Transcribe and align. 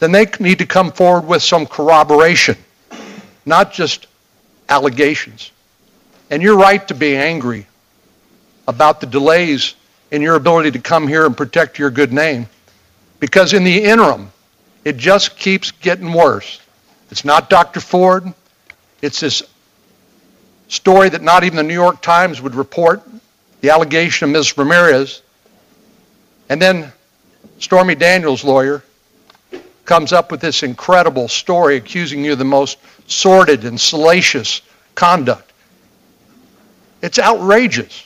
then 0.00 0.12
they 0.12 0.26
need 0.40 0.58
to 0.58 0.66
come 0.66 0.92
forward 0.92 1.26
with 1.26 1.42
some 1.42 1.66
corroboration, 1.66 2.56
not 3.44 3.72
just 3.72 4.06
allegations. 4.68 5.50
And 6.30 6.42
you're 6.42 6.56
right 6.56 6.86
to 6.88 6.94
be 6.94 7.16
angry 7.16 7.66
about 8.68 9.00
the 9.00 9.06
delays 9.06 9.74
in 10.10 10.22
your 10.22 10.34
ability 10.34 10.72
to 10.72 10.78
come 10.78 11.06
here 11.06 11.26
and 11.26 11.36
protect 11.36 11.78
your 11.78 11.90
good 11.90 12.12
name. 12.12 12.46
Because 13.20 13.52
in 13.52 13.64
the 13.64 13.84
interim, 13.84 14.30
it 14.84 14.96
just 14.96 15.36
keeps 15.36 15.70
getting 15.70 16.12
worse. 16.12 16.60
It's 17.10 17.24
not 17.24 17.48
Dr. 17.48 17.80
Ford. 17.80 18.32
It's 19.02 19.20
this 19.20 19.42
story 20.68 21.08
that 21.08 21.22
not 21.22 21.44
even 21.44 21.56
the 21.56 21.62
New 21.62 21.74
York 21.74 22.02
Times 22.02 22.42
would 22.42 22.54
report, 22.54 23.02
the 23.60 23.70
allegation 23.70 24.28
of 24.28 24.32
Ms. 24.32 24.58
Ramirez. 24.58 25.22
And 26.48 26.60
then 26.60 26.92
Stormy 27.58 27.94
Daniels' 27.94 28.44
lawyer 28.44 28.82
comes 29.86 30.12
up 30.12 30.30
with 30.30 30.40
this 30.40 30.62
incredible 30.62 31.28
story 31.28 31.76
accusing 31.76 32.24
you 32.24 32.32
of 32.32 32.38
the 32.38 32.44
most 32.44 32.78
sordid 33.06 33.64
and 33.64 33.80
salacious 33.80 34.60
conduct. 34.94 35.52
It's 37.02 37.18
outrageous. 37.18 38.04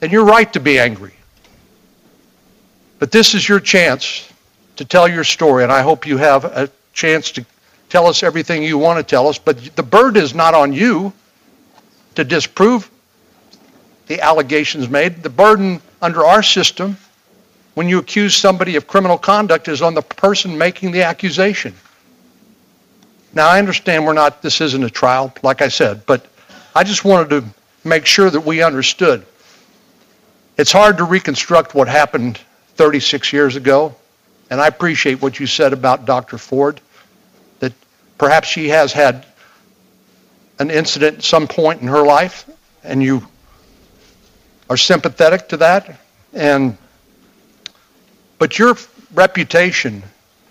And 0.00 0.12
you're 0.12 0.24
right 0.24 0.52
to 0.52 0.60
be 0.60 0.78
angry. 0.78 1.14
But 2.98 3.10
this 3.10 3.34
is 3.34 3.48
your 3.48 3.60
chance 3.60 4.28
to 4.76 4.84
tell 4.84 5.08
your 5.08 5.24
story, 5.24 5.62
and 5.62 5.72
I 5.72 5.82
hope 5.82 6.06
you 6.06 6.18
have 6.18 6.44
a 6.44 6.70
chance 6.92 7.30
to 7.32 7.46
tell 7.88 8.06
us 8.06 8.22
everything 8.22 8.62
you 8.62 8.76
want 8.76 8.98
to 8.98 9.02
tell 9.02 9.28
us. 9.28 9.38
But 9.38 9.76
the 9.76 9.82
burden 9.82 10.22
is 10.22 10.34
not 10.34 10.52
on 10.52 10.72
you 10.72 11.12
to 12.16 12.24
disprove 12.24 12.90
the 14.06 14.20
allegations 14.20 14.88
made. 14.88 15.22
The 15.22 15.30
burden 15.30 15.80
under 16.02 16.24
our 16.24 16.42
system, 16.42 16.96
when 17.74 17.88
you 17.88 17.98
accuse 17.98 18.36
somebody 18.36 18.76
of 18.76 18.86
criminal 18.86 19.18
conduct, 19.18 19.68
is 19.68 19.82
on 19.82 19.94
the 19.94 20.02
person 20.02 20.56
making 20.56 20.92
the 20.92 21.02
accusation. 21.02 21.74
Now, 23.34 23.48
I 23.48 23.58
understand 23.58 24.06
we're 24.06 24.12
not, 24.12 24.42
this 24.42 24.60
isn't 24.60 24.82
a 24.82 24.90
trial, 24.90 25.34
like 25.42 25.60
I 25.60 25.68
said, 25.68 26.06
but 26.06 26.26
I 26.74 26.84
just 26.84 27.04
wanted 27.04 27.30
to 27.30 27.44
make 27.82 28.06
sure 28.06 28.30
that 28.30 28.40
we 28.40 28.62
understood. 28.62 29.26
It's 30.56 30.70
hard 30.70 30.98
to 30.98 31.04
reconstruct 31.04 31.74
what 31.74 31.88
happened 31.88 32.38
36 32.76 33.32
years 33.32 33.56
ago, 33.56 33.94
and 34.50 34.60
I 34.60 34.68
appreciate 34.68 35.20
what 35.20 35.40
you 35.40 35.46
said 35.46 35.72
about 35.72 36.04
Dr. 36.04 36.38
Ford, 36.38 36.80
that 37.58 37.72
perhaps 38.18 38.46
she 38.46 38.68
has 38.68 38.92
had 38.92 39.26
an 40.60 40.70
incident 40.70 41.18
at 41.18 41.24
some 41.24 41.48
point 41.48 41.82
in 41.82 41.88
her 41.88 42.04
life, 42.04 42.48
and 42.84 43.02
you 43.02 43.26
are 44.70 44.76
sympathetic 44.76 45.48
to 45.48 45.56
that, 45.56 45.98
and 46.32 46.78
but 48.44 48.58
your 48.58 48.76
reputation 49.14 50.02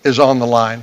is 0.04 0.18
on 0.18 0.40
the 0.40 0.48
line, 0.48 0.82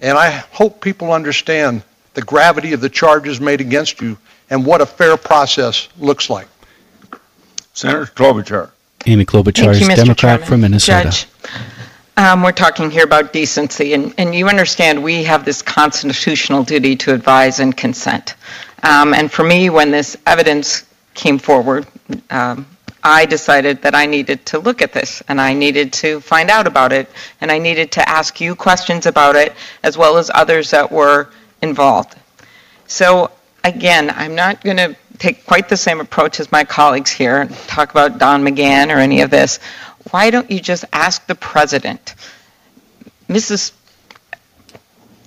and 0.00 0.16
I 0.16 0.30
hope 0.30 0.80
people 0.80 1.12
understand 1.12 1.82
the 2.14 2.22
gravity 2.22 2.72
of 2.72 2.80
the 2.80 2.88
charges 2.88 3.42
made 3.42 3.60
against 3.60 4.00
you 4.00 4.16
and 4.48 4.64
what 4.64 4.80
a 4.80 4.86
fair 4.86 5.18
process 5.18 5.90
looks 5.98 6.30
like. 6.30 6.48
Senator 7.74 8.06
Klobuchar. 8.06 8.70
Amy 9.04 9.26
Klobuchar 9.26 9.64
Thank 9.64 9.72
is 9.72 9.80
you, 9.82 9.96
Democrat 9.96 10.16
Chairman. 10.16 10.46
from 10.46 10.60
Minnesota. 10.62 11.10
Judge, 11.10 11.26
um, 12.16 12.42
we're 12.42 12.52
talking 12.52 12.90
here 12.90 13.04
about 13.04 13.34
decency, 13.34 13.92
and, 13.92 14.14
and 14.16 14.34
you 14.34 14.48
understand 14.48 15.04
we 15.04 15.24
have 15.24 15.44
this 15.44 15.60
constitutional 15.60 16.62
duty 16.64 16.96
to 16.96 17.12
advise 17.12 17.60
and 17.60 17.76
consent. 17.76 18.34
Um, 18.82 19.12
and 19.12 19.30
for 19.30 19.44
me, 19.44 19.68
when 19.68 19.90
this 19.90 20.16
evidence 20.24 20.86
came 21.12 21.38
forward, 21.38 21.86
um, 22.30 22.64
I 23.04 23.26
decided 23.26 23.82
that 23.82 23.94
I 23.94 24.06
needed 24.06 24.46
to 24.46 24.58
look 24.58 24.80
at 24.80 24.94
this, 24.94 25.22
and 25.28 25.38
I 25.38 25.52
needed 25.52 25.92
to 25.94 26.20
find 26.20 26.50
out 26.50 26.66
about 26.66 26.92
it, 26.92 27.08
and 27.42 27.52
I 27.52 27.58
needed 27.58 27.92
to 27.92 28.08
ask 28.08 28.40
you 28.40 28.54
questions 28.54 29.04
about 29.04 29.36
it, 29.36 29.54
as 29.82 29.98
well 29.98 30.16
as 30.16 30.30
others 30.32 30.70
that 30.70 30.90
were 30.90 31.28
involved. 31.60 32.16
So 32.86 33.30
again, 33.62 34.10
I'm 34.10 34.34
not 34.34 34.64
going 34.64 34.78
to 34.78 34.96
take 35.18 35.44
quite 35.44 35.68
the 35.68 35.76
same 35.76 36.00
approach 36.00 36.40
as 36.40 36.50
my 36.50 36.64
colleagues 36.64 37.10
here 37.10 37.42
and 37.42 37.54
talk 37.54 37.90
about 37.90 38.18
Don 38.18 38.42
McGahn 38.42 38.94
or 38.94 38.98
any 38.98 39.20
of 39.20 39.30
this. 39.30 39.58
Why 40.10 40.30
don't 40.30 40.50
you 40.50 40.60
just 40.60 40.84
ask 40.92 41.26
the 41.26 41.34
president? 41.34 42.14
Mrs. 43.28 43.72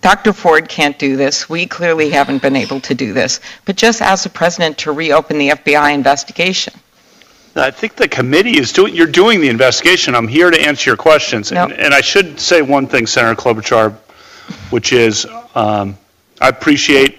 Dr. 0.01 0.33
Ford 0.33 0.69
can't 0.69 0.97
do 0.97 1.15
this. 1.15 1.49
We 1.49 1.65
clearly 1.65 2.09
haven't 2.09 2.41
been 2.41 2.55
able 2.55 2.79
to 2.81 2.95
do 2.95 3.13
this. 3.13 3.39
But 3.65 3.75
just 3.75 4.01
ask 4.01 4.23
the 4.23 4.29
president 4.29 4.79
to 4.79 4.91
reopen 4.91 5.38
the 5.38 5.49
FBI 5.49 5.94
investigation. 5.94 6.73
I 7.57 7.72
think 7.72 7.95
the 7.95 8.07
committee 8.07 8.57
is 8.59 8.72
doing, 8.72 8.95
you're 8.95 9.07
doing 9.07 9.41
the 9.41 9.50
investigation. 9.50 10.16
I'm 10.16 10.28
here 10.28 10.51
to 10.51 10.59
answer 10.59 10.90
your 10.90 10.97
questions. 10.97 11.51
And, 11.51 11.73
and 11.73 11.94
I 11.94 12.01
should 12.01 12.40
say 12.40 12.62
one 12.62 12.88
thing, 12.88 13.07
Senator 13.07 13.40
Klobuchar, 13.40 13.94
which 14.69 14.94
is, 14.94 15.25
um, 15.56 15.97
I 16.40 16.50
appreciate 16.50 17.18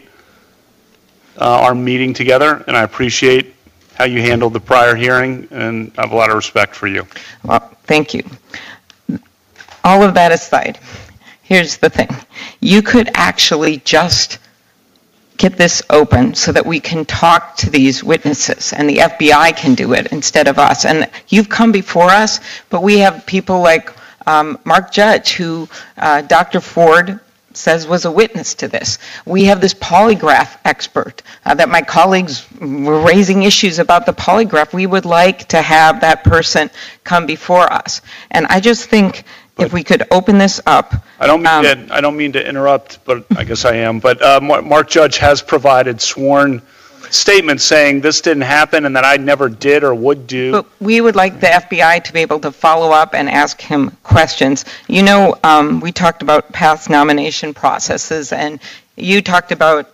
uh, 1.36 1.60
our 1.62 1.74
meeting 1.74 2.14
together, 2.14 2.64
and 2.66 2.76
I 2.76 2.82
appreciate 2.82 3.54
how 3.94 4.04
you 4.04 4.20
handled 4.20 4.52
the 4.52 4.60
prior 4.60 4.94
hearing, 4.94 5.48
and 5.50 5.92
I 5.98 6.02
have 6.02 6.12
a 6.12 6.16
lot 6.16 6.30
of 6.30 6.36
respect 6.36 6.74
for 6.74 6.86
you. 6.86 7.06
Well, 7.44 7.60
thank 7.84 8.14
you. 8.14 8.22
All 9.84 10.02
of 10.02 10.14
that 10.14 10.32
aside, 10.32 10.78
here's 11.42 11.78
the 11.78 11.90
thing. 11.90 12.08
You 12.60 12.82
could 12.82 13.10
actually 13.14 13.78
just 13.78 14.38
get 15.38 15.56
this 15.56 15.82
open 15.88 16.34
so 16.34 16.52
that 16.52 16.66
we 16.66 16.80
can 16.80 17.04
talk 17.04 17.56
to 17.56 17.70
these 17.70 18.04
witnesses 18.04 18.72
and 18.72 18.90
the 18.90 18.96
FBI 18.96 19.56
can 19.56 19.74
do 19.74 19.94
it 19.94 20.08
instead 20.12 20.48
of 20.48 20.58
us. 20.58 20.84
And 20.84 21.08
you've 21.28 21.48
come 21.48 21.72
before 21.72 22.10
us, 22.10 22.40
but 22.68 22.82
we 22.82 22.98
have 22.98 23.24
people 23.24 23.60
like 23.60 23.92
um, 24.26 24.58
Mark 24.64 24.92
Judge, 24.92 25.32
who 25.32 25.68
uh, 25.96 26.22
Dr. 26.22 26.60
Ford 26.60 27.20
says 27.54 27.86
was 27.86 28.04
a 28.04 28.10
witness 28.10 28.54
to 28.54 28.68
this. 28.68 28.98
We 29.24 29.44
have 29.44 29.60
this 29.60 29.74
polygraph 29.74 30.58
expert 30.64 31.22
uh, 31.44 31.54
that 31.54 31.68
my 31.68 31.82
colleagues 31.82 32.46
were 32.60 33.00
raising 33.00 33.44
issues 33.44 33.78
about 33.78 34.06
the 34.06 34.12
polygraph. 34.12 34.72
We 34.72 34.86
would 34.86 35.04
like 35.04 35.48
to 35.48 35.62
have 35.62 36.00
that 36.00 36.24
person 36.24 36.70
come 37.04 37.26
before 37.26 37.72
us. 37.72 38.02
And 38.30 38.46
I 38.46 38.60
just 38.60 38.88
think 38.90 39.24
if 39.58 39.72
we 39.72 39.82
could 39.82 40.04
open 40.10 40.38
this 40.38 40.60
up. 40.66 40.94
I 41.20 41.26
don't 41.26 41.46
Um, 41.46 41.64
mean 41.64 41.86
to, 41.88 41.94
I 41.94 42.00
don't 42.00 42.16
mean 42.16 42.32
to 42.32 42.46
interrupt, 42.48 43.04
but 43.04 43.24
I 43.36 43.44
guess 43.44 43.64
I 43.64 43.74
am. 43.76 43.98
But 44.00 44.22
uh, 44.22 44.40
Mark 44.40 44.88
Judge 44.88 45.18
has 45.18 45.42
provided 45.42 46.00
sworn 46.00 46.62
statements 47.10 47.64
saying 47.64 48.00
this 48.00 48.20
didn't 48.20 48.42
happen 48.42 48.84
and 48.84 48.94
that 48.94 49.04
I 49.04 49.16
never 49.16 49.48
did 49.48 49.82
or 49.82 49.94
would 49.94 50.26
do. 50.26 50.52
But 50.52 50.66
we 50.80 51.00
would 51.00 51.16
like 51.16 51.40
the 51.40 51.46
FBI 51.46 52.04
to 52.04 52.12
be 52.12 52.20
able 52.20 52.40
to 52.40 52.52
follow 52.52 52.90
up 52.90 53.14
and 53.14 53.28
ask 53.28 53.60
him 53.60 53.90
questions. 54.02 54.64
You 54.88 55.02
know, 55.02 55.36
um, 55.42 55.80
we 55.80 55.90
talked 55.92 56.22
about 56.22 56.52
past 56.52 56.90
nomination 56.90 57.54
processes, 57.54 58.32
and 58.32 58.60
you 58.96 59.22
talked 59.22 59.52
about 59.52 59.90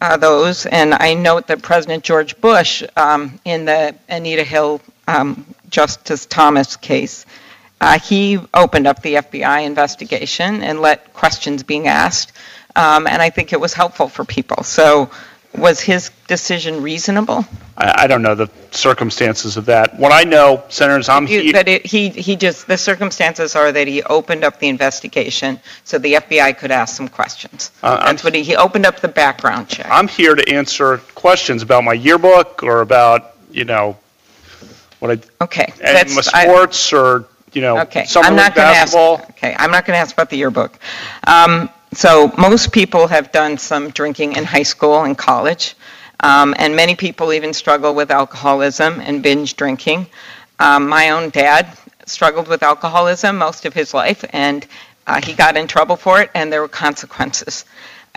uh, 0.00 0.16
those, 0.16 0.66
and 0.66 0.94
I 0.94 1.14
note 1.14 1.46
that 1.48 1.62
President 1.62 2.04
George 2.04 2.38
Bush, 2.40 2.82
um, 2.96 3.38
in 3.44 3.64
the 3.64 3.94
Anita 4.08 4.44
Hill 4.44 4.80
um, 5.08 5.46
Justice 5.70 6.26
Thomas 6.26 6.76
case, 6.76 7.26
uh, 7.80 7.98
he 7.98 8.38
opened 8.54 8.86
up 8.86 9.02
the 9.02 9.14
FBI 9.16 9.64
investigation 9.64 10.62
and 10.62 10.80
let 10.80 11.12
questions 11.12 11.62
being 11.62 11.88
asked, 11.88 12.32
um, 12.74 13.06
and 13.06 13.20
I 13.22 13.30
think 13.30 13.52
it 13.52 13.60
was 13.60 13.74
helpful 13.74 14.08
for 14.08 14.24
people. 14.24 14.62
So 14.62 15.10
was 15.56 15.80
his 15.80 16.10
decision 16.26 16.82
reasonable? 16.82 17.44
I, 17.78 18.04
I 18.04 18.06
don't 18.06 18.20
know 18.20 18.34
the 18.34 18.50
circumstances 18.72 19.56
of 19.56 19.64
that. 19.66 19.98
What 19.98 20.12
I 20.12 20.22
know, 20.24 20.62
Senators, 20.68 21.08
I'm 21.08 21.26
You- 21.26 21.40
here. 21.40 21.52
That 21.54 21.68
it, 21.68 21.86
he, 21.86 22.10
he 22.10 22.36
just, 22.36 22.66
the 22.66 22.76
circumstances 22.76 23.56
are 23.56 23.72
that 23.72 23.86
he 23.86 24.02
opened 24.02 24.44
up 24.44 24.58
the 24.58 24.68
investigation 24.68 25.58
so 25.84 25.98
the 25.98 26.14
FBI 26.14 26.58
could 26.58 26.70
ask 26.70 26.94
some 26.96 27.08
questions. 27.08 27.70
Uh, 27.82 27.98
I'm- 28.02 28.18
what 28.18 28.34
he, 28.34 28.42
he 28.42 28.54
opened 28.56 28.84
up 28.84 29.00
the 29.00 29.08
background 29.08 29.68
check. 29.68 29.86
I'm 29.90 30.08
here 30.08 30.34
to 30.34 30.46
answer 30.52 30.98
questions 31.14 31.62
about 31.62 31.84
my 31.84 31.94
yearbook 31.94 32.62
or 32.62 32.82
about, 32.82 33.34
you 33.50 33.64
know, 33.64 33.96
what 34.98 35.10
I, 35.12 35.44
Okay. 35.44 35.72
and 35.82 35.82
my 35.82 35.92
that's- 35.92 36.28
I- 36.34 36.44
sports 36.44 36.92
or, 36.92 37.24
you 37.56 37.62
know, 37.62 37.78
Okay, 37.80 38.04
summer 38.04 38.26
I'm 38.26 38.36
not 38.36 38.54
going 38.54 38.68
to 38.68 38.76
ask, 38.84 38.94
okay, 39.30 39.56
I'm 39.58 39.70
not 39.70 39.86
going 39.86 39.96
to 39.96 40.00
ask 40.00 40.12
about 40.14 40.30
the 40.30 40.36
yearbook. 40.36 40.78
Um, 41.26 41.70
So 41.94 42.10
most 42.36 42.72
people 42.72 43.06
have 43.06 43.32
done 43.32 43.56
some 43.58 43.84
drinking 43.90 44.36
in 44.38 44.44
high 44.44 44.64
school 44.74 44.98
and 45.04 45.16
college, 45.16 45.74
um, 46.20 46.54
and 46.58 46.76
many 46.76 46.94
people 46.94 47.32
even 47.32 47.52
struggle 47.54 47.94
with 47.94 48.10
alcoholism 48.10 49.00
and 49.06 49.22
binge 49.22 49.56
drinking. 49.56 50.06
Um, 50.58 50.88
My 50.88 51.04
own 51.10 51.30
dad 51.30 51.62
struggled 52.04 52.48
with 52.48 52.62
alcoholism 52.62 53.38
most 53.38 53.64
of 53.64 53.72
his 53.80 53.94
life, 53.94 54.22
and 54.32 54.66
uh, 55.06 55.20
he 55.26 55.32
got 55.32 55.56
in 55.56 55.66
trouble 55.66 55.96
for 55.96 56.20
it, 56.22 56.30
and 56.34 56.52
there 56.52 56.60
were 56.60 56.68
consequences. 56.86 57.64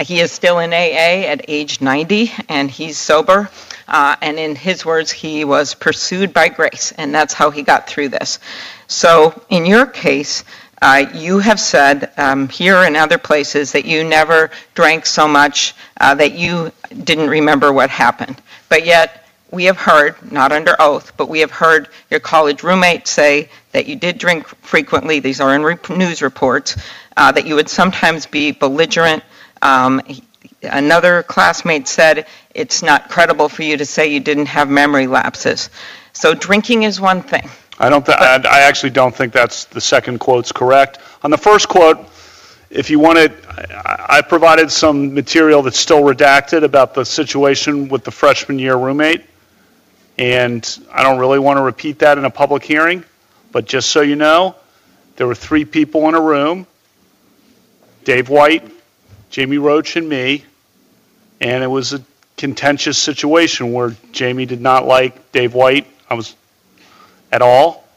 He 0.02 0.20
is 0.20 0.32
still 0.32 0.60
in 0.60 0.72
AA 0.74 1.28
at 1.28 1.46
age 1.48 1.82
90, 1.82 2.32
and 2.48 2.70
he's 2.72 2.98
sober. 2.98 3.50
Uh, 3.88 4.16
And 4.22 4.38
in 4.40 4.56
his 4.56 4.86
words, 4.86 5.12
he 5.12 5.44
was 5.46 5.74
pursued 5.74 6.34
by 6.34 6.50
grace, 6.50 6.94
and 6.98 7.14
that's 7.14 7.34
how 7.34 7.50
he 7.52 7.64
got 7.64 7.88
through 7.88 8.10
this. 8.10 8.40
So 8.88 9.40
in 9.50 9.66
your 9.66 9.86
case, 9.86 10.44
uh, 10.82 11.06
you 11.14 11.40
have 11.40 11.60
said 11.60 12.12
um, 12.18 12.48
here 12.48 12.78
and 12.78 12.96
other 12.96 13.18
places 13.18 13.72
that 13.74 13.86
you 13.86 14.04
never 14.04 14.50
drank 14.76 15.06
so 15.06 15.28
much 15.28 15.74
uh, 16.00 16.16
that 16.16 16.34
you 16.34 16.72
didn't 17.04 17.30
remember 17.30 17.74
what 17.74 17.90
happened. 17.90 18.42
But 18.70 18.86
yet, 18.86 19.26
we 19.52 19.66
have 19.66 19.78
heard, 19.78 20.16
not 20.32 20.52
under 20.52 20.76
oath, 20.80 21.12
but 21.18 21.28
we 21.28 21.40
have 21.40 21.52
heard 21.52 21.90
your 22.12 22.20
college 22.20 22.62
roommate 22.64 23.08
say 23.08 23.50
that 23.72 23.88
you 23.88 23.96
did 23.96 24.18
drink 24.20 24.48
frequently, 24.62 25.20
these 25.20 25.42
are 25.42 25.54
in 25.56 25.64
re- 25.64 25.78
news 25.90 26.22
reports, 26.22 26.78
uh, 27.18 27.32
that 27.32 27.46
you 27.48 27.56
would 27.56 27.70
sometimes 27.70 28.26
be 28.28 28.52
belligerent. 28.52 29.24
Um, 29.62 30.02
Another 30.62 31.24
classmate 31.24 31.88
said, 31.88 32.28
it's 32.54 32.84
not 32.84 33.10
credible 33.10 33.48
for 33.48 33.64
you 33.64 33.78
to 33.78 33.86
say 33.86 34.08
you 34.12 34.20
didn't 34.20 34.48
have 34.48 34.70
memory 34.70 35.08
lapses. 35.08 35.70
So 36.12 36.34
drinking 36.34 36.84
is 36.84 37.00
one 37.00 37.22
thing. 37.22 37.50
I 37.80 37.88
don't, 37.90 38.06
thi- 38.06 38.12
I 38.12 38.36
I 38.36 38.60
actually 38.62 38.90
don't 38.90 39.16
think 39.16 39.32
that's, 39.32 39.64
the 39.66 39.80
second 39.80 40.20
quote's 40.20 40.52
correct. 40.52 41.00
On 41.24 41.32
the 41.32 41.38
first 41.38 41.70
quote, 41.70 42.00
if 42.70 42.90
you 42.90 43.00
wanted, 43.00 43.32
I 43.48 44.18
I 44.18 44.22
provided 44.22 44.70
some 44.70 45.14
material 45.14 45.62
that's 45.62 45.80
still 45.80 46.02
redacted 46.02 46.64
about 46.64 46.94
the 46.94 47.06
situation 47.06 47.88
with 47.88 48.04
the 48.04 48.12
freshman 48.12 48.60
year 48.60 48.76
roommate, 48.76 49.24
and 50.18 50.80
I 50.92 51.04
don't 51.04 51.20
really 51.20 51.40
want 51.40 51.56
to 51.56 51.62
repeat 51.62 52.00
that 52.00 52.18
in 52.18 52.26
a 52.26 52.30
public 52.30 52.64
hearing, 52.64 53.06
but 53.54 53.66
just 53.66 53.92
so 53.92 54.02
you 54.02 54.18
know, 54.18 54.56
there 55.16 55.26
were 55.26 55.36
three 55.36 55.64
people 55.64 56.10
in 56.10 56.16
a 56.16 56.22
room, 56.22 56.68
Dave 58.04 58.28
White, 58.28 58.70
Jamie 59.30 59.58
Roach, 59.58 59.96
and 59.96 60.08
me, 60.10 60.44
and 61.42 61.64
it 61.64 61.68
was 61.68 61.94
a 61.94 62.02
contentious 62.38 62.98
situation 62.98 63.74
where 63.74 63.96
Jamie 64.12 64.46
did 64.46 64.62
not 64.62 64.86
like 64.86 65.32
Dave 65.32 65.54
White. 65.54 65.88
I 66.10 66.14
was 66.16 66.36
at 67.32 67.42
all. 67.42 67.88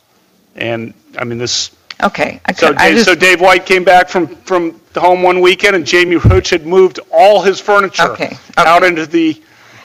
And, 0.57 0.93
I 1.19 1.25
mean, 1.25 1.39
this, 1.39 1.71
Okay. 2.03 2.41
I 2.45 2.53
so 2.53 2.69
could- 2.69 2.79
Dave, 2.79 2.95
just- 2.95 3.07
so 3.07 3.15
Dave 3.15 3.41
White 3.41 3.65
came 3.65 3.85
back 3.85 4.09
from, 4.09 4.27
from 4.45 4.79
the 4.93 5.01
home 5.01 5.23
one 5.23 5.41
weekend, 5.41 5.77
and 5.77 5.87
Jamie 5.87 6.17
Roach 6.17 6.51
had 6.51 6.67
moved 6.67 7.01
all 7.11 7.41
his 7.43 7.61
furniture 7.61 8.11
Okay, 8.11 8.37
out 8.59 8.83
into 8.83 9.07
the, 9.07 9.41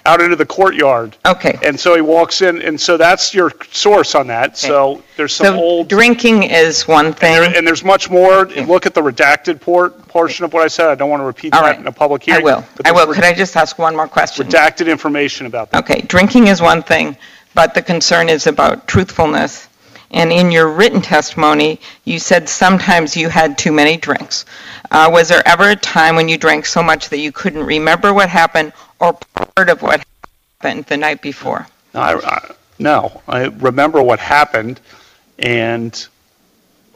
out 0.07 0.21
into 0.21 0.35
the 0.35 0.45
courtyard. 0.45 1.17
Okay. 1.25 1.59
And 1.63 1.79
so 1.79 1.93
he 1.93 2.01
walks 2.01 2.41
in, 2.41 2.61
and 2.61 2.79
so 2.79 2.97
that's 2.97 3.33
your 3.33 3.51
source 3.71 4.15
on 4.15 4.27
that. 4.27 4.57
So 4.57 5.03
there's 5.17 5.33
some 5.35 5.47
So 5.47 5.55
old, 5.55 5.89
drinking 5.89 6.43
is 6.43 6.87
one 6.87 7.13
thing. 7.13 7.53
and 7.55 7.67
there's 7.67 7.83
much 7.83 8.09
more. 8.09 8.45
Look 8.45 8.85
at 8.85 8.93
the 8.93 9.01
redacted 9.01 9.59
port, 9.59 10.07
portion 10.07 10.45
of 10.45 10.53
what 10.53 10.63
I 10.63 10.67
said. 10.67 10.87
I 10.87 10.95
don't 10.95 11.09
want 11.09 11.19
to 11.21 11.25
repeat 11.25 11.53
All 11.53 11.61
that 11.61 11.71
right. 11.71 11.79
in 11.79 11.85
a 11.87 11.91
public 11.91 12.23
hearing. 12.23 12.41
I 12.41 12.43
will. 12.43 12.65
I 12.85 12.91
will. 12.93 13.13
Could 13.13 13.25
I 13.25 13.33
just 13.33 13.55
ask 13.57 13.77
one 13.77 13.95
more 13.95 14.07
question? 14.07 14.47
Redacted 14.47 14.89
information 14.89 15.45
about 15.45 15.71
that. 15.71 15.83
Okay, 15.83 16.01
drinking 16.01 16.47
is 16.47 16.61
one 16.61 16.81
thing, 16.81 17.17
but 17.53 17.73
the 17.73 17.81
concern 17.81 18.29
is 18.29 18.47
about 18.47 18.87
truthfulness. 18.87 19.66
And 20.11 20.31
in 20.31 20.51
your 20.51 20.69
written 20.69 21.01
testimony, 21.01 21.79
you 22.05 22.19
said 22.19 22.47
sometimes 22.47 23.17
you 23.17 23.29
had 23.29 23.57
too 23.57 23.71
many 23.71 23.97
drinks. 23.97 24.45
Uh, 24.89 25.09
Was 25.11 25.27
there 25.27 25.45
ever 25.45 25.71
a 25.71 25.75
time 25.75 26.15
when 26.15 26.29
you 26.29 26.37
drank 26.37 26.65
so 26.65 26.81
much 26.81 27.09
that 27.09 27.19
you 27.19 27.31
couldn't 27.31 27.63
remember 27.65 28.13
what 28.13 28.29
happened 28.29 28.71
or 28.99 29.13
part 29.13 29.69
of 29.69 29.81
what 29.81 30.03
happened 30.61 30.85
the 30.85 30.97
night 30.97 31.21
before? 31.21 31.67
No, 31.93 31.99
I, 31.99 32.13
I, 32.15 32.51
no, 32.79 33.21
I 33.27 33.45
remember 33.45 34.01
what 34.01 34.19
happened, 34.19 34.79
and 35.39 36.07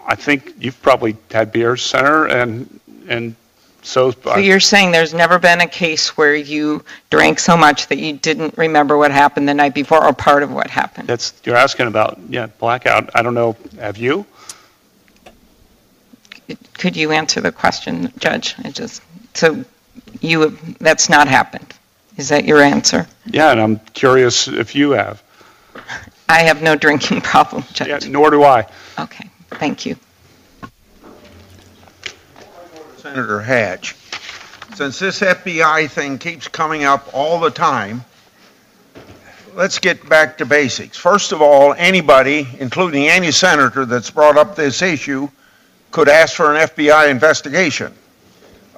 I 0.05 0.15
think 0.15 0.53
you've 0.59 0.81
probably 0.81 1.17
had 1.31 1.51
beers, 1.51 1.81
Senator, 1.83 2.27
and, 2.27 2.79
and 3.07 3.35
so, 3.83 4.09
uh, 4.09 4.35
So 4.35 4.37
you're 4.37 4.59
saying 4.59 4.91
there's 4.91 5.13
never 5.13 5.39
been 5.39 5.61
a 5.61 5.67
case 5.67 6.15
where 6.17 6.35
you 6.35 6.83
drank 7.09 7.39
so 7.39 7.57
much 7.57 7.87
that 7.87 7.97
you 7.97 8.13
didn't 8.13 8.57
remember 8.57 8.97
what 8.97 9.11
happened 9.11 9.47
the 9.49 9.53
night 9.53 9.73
before 9.73 10.03
or 10.05 10.13
part 10.13 10.43
of 10.43 10.51
what 10.51 10.69
happened? 10.69 11.07
that's, 11.07 11.33
you're 11.43 11.55
asking 11.55 11.87
about, 11.87 12.19
yeah, 12.29 12.47
blackout. 12.47 13.09
I 13.15 13.21
don't 13.21 13.33
know, 13.33 13.55
have 13.79 13.97
you? 13.97 14.25
Could 16.73 16.95
you 16.97 17.11
answer 17.11 17.41
the 17.41 17.51
question, 17.51 18.11
Judge? 18.17 18.55
I 18.63 18.71
just, 18.71 19.01
so 19.33 19.63
you, 20.19 20.57
that's 20.79 21.09
not 21.09 21.27
happened? 21.27 21.73
Is 22.17 22.29
that 22.29 22.45
your 22.45 22.59
answer? 22.61 23.07
Yeah, 23.25 23.51
and 23.51 23.61
I'm 23.61 23.79
curious 23.93 24.47
if 24.47 24.75
you 24.75 24.91
have. 24.91 25.23
I 26.29 26.39
have 26.43 26.61
no 26.61 26.75
drinking 26.75 27.21
problem, 27.31 27.63
Yeah, 27.75 27.85
Judge. 27.99 28.09
nor 28.09 28.29
do 28.31 28.43
I. 28.43 28.67
Okay, 28.99 29.29
thank 29.51 29.85
you. 29.85 29.95
Senator 33.11 33.41
Hatch, 33.41 33.93
since 34.75 34.97
this 34.97 35.19
FBI 35.19 35.89
thing 35.89 36.17
keeps 36.17 36.47
coming 36.47 36.85
up 36.85 37.09
all 37.13 37.41
the 37.41 37.49
time, 37.51 38.05
let's 39.53 39.79
get 39.79 40.07
back 40.07 40.37
to 40.37 40.45
basics. 40.45 40.95
First 40.97 41.33
of 41.33 41.41
all, 41.41 41.73
anybody, 41.73 42.47
including 42.57 43.09
any 43.09 43.31
senator 43.31 43.83
that's 43.85 44.09
brought 44.09 44.37
up 44.37 44.55
this 44.55 44.81
issue, 44.81 45.27
could 45.91 46.07
ask 46.07 46.37
for 46.37 46.55
an 46.55 46.69
FBI 46.69 47.11
investigation. 47.11 47.91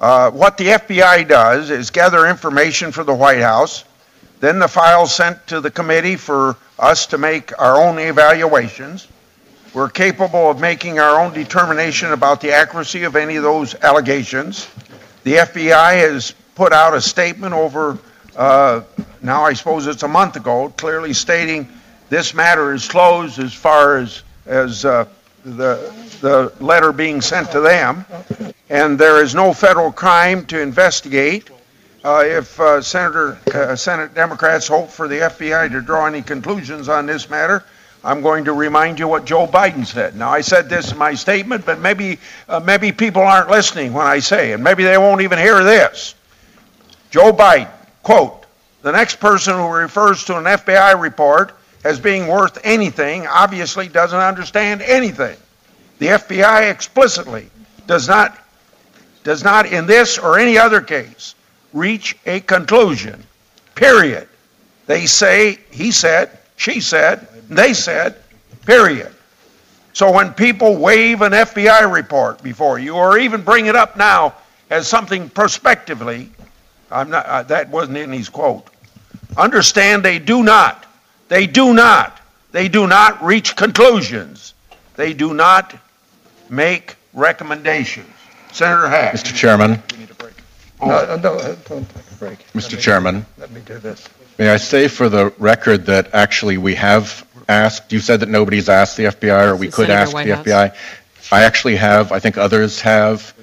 Uh, 0.00 0.32
What 0.32 0.56
the 0.56 0.66
FBI 0.66 1.28
does 1.28 1.70
is 1.70 1.90
gather 1.90 2.26
information 2.26 2.90
for 2.90 3.04
the 3.04 3.14
White 3.14 3.40
House, 3.40 3.84
then 4.40 4.58
the 4.58 4.66
file's 4.66 5.14
sent 5.14 5.46
to 5.46 5.60
the 5.60 5.70
committee 5.70 6.16
for 6.16 6.56
us 6.76 7.06
to 7.06 7.18
make 7.18 7.56
our 7.56 7.76
own 7.80 8.00
evaluations. 8.00 9.06
We're 9.74 9.88
capable 9.88 10.48
of 10.48 10.60
making 10.60 11.00
our 11.00 11.20
own 11.20 11.34
determination 11.34 12.12
about 12.12 12.40
the 12.40 12.52
accuracy 12.52 13.02
of 13.02 13.16
any 13.16 13.34
of 13.34 13.42
those 13.42 13.74
allegations. 13.74 14.68
The 15.24 15.34
FBI 15.34 15.98
has 15.98 16.32
put 16.54 16.72
out 16.72 16.94
a 16.94 17.00
statement 17.00 17.54
over, 17.54 17.98
uh, 18.36 18.82
now 19.20 19.42
I 19.42 19.52
suppose 19.54 19.88
it's 19.88 20.04
a 20.04 20.08
month 20.08 20.36
ago, 20.36 20.72
clearly 20.76 21.12
stating 21.12 21.68
this 22.08 22.34
matter 22.34 22.72
is 22.72 22.86
closed 22.86 23.40
as 23.40 23.52
far 23.52 23.96
as, 23.98 24.22
as 24.46 24.84
uh, 24.84 25.06
the, 25.44 25.92
the 26.20 26.52
letter 26.60 26.92
being 26.92 27.20
sent 27.20 27.50
to 27.50 27.60
them, 27.60 28.04
and 28.70 28.96
there 28.96 29.24
is 29.24 29.34
no 29.34 29.52
federal 29.52 29.90
crime 29.90 30.46
to 30.46 30.60
investigate. 30.60 31.50
Uh, 32.04 32.22
If 32.24 32.60
uh, 32.60 32.80
Senator, 32.80 33.38
uh, 33.52 33.74
Senate 33.74 34.14
Democrats 34.14 34.68
hope 34.68 34.90
for 34.90 35.08
the 35.08 35.16
FBI 35.16 35.72
to 35.72 35.80
draw 35.80 36.06
any 36.06 36.22
conclusions 36.22 36.88
on 36.88 37.06
this 37.06 37.28
matter, 37.28 37.64
I'm 38.04 38.20
going 38.20 38.44
to 38.44 38.52
remind 38.52 38.98
you 38.98 39.08
what 39.08 39.24
Joe 39.24 39.46
Biden 39.46 39.86
said. 39.86 40.14
Now, 40.14 40.28
I 40.28 40.42
said 40.42 40.68
this 40.68 40.92
in 40.92 40.98
my 40.98 41.14
statement, 41.14 41.64
but 41.64 41.80
maybe, 41.80 42.18
uh, 42.48 42.60
maybe 42.60 42.92
people 42.92 43.22
aren't 43.22 43.48
listening 43.48 43.94
when 43.94 44.06
I 44.06 44.18
say, 44.18 44.52
and 44.52 44.62
maybe 44.62 44.84
they 44.84 44.98
won't 44.98 45.22
even 45.22 45.38
hear 45.38 45.64
this. 45.64 46.14
Joe 47.10 47.32
Biden, 47.32 47.70
quote, 48.02 48.44
"The 48.82 48.92
next 48.92 49.20
person 49.20 49.54
who 49.54 49.68
refers 49.68 50.24
to 50.24 50.36
an 50.36 50.46
FBI 50.46 50.92
report 51.00 51.54
as 51.84 52.00
being 52.00 52.26
worth 52.26 52.58
anything 52.64 53.26
obviously 53.26 53.88
doesn't 53.88 54.18
understand 54.18 54.82
anything. 54.82 55.36
The 55.98 56.08
FBI 56.08 56.70
explicitly 56.70 57.50
does 57.86 58.08
not, 58.08 58.36
does 59.22 59.44
not 59.44 59.66
in 59.66 59.86
this 59.86 60.18
or 60.18 60.38
any 60.38 60.58
other 60.58 60.80
case 60.80 61.34
reach 61.72 62.16
a 62.26 62.40
conclusion, 62.40 63.22
period. 63.74 64.28
They 64.86 65.06
say, 65.06 65.58
he 65.70 65.90
said, 65.90 66.36
she 66.56 66.80
said, 66.80 67.26
they 67.48 67.74
said, 67.74 68.16
period. 68.66 69.12
So 69.92 70.10
when 70.10 70.32
people 70.34 70.76
wave 70.76 71.22
an 71.22 71.32
FBI 71.32 71.90
report 71.92 72.42
before 72.42 72.78
you, 72.78 72.94
or 72.94 73.18
even 73.18 73.42
bring 73.42 73.66
it 73.66 73.76
up 73.76 73.96
now 73.96 74.34
as 74.70 74.88
something 74.88 75.28
prospectively, 75.28 76.30
I'm 76.90 77.10
not, 77.10 77.26
uh, 77.26 77.42
that 77.44 77.68
wasn't 77.70 77.98
in 77.98 78.12
his 78.12 78.28
quote. 78.28 78.66
Understand 79.36 80.04
they 80.04 80.18
do 80.18 80.42
not, 80.42 80.86
they 81.28 81.46
do 81.46 81.72
not, 81.74 82.20
they 82.52 82.68
do 82.68 82.86
not 82.86 83.22
reach 83.22 83.56
conclusions. 83.56 84.54
They 84.96 85.12
do 85.12 85.34
not 85.34 85.74
make 86.48 86.96
recommendations. 87.12 88.06
Senator 88.52 88.88
Hatch. 88.88 89.16
Mr. 89.16 89.34
Chairman, 89.34 89.82
No, 90.80 91.16
no, 91.16 91.16
don't 91.66 91.88
take 91.88 92.10
a 92.10 92.14
break. 92.18 92.52
Mr. 92.52 92.78
Chairman, 92.78 93.24
Let 93.38 93.50
me 93.50 93.60
do 93.64 93.78
this. 93.78 94.08
may 94.38 94.50
I 94.50 94.56
say 94.56 94.86
for 94.86 95.08
the 95.08 95.32
record 95.38 95.86
that 95.86 96.12
actually 96.14 96.58
we 96.58 96.74
have 96.76 97.26
asked, 97.48 97.92
you 97.92 98.00
said 98.00 98.20
that 98.20 98.28
nobody's 98.28 98.68
asked 98.68 98.96
the 98.96 99.04
FBI, 99.04 99.48
or 99.48 99.56
we 99.56 99.66
could 99.66 99.86
Senator 99.86 100.18
ask 100.18 100.44
the 100.44 100.50
FBI. 100.50 100.74
I 101.32 101.42
actually 101.44 101.76
have, 101.76 102.12
I 102.12 102.18
think 102.18 102.36
others 102.36 102.80
have, 102.82 103.34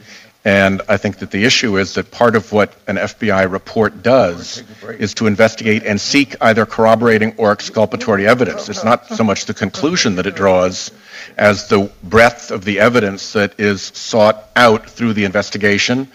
and 0.44 0.82
I 0.90 0.98
think 0.98 1.20
that 1.20 1.30
the 1.30 1.44
issue 1.46 1.78
is 1.78 1.94
that 1.96 2.10
part 2.10 2.36
of 2.36 2.52
what 2.52 2.74
an 2.88 2.96
FBI 2.96 3.52
report 3.52 4.02
does 4.02 4.64
is 4.98 5.14
to 5.16 5.28
investigate 5.28 5.84
and 5.84 6.02
seek 6.02 6.36
either 6.42 6.66
corroborating 6.66 7.36
or 7.38 7.52
exculpatory 7.52 8.28
evidence. 8.28 8.68
It's 8.68 8.84
not 8.84 9.08
so 9.08 9.24
much 9.24 9.46
the 9.46 9.54
conclusion 9.54 10.16
that 10.16 10.26
it 10.26 10.36
draws 10.36 10.92
as 11.38 11.68
the 11.68 11.92
breadth 12.04 12.50
of 12.50 12.66
the 12.66 12.80
evidence 12.80 13.34
that 13.34 13.60
is 13.60 13.82
sought 13.82 14.50
out 14.56 14.90
through 14.90 15.14
the 15.14 15.26
investigation 15.26 16.08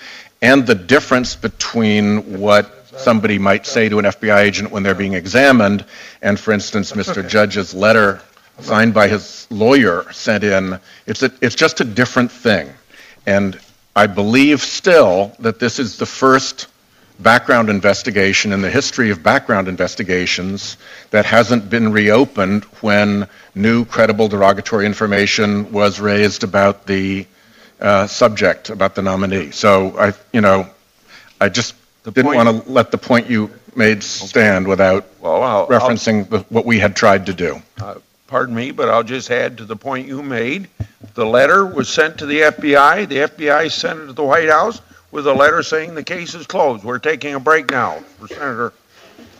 and 0.43 0.67
the 0.67 0.75
difference 0.75 1.37
between 1.37 2.41
what 2.41 2.86
somebody 2.97 3.39
might 3.39 3.67
say 3.67 3.89
to 3.89 3.99
an 3.99 4.05
FBI 4.05 4.39
agent 4.39 4.71
when 4.71 4.83
they're 4.83 4.95
being 4.95 5.15
examined, 5.15 5.85
and 6.23 6.39
for 6.39 6.53
instance, 6.53 6.93
Mr. 6.93 7.27
Judge's 7.27 7.75
letter 7.75 8.21
signed 8.61 8.95
by 8.95 9.09
his 9.09 9.47
lawyer 9.51 10.11
sent 10.13 10.45
in, 10.45 10.79
it's, 11.07 11.23
a, 11.23 11.31
it's 11.41 11.55
just 11.55 11.81
a 11.81 11.85
different 11.85 12.33
thing. 12.33 12.73
And 13.27 13.59
I 13.95 14.07
believe 14.07 14.61
still 14.61 15.33
that 15.41 15.59
this 15.59 15.79
is 15.79 15.99
the 15.99 16.07
first 16.07 16.69
background 17.19 17.71
investigation 17.71 18.53
in 18.53 18.61
the 18.61 18.71
history 18.71 19.11
of 19.11 19.23
background 19.23 19.69
investigations 19.69 20.77
that 21.11 21.25
hasn't 21.25 21.71
been 21.71 21.93
reopened 21.93 22.65
when 22.83 23.27
new 23.55 23.85
credible 23.85 24.29
derogatory 24.29 24.85
information 24.85 25.73
was 25.73 25.99
raised 25.99 26.45
about 26.45 26.87
the 26.87 27.27
uh, 27.81 28.07
subject, 28.07 28.71
about 28.71 28.95
the 28.95 29.03
nominee. 29.03 29.51
So 29.51 29.99
I, 29.99 30.13
you 30.33 30.41
know, 30.41 30.69
I 31.41 31.49
just 31.49 31.75
didn't 32.11 32.27
point- 32.27 32.37
want 32.45 32.65
to 32.67 32.71
let 32.73 32.91
the 32.91 32.99
point 32.99 33.29
you 33.29 33.51
made 33.75 34.03
stand 34.03 34.67
without 34.67 35.05
Well, 35.21 35.43
I'll- 35.43 35.43
I'll- 35.43 35.67
referencing 35.69 36.29
the- 36.31 36.45
what 36.49 36.65
we 36.65 36.79
had 36.79 36.97
tried 36.97 37.27
to 37.27 37.33
do. 37.35 37.61
pardon 38.29 38.55
me, 38.57 38.73
but 38.73 38.89
I'll 38.89 39.05
just 39.05 39.31
add 39.31 39.59
to 39.59 39.65
the 39.65 39.77
point 39.77 40.09
you 40.09 40.21
made. 40.23 40.69
The 41.15 41.25
letter 41.25 41.65
was 41.65 41.89
sent 41.89 42.19
to 42.19 42.27
the 42.27 42.43
FBI. 42.43 43.05
The 43.05 43.21
FBI 43.21 43.69
sent 43.69 44.01
it 44.01 44.07
to 44.07 44.13
the 44.13 44.25
White 44.25 44.49
House 44.51 44.81
with 45.13 45.27
a 45.29 45.33
letter 45.33 45.63
saying 45.63 45.95
the 45.95 46.03
case 46.03 46.35
is 46.35 46.47
closed. 46.47 46.83
We're 46.83 46.99
taking 46.99 47.35
a 47.35 47.41
break 47.41 47.71
now. 47.71 47.99
Senator, 48.29 48.73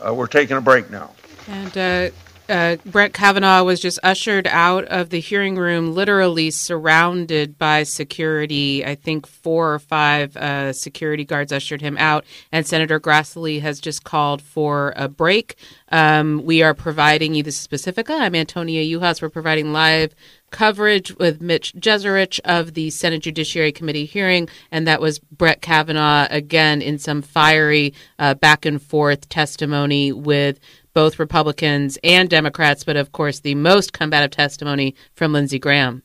uh, 0.07 0.15
we're 0.15 0.29
taking 0.29 0.57
a 0.57 0.61
break 0.61 0.89
now. 0.91 1.11
And 1.49 1.77
uh, 1.77 2.15
uh, 2.49 2.77
Brett 2.87 3.13
Kavanaugh 3.13 3.63
was 3.65 3.81
just 3.81 3.99
ushered 4.03 4.47
out 4.47 4.85
of 4.85 5.11
the 5.11 5.21
hearing 5.21 5.57
room, 5.57 5.95
literally 5.95 6.51
surrounded 6.51 7.59
by 7.59 7.83
security. 7.83 8.85
I 8.85 8.95
think 8.95 9.27
four 9.27 9.75
or 9.75 9.79
five 9.79 10.37
uh, 10.37 10.73
security 10.73 11.25
guards 11.25 11.53
ushered 11.53 11.81
him 11.81 11.97
out. 11.99 12.25
And 12.53 12.67
Senator 12.67 13.01
Grassley 13.01 13.61
has 13.61 13.81
just 13.81 14.05
called 14.05 14.43
for 14.43 14.93
a 14.97 15.09
break. 15.09 15.57
Um, 15.91 16.43
we 16.45 16.63
are 16.63 16.75
providing 16.75 17.35
you, 17.35 17.43
this 17.43 17.61
is 17.61 17.67
Pacifica. 17.67 18.13
I'm 18.13 18.35
Antonia 18.35 18.83
Juhasz. 18.83 19.23
We're 19.23 19.31
providing 19.31 19.73
live 19.73 20.15
coverage 20.51 21.15
with 21.19 21.41
Mitch 21.41 21.75
Jeserich 21.75 22.41
of 22.45 22.75
the 22.75 22.91
Senate 22.91 23.23
Judiciary 23.23 23.73
Committee 23.73 24.05
hearing, 24.07 24.49
and 24.71 24.87
that 24.87 25.01
was 25.01 25.19
Brett 25.19 25.61
Kavanaugh 25.61 26.27
again 26.31 26.81
in 26.81 26.99
some 26.99 27.21
fiery 27.21 27.95
uh, 28.19 28.35
back 28.35 28.65
and 28.65 28.81
forth 28.81 29.29
testimony 29.29 30.13
with 30.13 30.61
both 30.97 31.19
Republicans 31.19 31.99
and 32.03 32.31
Democrats, 32.31 32.83
but 32.83 32.97
of 32.97 33.13
course 33.13 33.41
the 33.41 33.55
most 33.55 33.93
combative 33.93 34.31
testimony 34.31 34.95
from 35.13 35.31
Lindsey 35.31 35.59
Graham. 35.59 36.03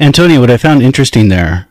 Antonio, 0.00 0.40
what 0.40 0.50
I 0.50 0.56
found 0.56 0.82
interesting 0.82 1.28
there 1.28 1.68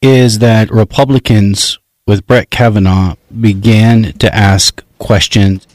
is 0.00 0.38
that 0.38 0.70
Republicans 0.70 1.78
with 2.06 2.26
Brett 2.26 2.48
Kavanaugh 2.48 3.16
began 3.38 4.14
to 4.14 4.34
ask 4.34 4.82
questions 4.98 5.66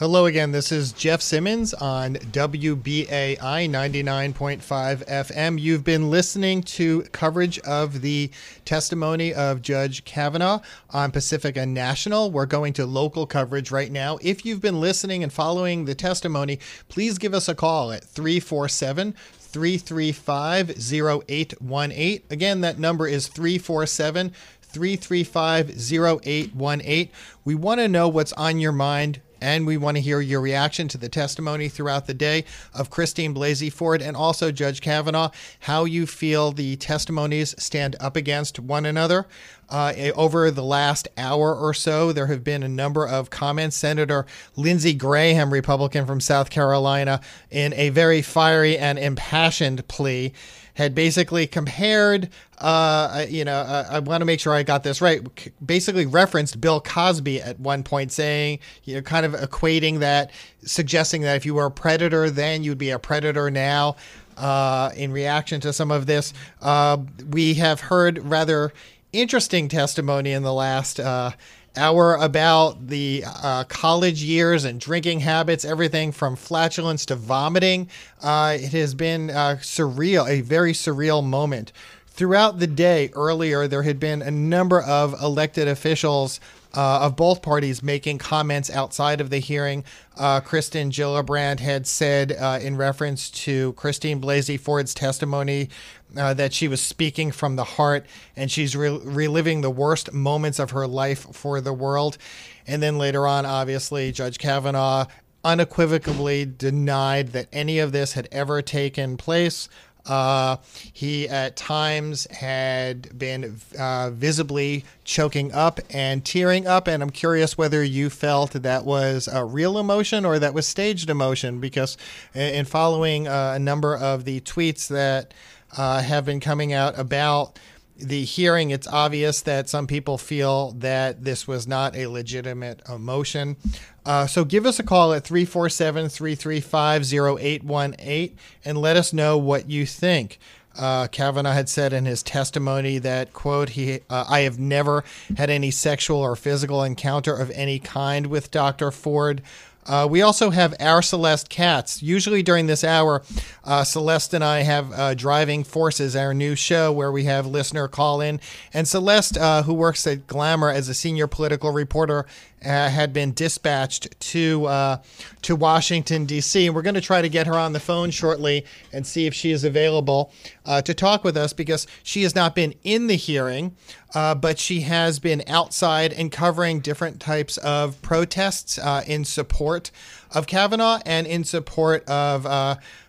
Hello 0.00 0.26
again. 0.26 0.50
This 0.50 0.72
is 0.72 0.90
Jeff 0.90 1.22
Simmons 1.22 1.72
on 1.72 2.14
WBAI 2.14 3.38
99.5 3.38 4.58
FM. 5.06 5.60
You've 5.60 5.84
been 5.84 6.10
listening 6.10 6.64
to 6.64 7.02
coverage 7.12 7.60
of 7.60 8.00
the 8.00 8.32
testimony 8.64 9.32
of 9.32 9.62
Judge 9.62 10.04
Kavanaugh 10.04 10.58
on 10.90 11.12
Pacifica 11.12 11.64
National. 11.64 12.32
We're 12.32 12.44
going 12.44 12.72
to 12.72 12.86
local 12.86 13.24
coverage 13.24 13.70
right 13.70 13.92
now. 13.92 14.18
If 14.20 14.44
you've 14.44 14.60
been 14.60 14.80
listening 14.80 15.22
and 15.22 15.32
following 15.32 15.84
the 15.84 15.94
testimony, 15.94 16.58
please 16.88 17.16
give 17.16 17.32
us 17.32 17.48
a 17.48 17.54
call 17.54 17.92
at 17.92 18.02
347 18.02 19.12
335 19.12 20.70
0818. 20.70 22.22
Again, 22.30 22.62
that 22.62 22.80
number 22.80 23.06
is 23.06 23.28
347 23.28 24.32
335 24.60 25.70
0818. 25.70 27.08
We 27.44 27.54
want 27.54 27.78
to 27.78 27.86
know 27.86 28.08
what's 28.08 28.32
on 28.32 28.58
your 28.58 28.72
mind 28.72 29.20
and 29.44 29.66
we 29.66 29.76
want 29.76 29.94
to 29.94 30.00
hear 30.00 30.22
your 30.22 30.40
reaction 30.40 30.88
to 30.88 30.96
the 30.96 31.10
testimony 31.10 31.68
throughout 31.68 32.06
the 32.06 32.14
day 32.14 32.46
of 32.72 32.88
Christine 32.88 33.34
Blasey 33.34 33.70
Ford 33.70 34.00
and 34.00 34.16
also 34.16 34.50
Judge 34.50 34.80
Kavanaugh, 34.80 35.28
how 35.60 35.84
you 35.84 36.06
feel 36.06 36.50
the 36.50 36.76
testimonies 36.76 37.54
stand 37.62 37.94
up 38.00 38.16
against 38.16 38.58
one 38.58 38.86
another. 38.86 39.26
Uh, 39.68 39.92
over 40.14 40.50
the 40.50 40.62
last 40.62 41.08
hour 41.18 41.54
or 41.54 41.74
so, 41.74 42.10
there 42.10 42.28
have 42.28 42.42
been 42.42 42.62
a 42.62 42.68
number 42.68 43.06
of 43.06 43.28
comments. 43.28 43.76
Senator 43.76 44.24
Lindsey 44.56 44.94
Graham, 44.94 45.52
Republican 45.52 46.06
from 46.06 46.20
South 46.20 46.48
Carolina, 46.48 47.20
in 47.50 47.74
a 47.74 47.90
very 47.90 48.22
fiery 48.22 48.78
and 48.78 48.98
impassioned 48.98 49.86
plea, 49.88 50.32
had 50.74 50.94
basically 50.94 51.46
compared, 51.46 52.28
uh, 52.58 53.24
you 53.28 53.44
know, 53.44 53.56
uh, 53.56 53.86
I 53.90 53.98
want 54.00 54.20
to 54.20 54.24
make 54.24 54.40
sure 54.40 54.52
I 54.52 54.62
got 54.62 54.82
this 54.82 55.00
right, 55.00 55.22
basically 55.64 56.06
referenced 56.06 56.60
Bill 56.60 56.80
Cosby 56.80 57.40
at 57.40 57.58
one 57.58 57.82
point, 57.82 58.12
saying, 58.12 58.58
you 58.84 58.96
know, 58.96 59.02
kind 59.02 59.24
of 59.24 59.32
equating 59.32 60.00
that, 60.00 60.30
suggesting 60.64 61.22
that 61.22 61.36
if 61.36 61.46
you 61.46 61.54
were 61.54 61.66
a 61.66 61.70
predator 61.70 62.28
then, 62.28 62.62
you'd 62.62 62.78
be 62.78 62.90
a 62.90 62.98
predator 62.98 63.50
now. 63.50 63.96
Uh, 64.36 64.90
in 64.96 65.12
reaction 65.12 65.60
to 65.60 65.72
some 65.72 65.92
of 65.92 66.06
this, 66.06 66.34
uh, 66.60 66.96
we 67.30 67.54
have 67.54 67.80
heard 67.80 68.18
rather 68.24 68.72
interesting 69.12 69.68
testimony 69.68 70.32
in 70.32 70.42
the 70.42 70.52
last 70.52 70.98
uh, 70.98 71.30
hour 71.76 72.14
about 72.14 72.88
the 72.88 73.24
uh, 73.26 73.64
college 73.64 74.22
years 74.22 74.64
and 74.64 74.80
drinking 74.80 75.20
habits, 75.20 75.64
everything 75.64 76.12
from 76.12 76.36
flatulence 76.36 77.06
to 77.06 77.16
vomiting. 77.16 77.88
Uh, 78.22 78.56
it 78.60 78.72
has 78.72 78.94
been 78.94 79.30
uh, 79.30 79.56
surreal, 79.60 80.28
a 80.28 80.40
very 80.40 80.72
surreal 80.72 81.24
moment. 81.24 81.72
Throughout 82.06 82.60
the 82.60 82.68
day 82.68 83.10
earlier, 83.14 83.66
there 83.66 83.82
had 83.82 83.98
been 83.98 84.22
a 84.22 84.30
number 84.30 84.80
of 84.80 85.20
elected 85.20 85.66
officials 85.66 86.38
uh, 86.76 87.00
of 87.00 87.16
both 87.16 87.42
parties 87.42 87.82
making 87.82 88.18
comments 88.18 88.70
outside 88.70 89.20
of 89.20 89.30
the 89.30 89.38
hearing. 89.38 89.84
Uh, 90.16 90.40
Kirsten 90.40 90.90
Gillibrand 90.90 91.60
had 91.60 91.86
said, 91.86 92.32
uh, 92.32 92.58
in 92.60 92.76
reference 92.76 93.30
to 93.30 93.72
Christine 93.74 94.20
Blasey 94.20 94.58
Ford's 94.58 94.94
testimony, 94.94 95.68
uh, 96.16 96.34
that 96.34 96.52
she 96.52 96.68
was 96.68 96.80
speaking 96.80 97.32
from 97.32 97.56
the 97.56 97.64
heart 97.64 98.06
and 98.36 98.50
she's 98.50 98.76
re- 98.76 99.00
reliving 99.02 99.60
the 99.60 99.70
worst 99.70 100.12
moments 100.12 100.58
of 100.58 100.70
her 100.70 100.86
life 100.86 101.26
for 101.32 101.60
the 101.60 101.72
world. 101.72 102.18
And 102.66 102.82
then 102.82 102.98
later 102.98 103.26
on, 103.26 103.46
obviously, 103.46 104.12
Judge 104.12 104.38
Kavanaugh 104.38 105.06
unequivocally 105.44 106.46
denied 106.46 107.28
that 107.28 107.48
any 107.52 107.78
of 107.78 107.92
this 107.92 108.14
had 108.14 108.28
ever 108.32 108.62
taken 108.62 109.16
place. 109.16 109.68
Uh, 110.06 110.56
he 110.92 111.28
at 111.28 111.56
times 111.56 112.26
had 112.30 113.18
been 113.18 113.56
uh, 113.78 114.10
visibly 114.10 114.84
choking 115.04 115.52
up 115.52 115.80
and 115.90 116.24
tearing 116.24 116.66
up, 116.66 116.86
and 116.86 117.02
I'm 117.02 117.10
curious 117.10 117.56
whether 117.56 117.82
you 117.82 118.10
felt 118.10 118.52
that 118.52 118.84
was 118.84 119.28
a 119.32 119.44
real 119.44 119.78
emotion 119.78 120.24
or 120.24 120.38
that 120.38 120.54
was 120.54 120.66
staged 120.66 121.10
emotion. 121.10 121.60
Because 121.60 121.96
in 122.34 122.64
following 122.64 123.26
uh, 123.28 123.52
a 123.56 123.58
number 123.58 123.96
of 123.96 124.24
the 124.24 124.40
tweets 124.40 124.88
that 124.88 125.32
uh, 125.76 126.02
have 126.02 126.24
been 126.24 126.40
coming 126.40 126.72
out 126.72 126.98
about 126.98 127.58
the 127.96 128.24
hearing, 128.24 128.70
it's 128.70 128.88
obvious 128.88 129.40
that 129.42 129.68
some 129.68 129.86
people 129.86 130.18
feel 130.18 130.72
that 130.72 131.24
this 131.24 131.46
was 131.46 131.66
not 131.66 131.96
a 131.96 132.06
legitimate 132.08 132.82
emotion. 132.88 133.56
Uh, 134.04 134.26
so 134.26 134.44
give 134.44 134.66
us 134.66 134.78
a 134.78 134.82
call 134.82 135.12
at 135.12 135.24
347 135.24 136.08
335 136.08 137.02
0818 137.12 138.36
and 138.64 138.78
let 138.78 138.96
us 138.96 139.12
know 139.12 139.38
what 139.38 139.70
you 139.70 139.86
think. 139.86 140.38
Uh, 140.76 141.06
Kavanaugh 141.06 141.52
had 141.52 141.68
said 141.68 141.92
in 141.92 142.04
his 142.04 142.22
testimony 142.22 142.98
that, 142.98 143.32
quote, 143.32 143.70
he, 143.70 144.00
uh, 144.10 144.24
I 144.28 144.40
have 144.40 144.58
never 144.58 145.04
had 145.36 145.48
any 145.48 145.70
sexual 145.70 146.18
or 146.18 146.34
physical 146.34 146.82
encounter 146.82 147.34
of 147.34 147.50
any 147.52 147.78
kind 147.78 148.26
with 148.26 148.50
Dr. 148.50 148.90
Ford. 148.90 149.40
Uh, 149.86 150.06
we 150.10 150.22
also 150.22 150.50
have 150.50 150.74
our 150.80 151.02
Celeste 151.02 151.48
Katz. 151.48 152.02
Usually 152.02 152.42
during 152.42 152.66
this 152.66 152.84
hour, 152.84 153.22
uh, 153.64 153.84
Celeste 153.84 154.34
and 154.34 154.44
I 154.44 154.60
have 154.62 154.92
uh, 154.92 155.14
Driving 155.14 155.64
Forces, 155.64 156.16
our 156.16 156.32
new 156.34 156.54
show 156.54 156.92
where 156.92 157.12
we 157.12 157.24
have 157.24 157.46
listener 157.46 157.88
call 157.88 158.20
in. 158.20 158.40
And 158.72 158.88
Celeste, 158.88 159.36
uh, 159.36 159.62
who 159.64 159.74
works 159.74 160.06
at 160.06 160.26
Glamour 160.26 160.70
as 160.70 160.88
a 160.88 160.94
senior 160.94 161.26
political 161.26 161.70
reporter, 161.70 162.26
uh, 162.64 162.88
had 162.88 163.12
been 163.12 163.32
dispatched 163.32 164.18
to 164.20 164.66
uh, 164.66 164.96
to 165.42 165.54
Washington 165.56 166.24
D.C. 166.24 166.66
and 166.66 166.74
we're 166.74 166.82
going 166.82 166.94
to 166.94 167.00
try 167.00 167.20
to 167.20 167.28
get 167.28 167.46
her 167.46 167.54
on 167.54 167.72
the 167.72 167.80
phone 167.80 168.10
shortly 168.10 168.64
and 168.92 169.06
see 169.06 169.26
if 169.26 169.34
she 169.34 169.50
is 169.50 169.64
available 169.64 170.32
uh, 170.64 170.80
to 170.82 170.94
talk 170.94 171.24
with 171.24 171.36
us 171.36 171.52
because 171.52 171.86
she 172.02 172.22
has 172.22 172.34
not 172.34 172.54
been 172.54 172.74
in 172.82 173.06
the 173.06 173.16
hearing, 173.16 173.76
uh, 174.14 174.34
but 174.34 174.58
she 174.58 174.80
has 174.80 175.18
been 175.18 175.42
outside 175.46 176.12
and 176.12 176.32
covering 176.32 176.80
different 176.80 177.20
types 177.20 177.58
of 177.58 178.00
protests 178.02 178.78
uh, 178.78 179.02
in 179.06 179.24
support 179.24 179.90
of 180.32 180.46
Kavanaugh 180.46 181.00
and 181.04 181.26
in 181.26 181.44
support 181.44 182.02
of 182.08 182.44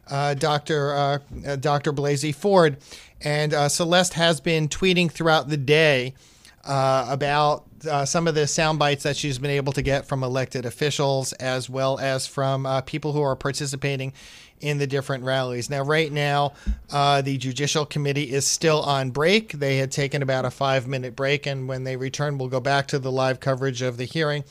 Dr. 0.10 1.22
Dr. 1.60 1.94
Blasey 1.94 2.36
Ford. 2.36 2.78
And 3.22 3.54
Celeste 3.72 4.14
has 4.14 4.42
been 4.42 4.68
tweeting 4.68 5.10
throughout 5.10 5.50
the 5.50 5.58
day 5.58 6.14
about 6.66 7.66
uh, 7.88 8.06
some 8.06 8.28
of 8.28 8.36
the 8.36 8.48
sound 8.48 8.80
bites 8.80 9.04
that 9.04 9.16
she's 9.16 9.38
been 9.38 9.52
able 9.52 9.74
to 9.74 9.82
get 9.82 10.06
from 10.06 10.24
elected 10.24 10.66
officials 10.66 11.34
as 11.34 11.70
well 11.70 12.00
as 12.00 12.28
from 12.28 12.66
uh, 12.66 12.82
people 12.82 13.14
who 13.14 13.22
are 13.22 13.36
participating 13.36 14.14
in 14.62 14.78
the 14.78 14.88
different 14.88 15.24
rallies. 15.24 15.70
Now, 15.70 15.84
right 15.84 16.12
now, 16.12 16.54
uh, 16.92 17.22
the 17.22 17.38
Judicial 17.38 17.86
Committee 17.86 18.32
is 18.32 18.48
still 18.48 18.82
on 18.82 19.12
break. 19.12 19.52
They 19.54 19.78
had 19.78 19.92
taken 19.92 20.22
about 20.22 20.46
a 20.46 20.52
five 20.52 20.88
minute 20.88 21.16
break, 21.16 21.46
and 21.46 21.68
when 21.68 21.84
they 21.84 21.98
return, 21.98 22.38
we'll 22.38 22.50
go 22.50 22.60
back 22.60 22.88
to 22.88 23.00
the 23.00 23.12
live 23.12 23.40
coverage 23.40 23.82
of 23.82 23.98
the 23.98 24.06
hearing. 24.06 24.44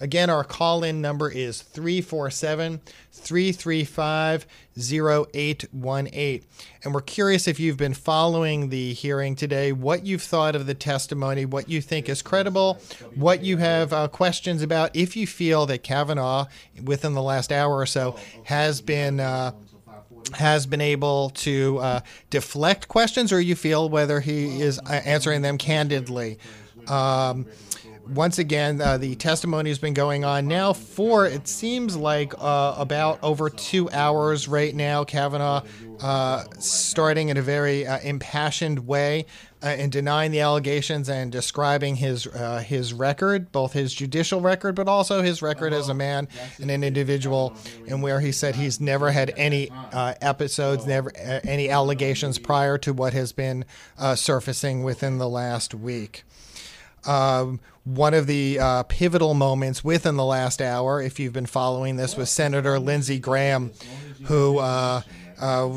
Again, 0.00 0.30
our 0.30 0.44
call 0.44 0.82
in 0.82 1.02
number 1.02 1.30
is 1.30 1.60
347 1.60 2.80
335 3.12 4.46
0818. 4.78 6.42
And 6.82 6.94
we're 6.94 7.02
curious 7.02 7.46
if 7.46 7.60
you've 7.60 7.76
been 7.76 7.92
following 7.92 8.70
the 8.70 8.94
hearing 8.94 9.36
today, 9.36 9.72
what 9.72 10.06
you've 10.06 10.22
thought 10.22 10.56
of 10.56 10.66
the 10.66 10.72
testimony, 10.74 11.44
what 11.44 11.68
you 11.68 11.82
think 11.82 12.08
is 12.08 12.22
credible, 12.22 12.80
what 13.14 13.44
you 13.44 13.58
have 13.58 13.92
uh, 13.92 14.08
questions 14.08 14.62
about, 14.62 14.96
if 14.96 15.16
you 15.16 15.26
feel 15.26 15.66
that 15.66 15.82
Kavanaugh, 15.82 16.46
within 16.82 17.12
the 17.12 17.22
last 17.22 17.52
hour 17.52 17.76
or 17.76 17.86
so, 17.86 18.16
has 18.44 18.80
been. 18.80 19.20
Uh, 19.20 19.52
has 20.34 20.66
been 20.66 20.82
able 20.82 21.30
to 21.30 21.78
uh, 21.78 22.00
deflect 22.28 22.86
questions, 22.88 23.32
or 23.32 23.40
you 23.40 23.56
feel 23.56 23.88
whether 23.88 24.20
he 24.20 24.60
is 24.60 24.78
uh, 24.78 25.00
answering 25.04 25.42
them 25.42 25.58
candidly. 25.58 26.38
Um, 26.88 27.46
once 28.14 28.38
again, 28.38 28.80
uh, 28.80 28.98
the 28.98 29.14
testimony 29.14 29.70
has 29.70 29.78
been 29.78 29.94
going 29.94 30.24
on 30.24 30.48
now 30.48 30.72
for 30.72 31.26
it 31.26 31.46
seems 31.46 31.96
like 31.96 32.34
uh, 32.38 32.74
about 32.76 33.18
over 33.22 33.48
two 33.48 33.88
hours 33.90 34.48
right 34.48 34.74
now. 34.74 35.04
Kavanaugh 35.04 35.62
uh, 36.00 36.44
starting 36.58 37.28
in 37.28 37.36
a 37.36 37.42
very 37.42 37.86
uh, 37.86 37.98
impassioned 38.00 38.86
way 38.86 39.26
uh, 39.62 39.68
in 39.68 39.90
denying 39.90 40.32
the 40.32 40.40
allegations 40.40 41.08
and 41.08 41.30
describing 41.30 41.96
his 41.96 42.26
uh, 42.26 42.58
his 42.58 42.92
record, 42.92 43.52
both 43.52 43.72
his 43.72 43.92
judicial 43.94 44.40
record, 44.40 44.74
but 44.74 44.88
also 44.88 45.22
his 45.22 45.42
record 45.42 45.72
as 45.72 45.88
a 45.88 45.94
man 45.94 46.26
and 46.60 46.70
an 46.70 46.82
individual, 46.82 47.54
and 47.86 48.02
where 48.02 48.20
he 48.20 48.32
said 48.32 48.56
he's 48.56 48.80
never 48.80 49.10
had 49.10 49.32
any 49.36 49.70
episodes, 49.92 50.86
never 50.86 51.14
any 51.16 51.68
allegations 51.68 52.38
prior 52.38 52.78
to 52.78 52.92
what 52.92 53.12
has 53.12 53.32
been 53.32 53.64
surfacing 54.14 54.82
within 54.82 55.18
the 55.18 55.28
last 55.28 55.74
week. 55.74 56.24
Um, 57.06 57.60
one 57.96 58.14
of 58.14 58.26
the 58.26 58.58
uh, 58.60 58.82
pivotal 58.84 59.34
moments 59.34 59.82
within 59.82 60.16
the 60.16 60.24
last 60.24 60.60
hour, 60.62 61.00
if 61.02 61.18
you've 61.18 61.32
been 61.32 61.46
following 61.46 61.96
this, 61.96 62.16
was 62.16 62.30
Senator 62.30 62.78
Lindsey 62.78 63.18
Graham, 63.18 63.72
who 64.24 64.58
uh, 64.58 65.02
uh, 65.40 65.68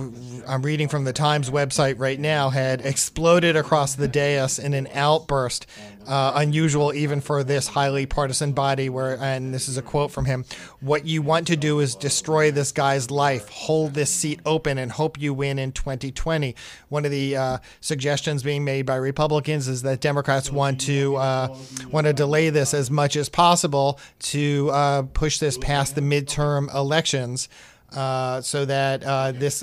I'm 0.48 0.62
reading 0.62 0.89
from 0.89 1.05
the 1.05 1.13
Times 1.13 1.50
website 1.50 1.98
right 1.98 2.20
now, 2.20 2.50
had 2.50 2.82
exploded 2.82 3.55
across 3.55 3.96
the 3.96 4.08
dais 4.08 4.60
in 4.60 4.74
an 4.74 4.88
outburst, 4.93 5.65
uh, 6.07 6.33
unusual 6.36 6.93
even 6.93 7.22
for 7.22 7.43
this 7.43 7.67
highly 7.67 8.05
partisan 8.05 8.53
body. 8.53 8.89
Where, 8.89 9.17
and 9.22 9.53
this 9.53 9.67
is 9.67 9.77
a 9.77 9.81
quote 9.81 10.12
from 10.12 10.25
him: 10.25 10.45
"What 10.79 11.05
you 11.05 11.22
want 11.22 11.48
to 11.48 11.55
do 11.55 11.79
is 11.79 11.95
destroy 11.95 12.51
this 12.51 12.72
guy's 12.72 13.12
life, 13.12 13.50
hold 13.50 13.93
this 13.93 14.10
seat 14.12 14.39
open, 14.45 14.77
and 14.77 14.91
hope 14.91 15.19
you 15.19 15.33
win 15.33 15.60
in 15.60 15.72
2020." 15.72 16.55
One 16.89 17.05
of 17.05 17.12
the 17.12 17.36
uh, 17.36 17.57
suggestions 17.81 18.43
being 18.43 18.63
made 18.63 18.86
by 18.86 18.95
Republicans 18.95 19.67
is 19.67 19.81
that 19.83 20.01
Democrats 20.01 20.51
want 20.51 20.81
to 20.81 21.15
uh, 21.15 21.55
want 21.91 22.07
to 22.07 22.13
delay 22.13 22.50
this 22.50 22.74
as 22.74 22.89
much 22.91 23.15
as 23.15 23.29
possible 23.29 24.00
to 24.19 24.69
uh, 24.72 25.03
push 25.13 25.39
this 25.39 25.57
past 25.57 25.95
the 25.95 26.01
midterm 26.01 26.74
elections. 26.74 27.50
Uh, 27.91 28.41
so 28.41 28.65
that 28.65 29.03
uh, 29.03 29.31
this 29.31 29.62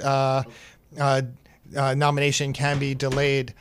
nomination 1.74 2.52
can 2.52 2.78
be 2.78 2.94
delayed. 2.94 3.54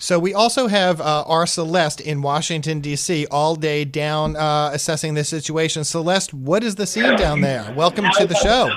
So 0.00 0.20
we 0.20 0.32
also 0.32 0.68
have 0.68 1.00
uh, 1.00 1.24
our 1.26 1.44
Celeste 1.44 2.00
in 2.00 2.22
Washington 2.22 2.80
D.C. 2.80 3.26
all 3.32 3.56
day 3.56 3.84
down 3.84 4.36
uh, 4.36 4.70
assessing 4.72 5.14
the 5.14 5.24
situation. 5.24 5.82
Celeste, 5.82 6.32
what 6.32 6.62
is 6.62 6.76
the 6.76 6.86
scene 6.86 7.16
down 7.16 7.40
there? 7.40 7.74
Welcome 7.76 8.06
to 8.16 8.26
the 8.26 8.36
show. 8.36 8.70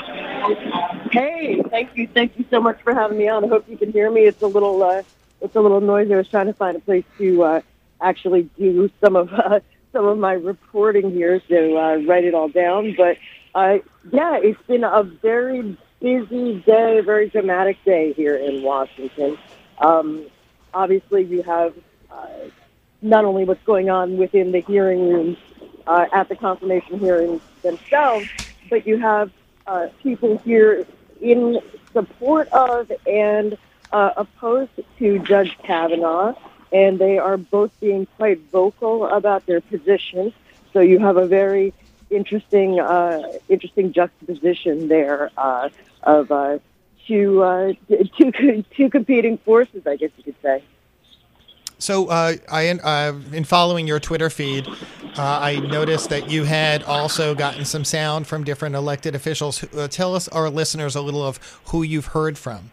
Hey, 1.12 1.62
thank 1.70 1.96
you, 1.96 2.08
thank 2.08 2.40
you 2.40 2.46
so 2.50 2.60
much 2.60 2.82
for 2.82 2.96
having 2.96 3.20
me 3.20 3.28
on. 3.28 3.46
I 3.46 3.48
hope 3.50 3.70
you 3.70 3.78
can 3.78 3.92
hear 3.92 4.10
me. 4.10 4.22
It's 4.22 4.42
a 4.42 4.48
little, 4.48 4.82
uh, 4.82 5.04
it's 5.42 5.56
a 5.56 5.62
little 5.62 5.80
noisy. 5.80 6.12
I 6.14 6.18
was 6.18 6.28
trying 6.28 6.48
to 6.48 6.54
find 6.54 6.76
a 6.76 6.80
place 6.80 7.06
to 7.20 7.62
actually 8.02 8.50
do 8.58 8.90
some 9.00 9.16
of 9.16 9.30
some 9.92 10.06
of 10.06 10.18
my 10.18 10.34
reporting 10.34 11.12
here 11.12 11.40
to 11.40 12.04
write 12.08 12.24
it 12.24 12.34
all 12.34 12.50
down. 12.50 12.96
But 12.98 13.18
uh, 13.54 13.78
yeah, 14.12 14.40
it's 14.42 14.62
been 14.64 14.84
a 14.84 15.04
very 15.04 15.78
busy 16.00 16.62
day, 16.62 17.02
very 17.02 17.30
dramatic 17.30 17.78
day 17.86 18.14
here 18.14 18.36
in 18.36 18.64
Washington. 18.64 19.38
Um, 19.78 20.26
obviously, 20.74 21.24
you 21.24 21.44
have 21.44 21.74
uh, 22.12 22.28
not 23.02 23.26
only 23.26 23.46
what's 23.46 23.64
going 23.64 23.90
on 23.90 24.18
within 24.18 24.52
the 24.52 24.62
hearing 24.62 25.10
rooms 25.10 25.38
uh, 25.88 26.08
at 26.14 26.30
the 26.30 26.36
confirmation 26.36 27.00
hearings 27.00 27.42
themselves, 27.62 28.28
but 28.70 28.86
you 28.86 28.98
have 28.98 29.32
uh, 29.68 29.88
people 30.02 30.38
here 30.40 30.86
in 31.22 31.60
support 31.94 32.48
of 32.50 32.92
and 33.08 33.58
uh, 33.92 34.12
opposed 34.18 34.72
to 34.98 35.20
Judge 35.20 35.58
Kavanaugh, 35.64 36.34
and 36.72 37.00
they 37.00 37.18
are 37.18 37.38
both 37.38 37.78
being 37.80 38.06
quite 38.18 38.40
vocal 38.52 39.06
about 39.08 39.46
their 39.46 39.62
position. 39.62 40.34
So 40.74 40.80
you 40.80 41.00
have 41.00 41.18
a 41.18 41.28
very 41.28 41.74
interesting, 42.10 42.80
uh, 42.80 43.22
interesting 43.50 43.92
juxtaposition 43.92 44.88
there 44.88 45.32
uh, 45.38 45.70
of 46.04 46.32
two, 47.12 47.44
uh, 47.44 47.74
two, 48.18 48.64
two 48.76 48.90
competing 48.90 49.38
forces, 49.40 49.86
I 49.86 49.98
guess 49.98 50.12
you 50.18 50.24
could 50.24 50.36
say. 50.42 50.64
So, 51.78 52.10
uh, 52.10 52.36
I, 52.50 52.70
uh, 52.70 53.14
in 53.34 53.44
following 53.44 53.88
your 53.88 54.00
Twitter 54.00 54.30
feed, 54.30 54.68
uh, 54.68 54.74
I 55.18 55.60
noticed 55.60 56.10
that 56.10 56.30
you 56.30 56.44
had 56.44 56.84
also 56.84 57.34
gotten 57.34 57.66
some 57.66 57.84
sound 57.84 58.28
from 58.28 58.44
different 58.44 58.76
elected 58.76 59.16
officials. 59.16 59.64
Uh, 59.74 59.88
tell 59.88 60.16
us, 60.16 60.28
our 60.28 60.50
listeners, 60.50 60.96
a 60.96 61.02
little 61.02 61.26
of 61.26 61.38
who 61.66 61.82
you've 61.82 62.08
heard 62.08 62.38
from. 62.38 62.72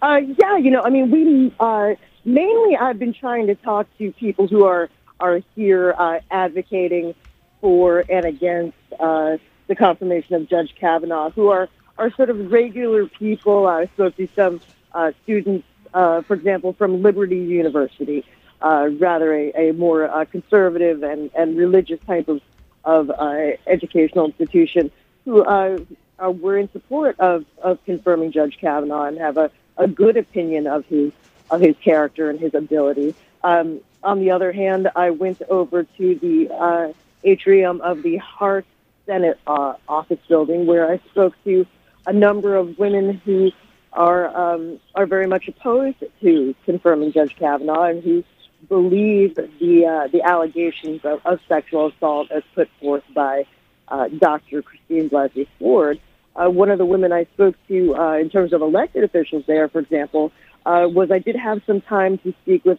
Uh, 0.00 0.20
yeah, 0.38 0.56
you 0.56 0.70
know, 0.70 0.82
I 0.82 0.90
mean, 0.90 1.10
we 1.10 1.54
uh, 1.60 1.94
mainly 2.24 2.76
I've 2.76 2.98
been 2.98 3.12
trying 3.12 3.46
to 3.48 3.54
talk 3.56 3.86
to 3.98 4.10
people 4.12 4.46
who 4.46 4.64
are 4.64 4.88
are 5.20 5.40
here 5.54 5.94
advocating 6.30 7.14
for 7.60 8.04
and 8.08 8.24
against 8.26 8.76
uh, 9.00 9.36
the 9.66 9.74
confirmation 9.74 10.34
of 10.34 10.48
Judge 10.48 10.74
Kavanaugh, 10.78 11.30
who 11.30 11.48
are, 11.48 11.68
are 11.98 12.10
sort 12.12 12.30
of 12.30 12.52
regular 12.52 13.06
people. 13.06 13.66
I 13.66 13.86
spoke 13.86 14.16
to 14.16 14.28
some 14.34 14.60
uh, 14.92 15.12
students, 15.22 15.66
uh, 15.94 16.22
for 16.22 16.34
example, 16.34 16.72
from 16.72 17.02
Liberty 17.02 17.38
University, 17.38 18.24
uh, 18.60 18.88
rather 18.98 19.34
a, 19.34 19.70
a 19.70 19.72
more 19.72 20.04
uh, 20.04 20.24
conservative 20.24 21.02
and, 21.02 21.30
and 21.34 21.56
religious 21.56 22.00
type 22.06 22.28
of, 22.28 22.40
of 22.84 23.10
uh, 23.10 23.52
educational 23.66 24.26
institution, 24.26 24.90
who 25.24 25.42
uh, 25.42 25.78
uh, 26.22 26.30
were 26.30 26.56
in 26.56 26.70
support 26.72 27.18
of, 27.20 27.44
of 27.62 27.82
confirming 27.84 28.32
Judge 28.32 28.58
Kavanaugh 28.58 29.04
and 29.04 29.18
have 29.18 29.36
a, 29.36 29.50
a 29.76 29.88
good 29.88 30.16
opinion 30.16 30.66
of 30.66 30.86
his, 30.86 31.12
of 31.50 31.60
his 31.60 31.76
character 31.78 32.30
and 32.30 32.38
his 32.40 32.54
ability. 32.54 33.14
Um, 33.42 33.80
on 34.02 34.20
the 34.20 34.30
other 34.30 34.52
hand, 34.52 34.88
I 34.94 35.10
went 35.10 35.42
over 35.48 35.84
to 35.84 36.14
the 36.14 36.48
uh, 36.54 36.92
atrium 37.24 37.80
of 37.80 38.02
the 38.02 38.16
Hart 38.16 38.66
Senate 39.04 39.38
uh, 39.46 39.74
office 39.88 40.18
building, 40.28 40.66
where 40.66 40.90
I 40.90 40.98
spoke 41.10 41.34
to 41.44 41.66
a 42.06 42.12
number 42.12 42.56
of 42.56 42.78
women 42.78 43.20
who 43.24 43.50
are 43.92 44.54
um, 44.54 44.78
are 44.94 45.06
very 45.06 45.26
much 45.26 45.48
opposed 45.48 46.02
to 46.20 46.54
confirming 46.64 47.12
Judge 47.12 47.34
Kavanaugh 47.36 47.84
and 47.84 48.02
who 48.02 48.24
believe 48.68 49.34
the 49.34 49.86
uh, 49.86 50.08
the 50.08 50.22
allegations 50.22 51.00
of, 51.04 51.20
of, 51.24 51.40
sexual 51.48 51.88
assault 51.88 52.30
as 52.30 52.42
put 52.54 52.68
forth 52.80 53.04
by 53.14 53.44
uh, 53.88 54.08
Dr. 54.08 54.62
Christine 54.62 55.08
Blasey 55.08 55.46
Ford. 55.58 56.00
Uh, 56.34 56.50
one 56.50 56.70
of 56.70 56.78
the 56.78 56.84
women 56.84 57.12
I 57.12 57.24
spoke 57.34 57.54
to 57.68 57.96
uh, 57.96 58.18
in 58.18 58.28
terms 58.28 58.52
of 58.52 58.60
elected 58.60 59.04
officials 59.04 59.44
there, 59.46 59.68
for 59.68 59.78
example, 59.78 60.32
uh, 60.66 60.86
was 60.90 61.10
I 61.10 61.18
did 61.18 61.36
have 61.36 61.62
some 61.66 61.80
time 61.80 62.18
to 62.18 62.34
speak 62.42 62.64
with 62.64 62.78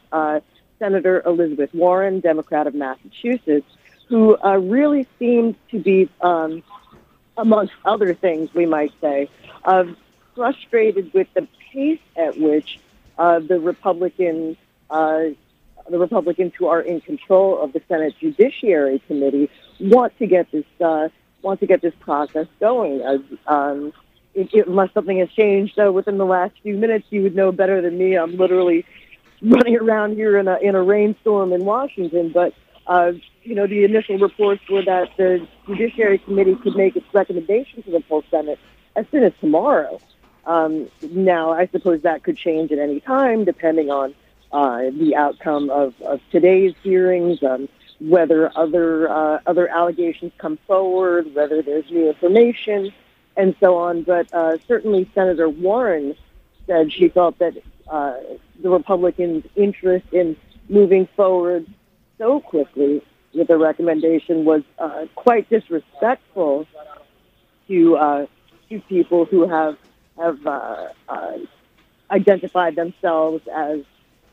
Senator 0.80 1.24
Elizabeth 1.26 1.74
Warren, 1.74 2.20
Democrat 2.20 2.68
of 2.68 2.76
Massachusetts, 2.76 3.66
who 4.10 4.38
uh, 4.44 4.58
really 4.58 5.08
seemed 5.20 5.56
to 5.72 5.80
be, 5.80 6.10
um, 6.22 6.64
amongst 7.38 7.74
other 7.86 8.14
things, 8.14 8.54
we 8.54 8.66
might 8.66 8.94
say, 9.00 9.30
of 9.64 9.96
frustrated 10.36 11.14
with 11.14 11.28
the 11.34 11.48
pace 11.72 12.00
at 12.16 12.40
which 12.40 12.80
uh, 13.18 13.40
the 13.40 13.60
Republicans, 13.60 14.58
uh, 14.90 15.24
the 15.90 15.98
Republicans 15.98 16.54
who 16.58 16.68
are 16.68 16.82
in 16.82 17.02
control 17.02 17.60
of 17.60 17.74
the 17.74 17.82
Senate 17.88 18.16
Judiciary 18.20 19.02
Committee 19.08 19.50
want 19.80 20.18
to 20.20 20.28
get 20.28 20.52
this 20.52 20.66
uh, 20.84 21.10
want 21.42 21.60
to 21.60 21.68
get 21.68 21.82
this 21.82 21.94
process 22.00 22.48
going. 22.60 23.02
As 23.02 23.22
um, 23.48 23.94
it, 24.34 24.68
unless 24.68 24.94
something 24.94 25.18
has 25.20 25.30
changed 25.32 25.80
uh, 25.80 25.92
within 25.92 26.18
the 26.18 26.26
last 26.26 26.54
few 26.62 26.76
minutes, 26.76 27.06
you 27.10 27.24
would 27.24 27.36
know 27.36 27.52
better 27.52 27.82
than 27.82 27.98
me. 27.98 28.16
I'm 28.16 28.38
literally 28.38 28.86
running 29.42 29.78
around 29.78 30.16
here 30.16 30.38
in 30.38 30.48
a 30.48 30.58
in 30.58 30.76
a 30.76 30.82
rainstorm 30.82 31.54
in 31.54 31.66
Washington, 31.66 32.32
but 32.34 32.54
uh, 32.86 33.14
you 33.48 33.56
know, 33.56 33.66
the 33.66 33.86
initial 33.86 34.18
reports 34.18 34.62
were 34.70 34.84
that 34.84 35.16
the 35.16 35.48
Judiciary 35.66 36.18
Committee 36.18 36.56
could 36.56 36.76
make 36.76 36.98
its 36.98 37.06
recommendation 37.14 37.82
to 37.84 37.92
the 37.92 38.02
full 38.02 38.22
Senate 38.30 38.60
as 38.98 39.06
soon 39.10 39.24
as 39.24 39.32
tomorrow. 39.40 40.02
Um, 40.46 40.90
now, 41.12 41.54
I 41.54 41.68
suppose 41.68 42.02
that 42.02 42.24
could 42.24 42.38
change 42.38 42.74
at 42.74 42.80
any 42.80 43.00
time, 43.00 43.46
depending 43.46 43.90
on 43.90 44.14
uh, 44.52 44.90
the 44.92 45.16
outcome 45.16 45.70
of, 45.70 45.94
of 46.02 46.20
today's 46.30 46.74
hearings, 46.84 47.42
um, 47.42 47.70
whether 48.02 48.52
other 48.58 49.10
uh, 49.10 49.40
other 49.48 49.70
allegations 49.70 50.34
come 50.38 50.60
forward, 50.68 51.34
whether 51.34 51.62
there's 51.62 51.90
new 51.90 52.10
information, 52.10 52.92
and 53.38 53.56
so 53.62 53.78
on. 53.78 54.04
But 54.04 54.34
uh, 54.34 54.58
certainly, 54.68 55.10
Senator 55.16 55.48
Warren 55.48 56.16
said 56.66 56.92
she 56.92 57.08
felt 57.08 57.40
that 57.40 57.54
uh, 57.88 58.16
the 58.62 58.70
Republicans' 58.70 59.46
interest 59.56 60.06
in 60.12 60.36
moving 60.68 61.08
forward 61.16 61.66
so 62.18 62.42
quickly 62.42 63.02
with 63.38 63.48
the 63.48 63.58
recommendation 63.58 64.44
was 64.44 64.64
uh, 64.80 65.06
quite 65.16 65.50
disrespectful 65.50 66.68
to 67.68 67.96
uh, 67.96 68.26
to 68.70 68.82
people 68.82 69.26
who 69.26 69.48
have 69.48 69.78
have 70.18 70.46
uh, 70.46 70.88
uh 71.08 71.38
identified 72.10 72.76
themselves 72.76 73.46
as 73.54 73.82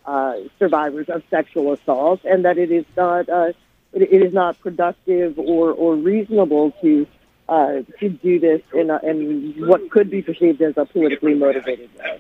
uh, 0.06 0.34
survivors 0.58 1.08
of 1.08 1.22
sexual 1.28 1.72
assault, 1.72 2.20
and 2.24 2.44
that 2.44 2.56
it 2.56 2.70
is 2.70 2.84
not 2.96 3.28
uh, 3.28 3.52
it, 3.92 4.02
it 4.02 4.22
is 4.22 4.32
not 4.32 4.58
productive 4.60 5.38
or, 5.38 5.70
or 5.70 5.94
reasonable 5.94 6.72
to 6.80 7.06
to 7.46 8.08
do 8.22 8.40
this 8.40 8.62
in, 8.72 8.88
a, 8.88 8.98
in 9.02 9.54
what 9.68 9.90
could 9.90 10.08
be 10.10 10.22
perceived 10.22 10.62
as 10.62 10.78
a 10.78 10.86
politically 10.86 11.34
motivated 11.34 11.90
way. 11.98 12.18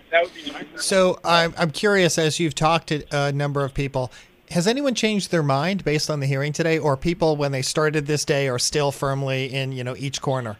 So 0.76 1.18
I'm, 1.24 1.54
I'm 1.56 1.70
curious, 1.70 2.18
as 2.18 2.38
you've 2.38 2.54
talked 2.54 2.88
to 2.88 3.04
a 3.10 3.32
number 3.32 3.64
of 3.64 3.72
people, 3.72 4.12
Has 4.50 4.66
anyone 4.66 4.94
changed 4.94 5.30
their 5.30 5.42
mind 5.42 5.84
based 5.84 6.10
on 6.10 6.20
the 6.20 6.26
hearing 6.26 6.52
today, 6.52 6.78
or 6.78 6.96
people 6.96 7.36
when 7.36 7.52
they 7.52 7.62
started 7.62 8.06
this 8.06 8.24
day 8.24 8.48
are 8.48 8.58
still 8.58 8.92
firmly 8.92 9.52
in 9.52 9.72
you 9.72 9.84
know 9.84 9.96
each 9.96 10.20
corner? 10.20 10.56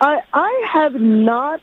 I 0.00 0.20
I 0.32 0.66
have 0.72 0.94
not 0.94 1.60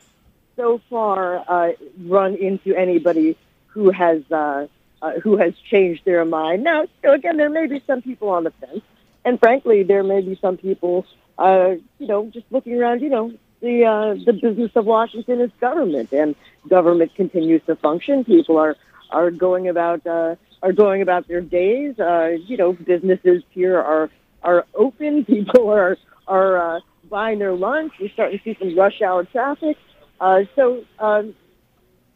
so 0.56 0.82
far 0.90 1.44
uh, 1.48 1.74
run 2.06 2.36
into 2.36 2.76
anybody 2.76 3.38
who 3.68 3.92
has 3.92 4.24
uh, 4.32 4.68
uh, 5.02 5.20
who 5.20 5.38
has 5.38 5.54
changed 5.70 6.06
their 6.06 6.24
mind. 6.26 6.64
Now, 6.64 6.88
so 7.02 7.14
again, 7.14 7.38
there 7.38 7.50
may 7.50 7.68
be 7.68 7.82
some 7.86 8.02
people 8.02 8.30
on 8.30 8.44
the 8.44 8.52
fence, 8.52 8.82
and 9.26 9.40
frankly, 9.40 9.84
there 9.84 10.04
may 10.04 10.22
be 10.22 10.38
some 10.42 10.58
people, 10.58 11.06
uh, 11.38 11.76
you 12.00 12.08
know, 12.08 12.28
just 12.28 12.46
looking 12.52 12.80
around. 12.80 13.02
You 13.02 13.10
know, 13.10 13.34
the 13.62 13.86
uh, 13.86 14.16
the 14.26 14.34
business 14.34 14.72
of 14.76 14.86
Washington 14.86 15.42
is 15.42 15.52
government, 15.60 16.12
and 16.14 16.36
government 16.70 17.14
continues 17.16 17.62
to 17.66 17.76
function. 17.76 18.24
People 18.24 18.58
are 18.58 18.76
are 19.10 19.32
going 19.32 19.68
about 19.68 20.06
uh, 20.08 20.36
are 20.63 20.74
going 20.74 21.02
about 21.02 21.28
their 21.28 21.41
days. 21.41 22.00
Uh, 22.00 22.38
you 22.45 22.58
know, 22.58 22.74
businesses 22.74 23.43
here 23.52 23.80
are 23.80 24.10
are 24.43 24.65
open. 24.76 25.26
People 25.36 25.69
are 25.69 25.97
are 26.28 26.78
uh, 26.78 26.80
buying 27.10 27.39
their 27.39 27.54
lunch. 27.54 27.93
We're 28.00 28.10
starting 28.10 28.39
to 28.39 28.43
see 28.43 28.58
some 28.60 28.78
rush 28.78 29.02
hour 29.02 29.24
traffic. 29.26 29.78
Uh, 30.19 30.41
so 30.56 30.84
um, 31.00 31.34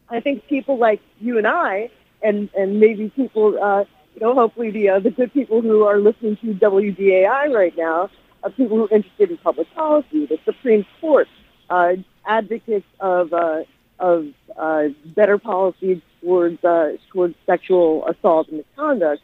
I 0.08 0.20
think 0.20 0.46
people 0.46 0.78
like 0.78 1.00
you 1.20 1.38
and 1.38 1.46
I, 1.46 1.90
and 2.22 2.48
and 2.56 2.80
maybe 2.80 3.10
people, 3.10 3.58
uh, 3.62 3.84
you 4.14 4.20
know, 4.20 4.34
hopefully 4.34 4.70
the 4.70 4.90
uh, 4.90 5.00
the 5.00 5.10
good 5.10 5.32
people 5.32 5.60
who 5.60 5.84
are 5.84 5.98
listening 5.98 6.36
to 6.36 6.54
WBAI 6.54 7.52
right 7.52 7.76
now, 7.76 8.10
are 8.42 8.50
people 8.50 8.76
who 8.76 8.84
are 8.84 8.94
interested 8.94 9.30
in 9.30 9.38
public 9.38 9.72
policy, 9.74 10.26
the 10.26 10.38
Supreme 10.44 10.86
Court, 11.00 11.28
uh, 11.68 11.94
advocates 12.24 12.86
of 13.00 13.32
uh, 13.32 13.64
of 13.98 14.28
uh, 14.56 14.84
better 15.04 15.38
policy 15.38 16.02
towards 16.20 16.62
uh, 16.64 16.96
towards 17.12 17.34
sexual 17.46 18.06
assault 18.06 18.48
and 18.48 18.58
misconduct. 18.58 19.22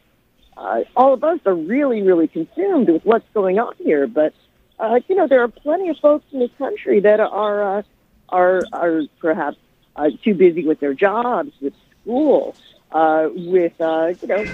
Uh, 0.57 0.83
all 0.95 1.15
of 1.15 1.25
us 1.25 1.41
are 1.47 1.55
really, 1.55 2.03
really 2.03 2.29
consumed 2.29 2.89
with 2.89 3.05
what's 3.05 3.27
going 3.33 3.59
on 3.59 3.75
here. 3.79 4.07
But 4.07 4.35
uh, 4.79 5.01
you 5.09 5.15
know, 5.15 5.27
there 5.27 5.43
are 5.43 5.49
plenty 5.49 5.89
of 5.89 5.97
folks 5.99 6.25
in 6.33 6.41
this 6.41 6.51
country 6.59 7.01
that 7.01 7.21
are 7.21 7.79
uh, 7.79 7.83
are 8.29 8.63
are 8.73 9.03
perhaps 9.21 9.57
uh, 9.97 10.11
too 10.23 10.35
busy 10.35 10.67
with 10.67 10.81
their 10.81 10.95
jobs, 10.95 11.53
with 11.61 11.75
school, 12.03 12.55
uh, 12.91 13.29
with 13.35 13.81
uh, 13.81 14.15
you 14.21 14.29
know 14.29 14.45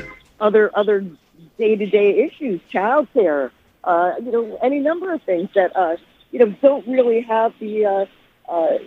other 0.40 0.70
other 0.76 1.04
day 1.56 1.76
to 1.76 1.86
day 1.86 2.24
issues, 2.24 2.60
childcare, 2.72 3.50
uh, 3.84 4.12
you 4.22 4.30
know 4.30 4.58
any 4.62 4.80
number 4.80 5.12
of 5.12 5.22
things 5.22 5.48
that 5.54 5.76
uh, 5.76 5.96
you 6.30 6.38
know 6.38 6.54
don't 6.62 6.86
really 6.86 7.20
have 7.22 7.52
the 7.58 7.86
uh, 7.86 8.06
uh, 8.48 8.78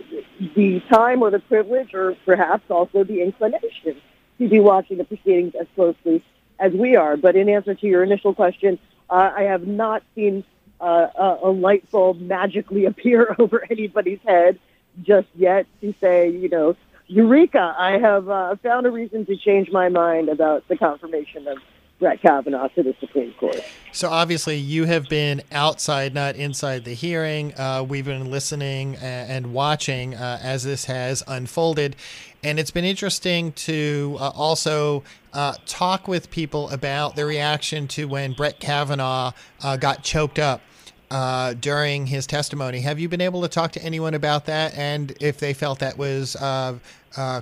the 0.54 0.82
time 0.92 1.22
or 1.22 1.30
the 1.30 1.38
privilege, 1.38 1.94
or 1.94 2.16
perhaps 2.24 2.64
also 2.70 3.04
the 3.04 3.22
inclination 3.22 4.00
to 4.38 4.48
be 4.48 4.60
watching 4.60 4.98
the 4.98 5.04
proceedings 5.04 5.54
as 5.58 5.66
closely 5.74 6.24
as 6.58 6.72
we 6.72 6.96
are. 6.96 7.16
But 7.16 7.36
in 7.36 7.48
answer 7.48 7.74
to 7.74 7.86
your 7.86 8.02
initial 8.02 8.34
question, 8.34 8.78
uh, 9.08 9.32
I 9.36 9.42
have 9.42 9.66
not 9.66 10.02
seen 10.14 10.44
uh, 10.80 11.08
a, 11.16 11.38
a 11.44 11.50
light 11.50 11.90
bulb 11.90 12.20
magically 12.20 12.84
appear 12.92 13.34
over 13.38 13.64
anybody's 13.70 14.20
head 14.26 14.58
just 15.02 15.28
yet 15.34 15.66
to 15.80 15.94
say, 16.00 16.30
you 16.30 16.48
know, 16.48 16.76
Eureka, 17.06 17.74
I 17.76 17.98
have 17.98 18.28
uh, 18.28 18.56
found 18.62 18.86
a 18.86 18.90
reason 18.90 19.26
to 19.26 19.36
change 19.36 19.70
my 19.70 19.88
mind 19.88 20.28
about 20.28 20.66
the 20.68 20.76
confirmation 20.76 21.46
of 21.46 21.58
Brett 22.02 22.20
Kavanaugh 22.20 22.66
to 22.74 22.82
the 22.82 22.96
Supreme 22.98 23.32
Court. 23.34 23.62
So 23.92 24.10
obviously, 24.10 24.56
you 24.56 24.86
have 24.86 25.08
been 25.08 25.40
outside, 25.52 26.12
not 26.12 26.34
inside 26.34 26.84
the 26.84 26.94
hearing. 26.94 27.54
Uh, 27.54 27.86
we've 27.88 28.04
been 28.04 28.28
listening 28.28 28.96
and 28.96 29.54
watching 29.54 30.16
uh, 30.16 30.40
as 30.42 30.64
this 30.64 30.86
has 30.86 31.22
unfolded, 31.28 31.94
and 32.42 32.58
it's 32.58 32.72
been 32.72 32.84
interesting 32.84 33.52
to 33.52 34.16
uh, 34.18 34.30
also 34.30 35.04
uh, 35.32 35.54
talk 35.64 36.08
with 36.08 36.28
people 36.32 36.68
about 36.70 37.14
the 37.14 37.24
reaction 37.24 37.86
to 37.86 38.06
when 38.06 38.32
Brett 38.32 38.58
Kavanaugh 38.58 39.30
uh, 39.62 39.76
got 39.76 40.02
choked 40.02 40.40
up. 40.40 40.60
Uh, 41.08 41.52
during 41.52 42.06
his 42.06 42.26
testimony, 42.26 42.80
have 42.80 42.98
you 42.98 43.06
been 43.06 43.20
able 43.20 43.42
to 43.42 43.48
talk 43.48 43.70
to 43.70 43.82
anyone 43.82 44.14
about 44.14 44.46
that, 44.46 44.74
and 44.78 45.14
if 45.20 45.38
they 45.38 45.52
felt 45.52 45.78
that 45.78 45.98
was 45.98 46.34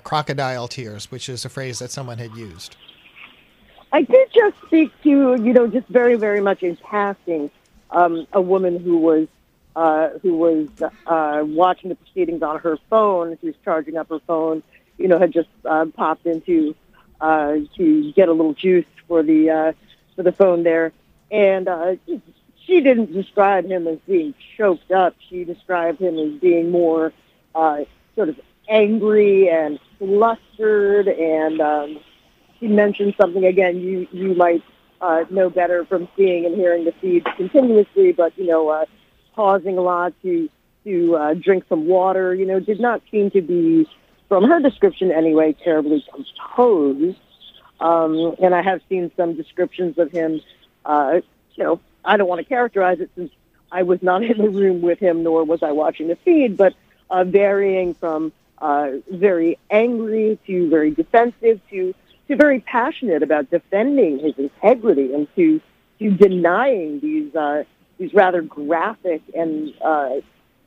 crocodile 0.03 0.67
tears, 0.67 1.09
which 1.13 1.29
is 1.29 1.45
a 1.45 1.49
phrase 1.49 1.79
that 1.79 1.93
someone 1.93 2.19
had 2.19 2.35
used? 2.35 2.75
I 3.93 4.03
did 4.03 4.29
just 4.33 4.57
speak 4.67 4.93
to, 5.03 5.09
you 5.09 5.53
know, 5.53 5.67
just 5.67 5.89
very, 5.89 6.17
very 6.17 6.41
much 6.41 6.63
in 6.63 6.77
passing, 6.77 7.51
um, 7.91 8.27
a 8.33 8.41
woman 8.41 8.79
who 8.79 8.99
was 8.99 9.29
uh, 9.77 10.11
who 10.23 10.37
was 10.37 10.69
uh, 11.07 11.43
watching 11.45 11.91
the 11.91 11.95
proceedings 11.95 12.43
on 12.43 12.59
her 12.61 12.79
phone. 12.89 13.37
She 13.41 13.47
was 13.47 13.57
charging 13.65 13.97
up 13.97 14.09
her 14.09 14.21
phone. 14.27 14.63
You 14.99 15.09
know, 15.09 15.19
had 15.19 15.33
just 15.33 15.49
uh, 15.65 15.87
popped 15.87 16.27
into 16.27 16.75
uh, 17.21 17.57
to 17.77 18.13
get 18.13 18.29
a 18.29 18.33
little 18.33 18.55
juice 18.55 18.87
for 19.09 19.23
the 19.23 19.51
uh, 19.51 19.73
for 20.15 20.23
the 20.23 20.33
phone 20.33 20.63
there, 20.63 20.93
and 21.31 21.69
uh, 21.69 21.97
she 22.67 22.81
didn't 22.81 23.13
describe 23.13 23.67
him 23.67 23.87
as 23.87 23.99
being 24.07 24.35
choked 24.57 24.91
up. 24.93 25.17
She 25.29 25.45
described 25.45 26.01
him 26.01 26.19
as 26.19 26.41
being 26.41 26.71
more 26.71 27.13
uh, 27.55 27.85
sort 28.15 28.29
of 28.29 28.41
angry 28.69 29.49
and 29.49 29.81
flustered 29.99 31.09
and 31.09 31.61
um, 31.61 32.01
she 32.61 32.69
mentioned 32.69 33.15
something 33.21 33.45
again 33.45 33.81
you 33.81 34.07
you 34.13 34.35
might 34.35 34.63
uh, 35.01 35.25
know 35.31 35.51
better 35.51 35.85
from 35.85 36.09
seeing 36.17 36.45
and 36.45 36.55
hearing 36.55 36.85
the 36.85 36.93
feed 37.01 37.25
continuously, 37.37 38.13
but 38.13 38.37
you 38.37 38.47
know, 38.47 38.69
uh, 38.69 38.85
pausing 39.35 39.79
a 39.79 39.81
lot 39.81 40.13
to 40.23 40.49
to 40.85 41.17
uh, 41.17 41.35
drink 41.35 41.65
some 41.69 41.87
water. 41.87 42.35
You 42.35 42.47
know, 42.47 42.61
did 42.61 42.81
not 42.81 43.03
seem 43.11 43.31
to 43.31 43.41
be, 43.41 43.89
from 44.29 44.45
her 44.45 44.61
description 44.61 45.11
anyway, 45.11 45.57
terribly 45.65 46.05
composed. 46.13 47.19
Um, 47.81 48.37
and 48.43 48.55
I 48.55 48.63
have 48.63 48.83
seen 48.89 49.11
some 49.17 49.35
descriptions 49.35 49.99
of 49.99 50.13
him. 50.13 50.41
Uh, 50.85 51.21
you 51.55 51.65
know, 51.65 51.81
I 52.05 52.17
don't 52.17 52.29
want 52.29 52.41
to 52.41 52.45
characterize 52.45 53.01
it 53.01 53.11
since 53.17 53.33
I 53.73 53.83
was 53.85 54.03
not 54.03 54.23
in 54.31 54.39
the 54.39 54.51
room 54.51 54.83
with 54.83 54.99
him, 54.99 55.23
nor 55.23 55.45
was 55.45 55.63
I 55.63 55.73
watching 55.73 56.09
the 56.09 56.17
feed, 56.17 56.57
but 56.57 56.75
uh, 57.11 57.25
varying 57.25 57.95
from 57.95 58.33
uh, 58.59 58.91
very 59.11 59.59
angry 59.71 60.39
to 60.47 60.69
very 60.69 60.91
defensive 60.91 61.61
to 61.71 61.95
to 62.31 62.37
very 62.37 62.61
passionate 62.61 63.23
about 63.23 63.51
defending 63.51 64.21
his 64.21 64.35
integrity 64.39 65.13
and 65.13 65.27
to 65.37 65.61
to 65.99 66.11
denying 66.11 67.01
these 67.01 67.35
uh, 67.35 67.65
these 67.99 68.15
rather 68.15 68.41
graphic 68.41 69.21
and 69.35 69.75
uh, 69.85 70.15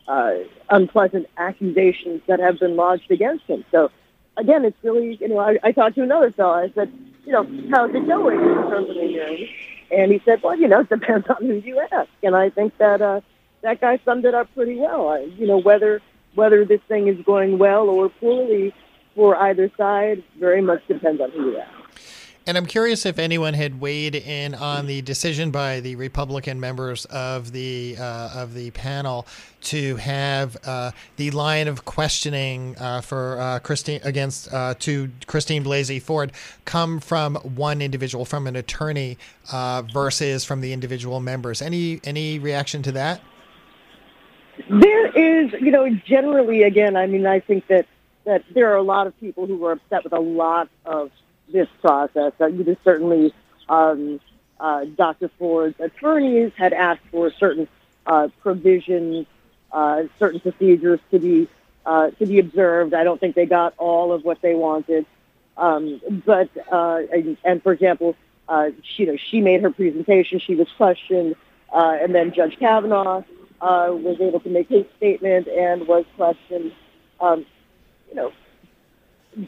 uh, 0.08 0.34
unpleasant 0.70 1.28
accusations 1.38 2.22
that 2.28 2.40
have 2.40 2.60
been 2.60 2.76
lodged 2.76 3.10
against 3.10 3.46
him. 3.46 3.66
So 3.72 3.90
again, 4.38 4.66
it's 4.66 4.78
really 4.84 5.18
you 5.20 5.30
know 5.30 5.40
I, 5.40 5.58
I 5.64 5.72
talked 5.72 5.96
to 5.96 6.04
another 6.04 6.32
fellow. 6.32 6.54
I 6.54 6.72
said, 6.76 6.92
you 7.26 7.32
know, 7.32 7.44
how's 7.72 7.96
it 7.96 8.06
going 8.08 8.40
in 8.40 8.70
terms 8.70 8.90
of 8.90 8.96
hearing? 8.96 9.48
And 9.92 10.12
he 10.12 10.22
said, 10.26 10.42
well, 10.44 10.58
you 10.58 10.68
know, 10.68 10.82
it 10.82 10.90
depends 10.90 11.28
on 11.30 11.38
who 11.40 11.54
you 11.54 11.80
ask. 11.92 12.10
And 12.24 12.36
I 12.36 12.50
think 12.50 12.78
that 12.80 13.02
uh, 13.02 13.22
that 13.62 13.80
guy 13.80 14.00
summed 14.04 14.26
it 14.26 14.34
up 14.34 14.54
pretty 14.54 14.76
well. 14.76 15.10
I, 15.10 15.20
you 15.20 15.48
know, 15.48 15.60
whether 15.60 16.02
whether 16.36 16.66
this 16.66 16.82
thing 16.88 17.08
is 17.08 17.24
going 17.26 17.58
well 17.58 17.88
or 17.90 18.10
poorly 18.10 18.74
for 19.16 19.36
either 19.36 19.72
side 19.78 20.24
very 20.40 20.62
much 20.62 20.86
depends 20.88 21.22
on 21.22 21.32
who 21.32 21.52
you 21.52 21.58
ask. 21.58 21.84
And 22.46 22.58
I'm 22.58 22.66
curious 22.66 23.06
if 23.06 23.20
anyone 23.20 23.54
had 23.54 23.80
weighed 23.80 24.16
in 24.16 24.54
on 24.54 24.86
the 24.86 25.02
decision 25.02 25.50
by 25.50 25.80
the 25.80 25.96
Republican 25.96 26.60
members 26.60 27.06
of 27.06 27.54
the 27.54 27.96
uh, 27.98 28.32
of 28.36 28.54
the 28.54 28.72
panel 28.72 29.26
to 29.62 29.96
have 29.96 30.58
uh, 30.66 30.92
the 31.16 31.32
line 31.32 31.70
of 31.70 31.86
questioning 31.86 32.76
uh, 32.80 33.00
for 33.00 33.40
uh, 33.40 33.60
Christine 33.60 34.02
against 34.04 34.54
uh, 34.54 34.74
to 34.80 35.10
Christine 35.26 35.64
Blasey 35.64 36.02
Ford 36.02 36.34
come 36.66 37.00
from 37.00 37.36
one 37.36 37.82
individual, 37.82 38.26
from 38.26 38.46
an 38.46 38.58
attorney, 38.58 39.18
uh, 39.54 39.84
versus 39.94 40.44
from 40.44 40.60
the 40.60 40.74
individual 40.74 41.22
members. 41.22 41.62
Any 41.62 42.02
any 42.04 42.40
reaction 42.40 42.84
to 42.84 42.92
that? 42.92 43.22
There 44.70 45.08
is, 45.08 45.54
you 45.62 45.72
know, 45.72 45.90
generally, 46.06 46.64
again, 46.64 46.98
I 46.98 47.08
mean, 47.08 47.26
I 47.26 47.40
think 47.40 47.68
that 47.68 47.88
that 48.26 48.44
there 48.54 48.72
are 48.72 48.78
a 48.78 48.84
lot 48.84 49.08
of 49.08 49.20
people 49.20 49.46
who 49.48 49.58
were 49.58 49.74
upset 49.74 50.04
with 50.04 50.14
a 50.14 50.20
lot 50.20 50.70
of 50.86 51.12
this 51.52 51.68
process. 51.82 52.34
Uh, 52.40 52.50
certainly, 52.84 53.34
um, 53.70 54.20
uh, 54.60 54.86
Dr. 54.86 55.30
Ford's 55.38 55.80
attorneys 55.80 56.52
had 56.56 56.74
asked 56.74 57.02
for 57.12 57.32
certain 57.32 57.68
uh, 58.06 58.30
provisions, 58.42 59.26
uh, 59.72 60.04
certain 60.20 60.40
procedures 60.40 61.00
to 61.12 61.20
be 61.20 61.48
uh, 61.86 62.12
to 62.12 62.26
be 62.26 62.40
observed. 62.40 62.94
I 62.94 63.04
don't 63.04 63.20
think 63.20 63.36
they 63.36 63.46
got 63.46 63.74
all 63.78 64.14
of 64.14 64.24
what 64.24 64.42
they 64.42 64.56
wanted. 64.56 65.06
Um, 65.58 66.02
but 66.26 66.50
uh, 66.72 67.02
and, 67.12 67.38
and 67.44 67.62
for 67.62 67.74
example, 67.74 68.16
uh, 68.48 68.70
she, 68.84 69.04
you 69.04 69.12
know, 69.12 69.18
she 69.18 69.42
made 69.42 69.62
her 69.62 69.70
presentation. 69.70 70.40
She 70.40 70.56
was 70.56 70.68
questioned, 70.78 71.36
and 71.74 72.16
then 72.16 72.34
Judge 72.34 72.58
Kavanaugh 72.58 73.24
was 73.62 74.18
able 74.22 74.40
to 74.40 74.50
make 74.50 74.70
his 74.70 74.86
statement 74.98 75.48
and 75.48 75.88
was 75.88 76.06
questioned. 76.16 76.72
Um, 77.20 77.46
you 78.14 78.22
know, 78.22 79.48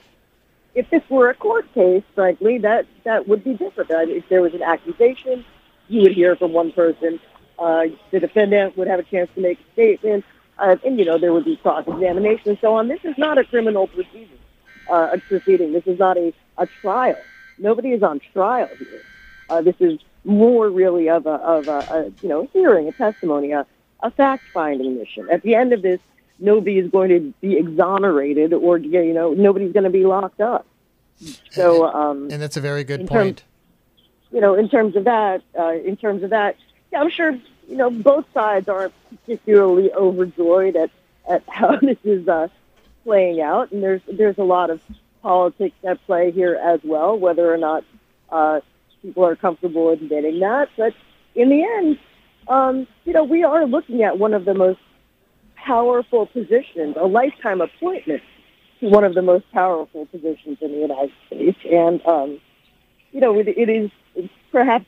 if 0.73 0.89
this 0.89 1.04
were 1.10 1.30
a 1.30 1.36
court 1.36 1.71
case, 1.73 2.04
frankly, 2.15 2.58
that 2.60 2.86
that 3.04 3.28
would 3.28 3.43
be 3.43 3.54
different. 3.54 3.91
Uh, 3.91 3.99
if 3.99 4.28
there 4.30 4.41
was 4.41 4.54
an 4.54 4.63
accusation, 4.63 5.45
you 5.88 6.01
would 6.01 6.13
hear 6.13 6.36
from 6.36 6.51
one 6.51 6.71
person. 6.71 7.19
Uh, 7.58 7.86
the 8.12 8.19
defendant 8.19 8.78
would 8.78 8.88
have 8.88 8.99
a 8.99 9.04
chance 9.04 9.30
to 9.36 9.41
make 9.41 9.60
a 9.60 9.73
statement, 9.73 10.25
uh, 10.58 10.75
and 10.84 10.99
you 10.99 11.06
know 11.06 11.17
there 11.17 11.32
would 11.32 11.45
be 11.45 11.56
cross-examination 11.58 12.49
and 12.49 12.58
so 12.60 12.73
on. 12.73 12.88
This 12.88 12.99
is 13.04 13.17
not 13.17 13.38
a 13.38 13.43
criminal 13.43 13.88
proceeding. 13.88 14.39
Uh, 14.89 15.12
a 15.13 15.17
proceeding. 15.19 15.71
This 15.71 15.88
is 15.88 15.97
not 15.97 16.17
a, 16.17 16.34
a 16.58 16.67
trial. 16.82 17.17
nobody 17.58 17.91
is 17.91 18.04
on 18.04 18.19
trial 18.34 18.69
here. 18.78 19.01
Uh, 19.49 19.62
this 19.62 19.75
is 19.80 19.99
more 20.23 20.69
really 20.69 21.10
of 21.10 21.25
a 21.28 21.36
of 21.36 21.67
a, 21.67 21.80
a 21.91 22.04
you 22.21 22.30
know 22.30 22.49
hearing, 22.51 22.88
a 22.88 22.91
testimony, 22.91 23.51
a, 23.51 23.65
a 24.01 24.12
fact 24.12 24.43
finding 24.54 24.97
mission. 24.97 25.28
At 25.32 25.43
the 25.43 25.56
end 25.56 25.71
of 25.71 25.82
this, 25.82 25.99
nobody 26.39 26.78
is 26.80 26.89
going 26.91 27.10
to 27.10 27.34
be 27.41 27.58
exonerated, 27.58 28.54
or 28.54 28.78
you 28.78 29.13
know 29.13 29.34
nobody's 29.34 29.74
going 29.74 29.84
to 29.84 29.89
be 29.89 30.06
locked 30.06 30.41
up. 30.41 30.65
So, 31.52 31.86
um, 31.88 32.30
And 32.32 32.41
that's 32.41 32.58
a 32.58 32.62
very 32.62 32.84
good 32.84 33.02
in 33.02 33.08
point. 33.08 33.43
you 34.32 34.41
know, 34.41 34.54
in 34.56 34.67
terms 34.67 34.95
of 34.95 35.06
that, 35.06 35.41
uh, 35.58 35.74
in 35.74 35.95
terms 35.95 36.24
of 36.24 36.32
that, 36.32 36.58
yeah, 36.91 37.00
I'm 37.02 37.10
sure 37.10 37.32
you 37.67 37.78
know 37.78 37.89
both 37.89 38.26
sides 38.34 38.67
aren't 38.67 38.93
particularly 39.10 39.91
overjoyed 39.93 40.76
at 40.76 40.91
at 41.30 41.43
how 41.50 41.78
this 41.78 41.98
is 42.04 42.28
uh, 42.28 42.48
playing 43.04 43.41
out, 43.41 43.71
and 43.71 43.82
there's 43.82 44.02
there's 44.12 44.38
a 44.38 44.43
lot 44.43 44.69
of 44.69 44.82
politics 45.21 45.76
at 45.84 46.06
play 46.06 46.32
here 46.32 46.56
as 46.56 46.80
well, 46.84 47.17
whether 47.17 47.52
or 47.52 47.58
not 47.58 47.84
uh, 48.30 48.60
people 49.02 49.26
are 49.26 49.36
comfortable 49.36 49.89
admitting 49.89 50.39
that. 50.39 50.69
But 50.78 50.93
in 51.34 51.50
the 51.50 51.63
end, 51.63 52.00
um, 52.48 52.88
you 53.06 53.13
know, 53.13 53.24
we 53.24 53.43
are 53.43 53.65
looking 53.65 54.04
at 54.04 54.19
one 54.19 54.34
of 54.34 54.45
the 54.45 54.54
most 54.54 54.80
powerful 55.65 56.28
positions, 56.28 56.95
a 56.99 57.06
lifetime 57.06 57.62
appointment 57.62 58.21
to 58.80 58.89
one 58.89 59.04
of 59.04 59.15
the 59.15 59.21
most 59.21 59.49
powerful 59.51 60.06
positions 60.08 60.58
in 60.62 60.71
the 60.71 60.78
United 60.78 61.12
States, 61.28 61.58
and 61.69 62.06
um, 62.06 62.39
you 63.12 63.21
know, 63.21 63.38
it, 63.39 63.47
it 63.47 63.69
is 63.69 64.30
perhaps 64.51 64.86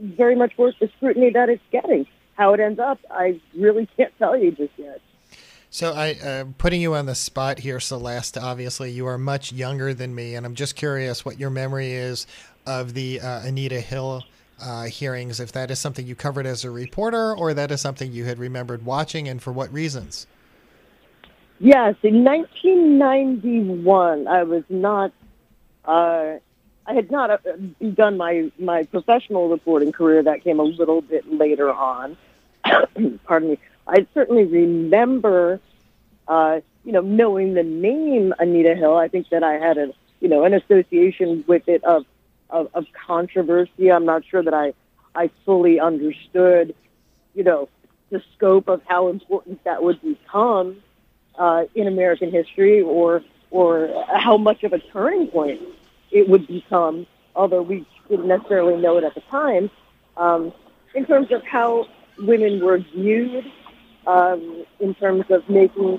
very 0.00 0.36
much 0.36 0.56
worth 0.56 0.74
the 0.80 0.88
scrutiny 0.96 1.30
that 1.30 1.48
it's 1.48 1.62
getting. 1.70 2.06
How 2.34 2.54
it 2.54 2.60
ends 2.60 2.78
up, 2.78 2.98
I 3.10 3.40
really 3.54 3.88
can't 3.96 4.12
tell 4.18 4.36
you 4.36 4.52
just 4.52 4.72
yet. 4.76 5.00
So 5.70 5.92
I 5.92 6.12
uh, 6.14 6.44
putting 6.58 6.80
you 6.80 6.94
on 6.94 7.06
the 7.06 7.14
spot 7.14 7.58
here, 7.58 7.80
Celeste. 7.80 8.38
Obviously, 8.38 8.90
you 8.90 9.06
are 9.06 9.18
much 9.18 9.52
younger 9.52 9.94
than 9.94 10.14
me, 10.14 10.34
and 10.34 10.46
I'm 10.46 10.54
just 10.54 10.76
curious 10.76 11.24
what 11.24 11.38
your 11.38 11.50
memory 11.50 11.92
is 11.92 12.26
of 12.66 12.94
the 12.94 13.20
uh, 13.20 13.40
Anita 13.40 13.80
Hill 13.80 14.22
uh, 14.62 14.84
hearings. 14.84 15.40
If 15.40 15.52
that 15.52 15.70
is 15.70 15.78
something 15.78 16.06
you 16.06 16.14
covered 16.14 16.46
as 16.46 16.64
a 16.64 16.70
reporter, 16.70 17.34
or 17.34 17.54
that 17.54 17.70
is 17.70 17.80
something 17.80 18.12
you 18.12 18.24
had 18.24 18.38
remembered 18.38 18.84
watching, 18.84 19.28
and 19.28 19.42
for 19.42 19.52
what 19.52 19.72
reasons? 19.72 20.26
Yes, 21.58 21.94
in 22.02 22.24
1991, 22.24 24.26
I 24.26 24.42
was 24.42 24.64
not. 24.68 25.12
Uh, 25.84 26.38
I 26.84 26.94
had 26.94 27.10
not 27.10 27.30
uh, 27.30 27.38
begun 27.78 28.16
my 28.16 28.50
my 28.58 28.84
professional 28.84 29.48
reporting 29.48 29.92
career. 29.92 30.22
That 30.22 30.42
came 30.42 30.58
a 30.58 30.64
little 30.64 31.00
bit 31.00 31.30
later 31.32 31.72
on. 31.72 32.16
Pardon 33.24 33.50
me. 33.50 33.58
I 33.86 34.06
certainly 34.14 34.44
remember, 34.44 35.60
uh, 36.28 36.60
you 36.84 36.92
know, 36.92 37.00
knowing 37.00 37.54
the 37.54 37.62
name 37.62 38.34
Anita 38.38 38.74
Hill. 38.74 38.96
I 38.96 39.08
think 39.08 39.28
that 39.30 39.42
I 39.42 39.54
had 39.54 39.78
a, 39.78 39.92
you 40.20 40.28
know, 40.28 40.44
an 40.44 40.54
association 40.54 41.44
with 41.46 41.68
it 41.68 41.82
of 41.84 42.04
of, 42.52 42.68
of 42.74 42.86
controversy. 43.06 43.90
I'm 43.90 44.04
not 44.04 44.22
sure 44.30 44.42
that 44.42 44.54
I 44.54 44.74
I 45.14 45.30
fully 45.44 45.80
understood, 45.80 46.74
you 47.34 47.44
know, 47.44 47.68
the 48.10 48.22
scope 48.34 48.68
of 48.68 48.80
how 48.86 49.08
important 49.08 49.64
that 49.64 49.82
would 49.82 50.00
become 50.00 50.82
uh, 51.36 51.64
in 51.74 51.86
American 51.88 52.30
history, 52.30 52.80
or 52.80 53.22
or 53.50 54.04
how 54.14 54.36
much 54.36 54.62
of 54.62 54.72
a 54.72 54.78
turning 54.78 55.26
point 55.26 55.60
it 56.10 56.28
would 56.28 56.46
become. 56.46 57.06
Although 57.34 57.62
we 57.62 57.86
didn't 58.08 58.28
necessarily 58.28 58.80
know 58.80 58.98
it 58.98 59.04
at 59.04 59.14
the 59.14 59.22
time, 59.22 59.70
um, 60.16 60.52
in 60.94 61.06
terms 61.06 61.32
of 61.32 61.42
how 61.44 61.88
women 62.18 62.62
were 62.62 62.78
viewed, 62.78 63.44
um, 64.06 64.64
in 64.78 64.94
terms 64.94 65.24
of 65.30 65.48
making 65.48 65.98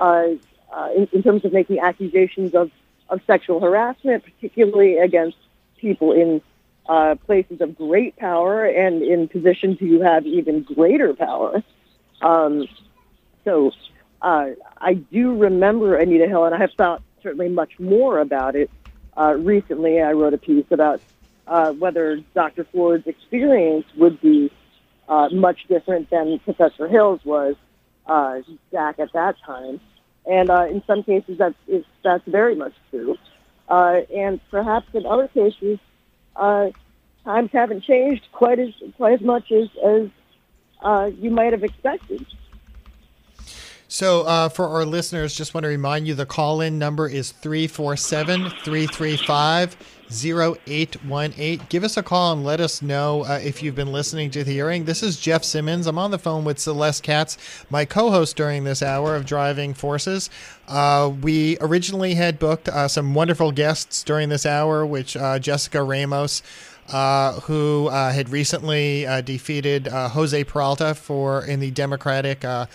uh, 0.00 0.26
uh, 0.72 0.88
in, 0.96 1.08
in 1.12 1.22
terms 1.22 1.44
of 1.44 1.52
making 1.52 1.78
accusations 1.78 2.54
of, 2.54 2.70
of 3.08 3.20
sexual 3.26 3.60
harassment, 3.60 4.24
particularly 4.24 4.98
against 4.98 5.36
people 5.84 6.12
in 6.12 6.40
uh, 6.88 7.14
places 7.26 7.60
of 7.60 7.76
great 7.76 8.16
power 8.16 8.64
and 8.64 9.02
in 9.02 9.28
positions 9.28 9.78
who 9.78 10.00
have 10.00 10.26
even 10.26 10.62
greater 10.62 11.12
power. 11.12 11.62
Um, 12.22 12.66
so 13.44 13.70
uh, 14.22 14.46
I 14.78 14.94
do 14.94 15.36
remember 15.36 15.96
Anita 15.96 16.26
Hill, 16.26 16.46
and 16.46 16.54
I 16.54 16.58
have 16.58 16.72
thought 16.76 17.02
certainly 17.22 17.48
much 17.48 17.78
more 17.78 18.18
about 18.18 18.56
it. 18.56 18.70
Uh, 19.16 19.34
recently, 19.38 20.00
I 20.00 20.12
wrote 20.12 20.32
a 20.32 20.38
piece 20.38 20.64
about 20.70 21.00
uh, 21.46 21.72
whether 21.72 22.16
Dr. 22.34 22.64
Ford's 22.72 23.06
experience 23.06 23.84
would 23.96 24.20
be 24.20 24.50
uh, 25.08 25.28
much 25.30 25.66
different 25.68 26.08
than 26.08 26.38
Professor 26.38 26.88
Hill's 26.88 27.22
was 27.24 27.54
uh, 28.06 28.40
back 28.72 28.98
at 28.98 29.12
that 29.12 29.36
time. 29.44 29.80
And 30.26 30.48
uh, 30.48 30.66
in 30.70 30.82
some 30.86 31.02
cases, 31.02 31.36
that's, 31.38 31.84
that's 32.02 32.24
very 32.26 32.54
much 32.54 32.72
true. 32.90 33.16
Uh, 33.68 34.00
and 34.14 34.40
perhaps 34.50 34.86
in 34.92 35.06
other 35.06 35.28
cases, 35.28 35.78
uh, 36.36 36.70
times 37.24 37.50
haven't 37.52 37.82
changed 37.82 38.26
quite 38.32 38.58
as 38.58 38.70
quite 38.96 39.14
as 39.14 39.20
much 39.20 39.50
as, 39.50 39.68
as 39.84 40.08
uh, 40.82 41.10
you 41.18 41.30
might 41.30 41.52
have 41.52 41.64
expected. 41.64 42.24
So, 43.88 44.22
uh, 44.22 44.48
for 44.48 44.66
our 44.66 44.84
listeners, 44.84 45.36
just 45.36 45.54
want 45.54 45.62
to 45.64 45.68
remind 45.68 46.08
you 46.08 46.14
the 46.14 46.26
call 46.26 46.60
in 46.60 46.78
number 46.78 47.08
is 47.08 47.30
347 47.30 48.50
335 48.64 49.76
0818. 50.10 51.62
Give 51.68 51.84
us 51.84 51.96
a 51.96 52.02
call 52.02 52.32
and 52.32 52.44
let 52.44 52.60
us 52.60 52.82
know 52.82 53.24
uh, 53.24 53.40
if 53.42 53.62
you've 53.62 53.74
been 53.74 53.92
listening 53.92 54.30
to 54.32 54.44
the 54.44 54.52
hearing. 54.52 54.84
This 54.84 55.02
is 55.02 55.18
Jeff 55.18 55.44
Simmons. 55.44 55.86
I'm 55.86 55.98
on 55.98 56.10
the 56.10 56.18
phone 56.18 56.44
with 56.44 56.58
Celeste 56.58 57.02
Katz, 57.02 57.36
my 57.70 57.84
co 57.84 58.10
host 58.10 58.36
during 58.36 58.64
this 58.64 58.82
hour 58.82 59.16
of 59.16 59.26
Driving 59.26 59.74
Forces. 59.74 60.30
Uh, 60.68 61.12
we 61.22 61.58
originally 61.60 62.14
had 62.14 62.38
booked 62.38 62.68
uh, 62.68 62.88
some 62.88 63.14
wonderful 63.14 63.52
guests 63.52 64.02
during 64.02 64.28
this 64.28 64.46
hour, 64.46 64.84
which 64.86 65.16
uh, 65.16 65.38
Jessica 65.38 65.82
Ramos. 65.82 66.42
Uh, 66.88 67.40
who 67.40 67.88
uh, 67.88 68.12
had 68.12 68.28
recently 68.28 69.06
uh, 69.06 69.22
defeated 69.22 69.88
uh, 69.88 70.06
Jose 70.10 70.44
Peralta 70.44 70.94
for 70.94 71.42
in 71.42 71.58
the 71.58 71.70
Democratic 71.70 72.44
uh, 72.44 72.66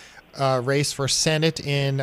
race 0.64 0.92
for 0.92 1.06
Senate 1.06 1.60
in 1.60 2.00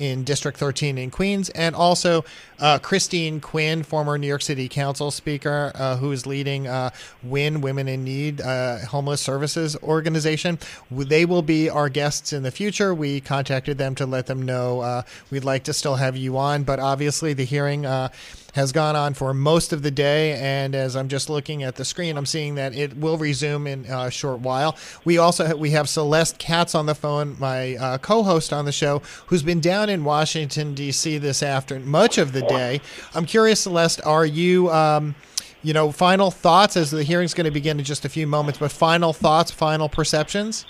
in 0.00 0.24
District 0.24 0.58
13 0.58 0.98
in 0.98 1.08
Queens, 1.08 1.48
and 1.50 1.76
also 1.76 2.24
uh, 2.58 2.78
Christine 2.78 3.40
Quinn, 3.40 3.82
former 3.82 4.18
New 4.18 4.26
York 4.26 4.42
City 4.42 4.68
Council 4.68 5.10
Speaker, 5.10 5.72
uh, 5.74 5.96
who 5.96 6.12
is 6.12 6.26
leading 6.26 6.66
uh, 6.66 6.90
WIN 7.22 7.60
Women 7.60 7.88
in 7.88 8.04
Need 8.04 8.40
uh, 8.40 8.78
Homeless 8.86 9.20
Services 9.20 9.76
Organization. 9.82 10.58
They 10.90 11.24
will 11.24 11.42
be 11.42 11.68
our 11.68 11.88
guests 11.88 12.32
in 12.32 12.42
the 12.42 12.50
future. 12.50 12.94
We 12.94 13.20
contacted 13.20 13.78
them 13.78 13.94
to 13.96 14.06
let 14.06 14.26
them 14.26 14.42
know 14.42 14.80
uh, 14.80 15.02
we'd 15.30 15.44
like 15.44 15.64
to 15.64 15.72
still 15.72 15.96
have 15.96 16.16
you 16.16 16.36
on, 16.36 16.64
but 16.64 16.78
obviously 16.78 17.32
the 17.32 17.44
hearing. 17.44 17.86
Uh, 17.86 18.08
has 18.56 18.72
gone 18.72 18.96
on 18.96 19.12
for 19.12 19.34
most 19.34 19.74
of 19.74 19.82
the 19.82 19.90
day, 19.90 20.32
and 20.32 20.74
as 20.74 20.96
I'm 20.96 21.08
just 21.08 21.28
looking 21.28 21.62
at 21.62 21.76
the 21.76 21.84
screen, 21.84 22.16
I'm 22.16 22.24
seeing 22.24 22.54
that 22.54 22.74
it 22.74 22.96
will 22.96 23.18
resume 23.18 23.66
in 23.66 23.84
a 23.84 24.10
short 24.10 24.40
while. 24.40 24.76
We 25.04 25.18
also 25.18 25.54
we 25.56 25.72
have 25.72 25.90
Celeste 25.90 26.38
Katz 26.38 26.74
on 26.74 26.86
the 26.86 26.94
phone, 26.94 27.36
my 27.38 27.76
uh, 27.76 27.98
co-host 27.98 28.54
on 28.54 28.64
the 28.64 28.72
show, 28.72 29.02
who's 29.26 29.42
been 29.42 29.60
down 29.60 29.90
in 29.90 30.04
Washington 30.04 30.72
D.C. 30.72 31.18
this 31.18 31.42
after 31.42 31.78
much 31.80 32.16
of 32.16 32.32
the 32.32 32.45
day. 32.48 32.80
I'm 33.14 33.26
curious, 33.26 33.60
Celeste, 33.60 34.00
are 34.04 34.26
you? 34.26 34.70
Um, 34.70 35.14
you 35.62 35.72
know, 35.72 35.90
final 35.90 36.30
thoughts 36.30 36.76
as 36.76 36.92
the 36.92 37.02
hearing's 37.02 37.34
going 37.34 37.46
to 37.46 37.50
begin 37.50 37.78
in 37.78 37.84
just 37.84 38.04
a 38.04 38.08
few 38.08 38.26
moments, 38.26 38.58
but 38.60 38.70
final 38.70 39.12
thoughts, 39.12 39.50
final 39.50 39.88
perceptions? 39.88 40.64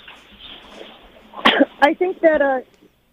I 1.81 1.93
think 1.93 2.19
that 2.21 2.41
uh, 2.41 2.61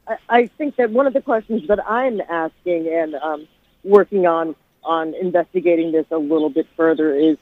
I- 0.07 0.17
I 0.29 0.47
think 0.47 0.77
that 0.77 0.91
one 0.91 1.07
of 1.07 1.13
the 1.13 1.21
questions 1.21 1.67
that 1.69 1.79
I'm 1.89 2.21
asking 2.23 2.89
and 2.89 3.15
um, 3.17 3.49
working 3.83 4.27
on 4.27 4.55
on 4.83 5.15
investigating 5.15 5.93
this 5.93 6.07
a 6.11 6.19
little 6.19 6.51
bit 6.51 6.67
further 6.77 7.15
is 7.15 7.37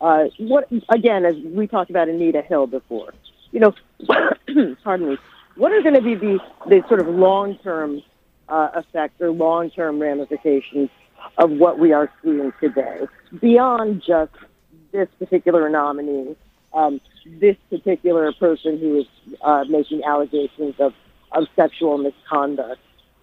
uh, 0.00 0.24
what 0.38 0.68
again, 0.88 1.24
as 1.24 1.36
we 1.36 1.66
talked 1.66 1.90
about 1.90 2.08
Anita 2.08 2.42
Hill 2.42 2.66
before. 2.66 3.12
You 3.52 3.60
know, 3.60 3.74
pardon 4.84 5.10
me. 5.10 5.18
What 5.56 5.72
are 5.72 5.82
going 5.82 5.94
to 5.94 6.00
be 6.00 6.14
the, 6.14 6.38
the 6.68 6.82
sort 6.88 7.00
of 7.00 7.08
long 7.08 7.58
term 7.58 8.02
uh, 8.50 8.82
or 9.20 9.30
long 9.30 9.70
term 9.70 10.00
ramifications 10.00 10.90
of 11.38 11.50
what 11.52 11.78
we 11.78 11.92
are 11.92 12.10
seeing 12.22 12.52
today 12.60 13.06
beyond 13.40 14.02
just 14.06 14.32
this 14.92 15.08
particular 15.18 15.68
nominee, 15.68 16.36
um, 16.74 17.00
this 17.26 17.56
particular 17.68 18.32
person 18.32 18.78
who 18.78 19.00
is 19.00 19.06
uh, 19.42 19.64
making 19.68 20.02
allegations 20.04 20.74
of, 20.78 20.94
of 21.32 21.46
sexual 21.54 21.98
misconduct? 21.98 22.80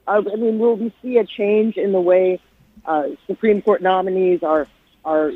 Uh, 0.07 0.21
I 0.31 0.35
mean, 0.35 0.59
will 0.59 0.77
we 0.77 0.93
see 1.01 1.17
a 1.17 1.25
change 1.25 1.77
in 1.77 1.91
the 1.91 1.99
way 1.99 2.39
uh, 2.85 3.09
Supreme 3.25 3.61
Court 3.61 3.81
nominees 3.81 4.43
are 4.43 4.67
are 5.03 5.31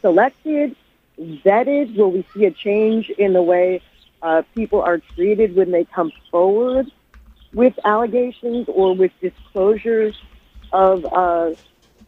selected, 0.00 0.76
vetted? 1.18 1.96
Will 1.96 2.10
we 2.10 2.26
see 2.34 2.44
a 2.44 2.50
change 2.50 3.10
in 3.10 3.32
the 3.32 3.42
way 3.42 3.80
uh, 4.22 4.42
people 4.54 4.82
are 4.82 4.98
treated 4.98 5.54
when 5.54 5.70
they 5.70 5.84
come 5.84 6.12
forward 6.30 6.90
with 7.52 7.78
allegations 7.84 8.68
or 8.68 8.94
with 8.94 9.12
disclosures 9.20 10.14
of 10.72 11.04
uh, 11.06 11.52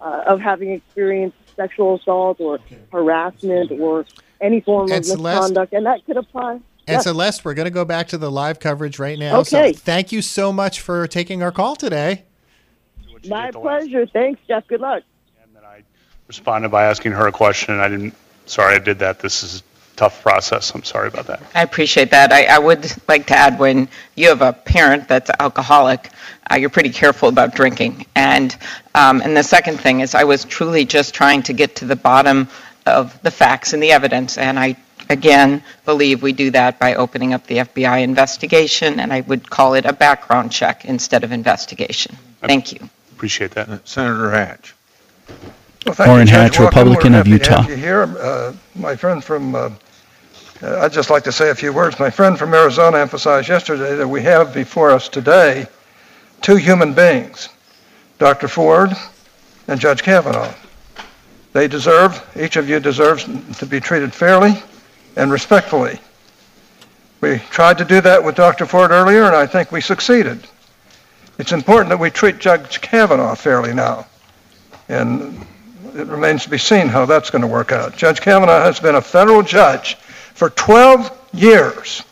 uh, 0.01 0.23
of 0.27 0.41
having 0.41 0.71
experienced 0.71 1.37
sexual 1.57 1.97
assault 1.97 2.41
or 2.41 2.59
harassment 2.93 3.71
or 3.73 4.05
any 4.41 4.61
form 4.61 4.91
And 4.91 5.01
of 5.01 5.05
Celeste- 5.07 5.41
misconduct? 5.41 5.73
And 5.73 5.87
that 5.87 6.05
could 6.05 6.17
apply. 6.17 6.53
And 6.53 6.63
Yes. 6.97 7.03
Celeste, 7.05 7.45
we're 7.45 7.55
going 7.55 7.67
to 7.67 7.71
go 7.71 7.85
back 7.85 8.09
to 8.09 8.19
the 8.19 8.31
live 8.31 8.61
coverage 8.61 8.99
right 8.99 9.19
now. 9.19 9.41
Okay. 9.41 9.73
So 9.73 9.79
thank 9.79 10.11
you 10.13 10.23
so 10.23 10.53
much 10.53 10.81
for 10.81 11.07
taking 11.07 11.43
our 11.43 11.53
call 11.53 11.77
today. 11.77 12.23
My 13.29 13.47
did 13.47 13.55
the 13.55 13.59
last 13.59 13.81
pleasure. 13.81 14.07
Thanks, 14.07 14.41
Jeff. 14.49 14.67
Good 14.69 14.81
luck. 14.81 15.03
and 15.43 15.55
then 15.55 15.65
I 15.65 15.83
responded 16.29 16.71
by 16.71 16.85
asking 16.85 17.13
her 17.13 17.27
a 17.27 17.33
question, 17.33 17.75
and 17.75 17.83
I 17.83 17.89
didn't, 17.89 18.15
sorry 18.47 18.77
I 18.77 18.79
did 18.79 19.01
that. 19.01 19.19
This 19.19 19.43
is 19.43 19.61
a 19.61 19.63
tough 19.99 20.23
process. 20.23 20.73
I'm 20.75 20.85
sorry 20.85 21.09
about 21.09 21.27
that. 21.27 21.43
I 21.55 21.63
appreciate 21.63 22.11
that. 22.13 22.33
I, 22.33 22.45
I 22.45 22.59
would 22.59 22.91
like 23.09 23.27
to 23.27 23.37
add, 23.37 23.59
when 23.59 23.89
you 24.15 24.29
have 24.29 24.43
a 24.43 24.53
parent 24.53 25.09
that's 25.09 25.29
alcoholic, 25.41 26.11
uh, 26.51 26.55
you're 26.55 26.71
pretty 26.71 26.91
careful 26.91 27.29
about 27.29 27.55
drinking. 27.55 28.07
And, 28.15 28.57
um, 28.95 29.21
and 29.21 29.37
the 29.37 29.43
second 29.43 29.79
thing 29.81 30.01
is 30.01 30.15
I 30.15 30.25
was 30.25 30.45
truly 30.45 30.85
just 30.85 31.15
trying 31.15 31.43
to 31.45 31.53
get 31.53 31.77
to 31.77 31.85
the 31.85 31.97
bottom 31.97 32.49
of 32.87 33.21
the 33.23 33.31
facts 33.31 33.73
and 33.73 33.83
the 33.83 33.91
evidence, 33.91 34.39
and 34.39 34.59
I, 34.59 34.77
again, 35.11 35.63
believe 35.85 36.23
we 36.23 36.33
do 36.33 36.51
that 36.53 36.79
by 36.79 36.95
opening 36.95 37.35
up 37.35 37.47
the 37.47 37.59
FBI 37.59 38.03
investigation, 38.03 39.01
and 39.01 39.13
I 39.13 39.21
would 39.23 39.51
call 39.51 39.75
it 39.75 39.85
a 39.85 39.93
background 39.93 40.53
check 40.53 40.85
instead 40.85 41.25
of 41.25 41.33
investigation. 41.33 42.17
Thank 42.41 42.73
you. 42.73 42.89
Appreciate 43.13 43.51
that. 43.53 43.87
Senator 43.87 44.31
Hatch. 44.31 44.75
Well, 45.87 46.11
Orrin 46.11 46.29
Hatch, 46.29 46.59
Republican 46.59 47.15
of 47.15 47.27
happy 47.27 47.39
to 47.39 47.51
have 47.51 47.65
Utah. 47.65 47.71
you 47.71 47.77
here. 47.77 48.03
Uh, 48.19 48.53
My 48.75 48.97
friend 48.97 49.23
from, 49.23 49.55
uh, 49.55 49.71
uh, 50.63 50.81
I'd 50.81 50.93
just 50.93 51.11
like 51.11 51.25
to 51.25 51.33
say 51.33 51.51
a 51.51 51.55
few 51.55 51.73
words. 51.73 51.99
My 52.01 52.11
friend 52.11 52.39
from 52.39 52.53
Arizona 52.53 52.99
emphasized 52.99 53.49
yesterday 53.49 53.95
that 53.95 54.09
we 54.09 54.23
have 54.23 54.53
before 54.53 54.91
us 54.91 55.09
today 55.09 55.67
two 56.41 56.57
human 56.57 56.95
beings, 56.95 57.49
Dr. 58.19 58.49
Ford 58.49 58.91
and 59.69 59.81
Judge 59.81 60.03
Kavanaugh. 60.03 60.53
They 61.53 61.69
deserve, 61.69 62.25
each 62.39 62.57
of 62.57 62.69
you 62.69 62.81
deserves 62.81 63.25
to 63.59 63.67
be 63.67 63.81
treated 63.81 64.13
fairly 64.13 64.63
and 65.17 65.31
respectfully. 65.31 66.01
We 67.21 67.39
tried 67.51 67.79
to 67.79 67.85
do 67.85 68.01
that 68.01 68.23
with 68.23 68.35
Dr. 68.35 68.67
Ford 68.67 68.91
earlier, 68.91 69.25
and 69.25 69.35
I 69.35 69.47
think 69.47 69.73
we 69.73 69.81
succeeded. 69.81 70.47
It's 71.39 71.53
important 71.53 71.91
that 71.91 71.99
we 71.99 72.11
treat 72.11 72.39
Judge 72.39 72.81
Kavanaugh 72.81 73.35
fairly 73.35 73.73
now. 73.73 74.07
And 74.89 75.47
it 75.95 76.07
remains 76.07 76.45
to 76.45 76.51
be 76.51 76.59
seen 76.59 76.89
how 76.89 77.07
that's 77.07 77.31
going 77.31 77.43
to 77.43 77.49
work 77.49 77.73
out. 77.73 77.97
Judge 77.97 78.21
Kavanaugh 78.21 78.63
has 78.63 78.81
been 78.81 78.97
a 78.97 79.03
federal 79.03 79.43
judge 79.43 79.97
for 80.39 80.51
12 80.51 81.11
years, 81.33 82.05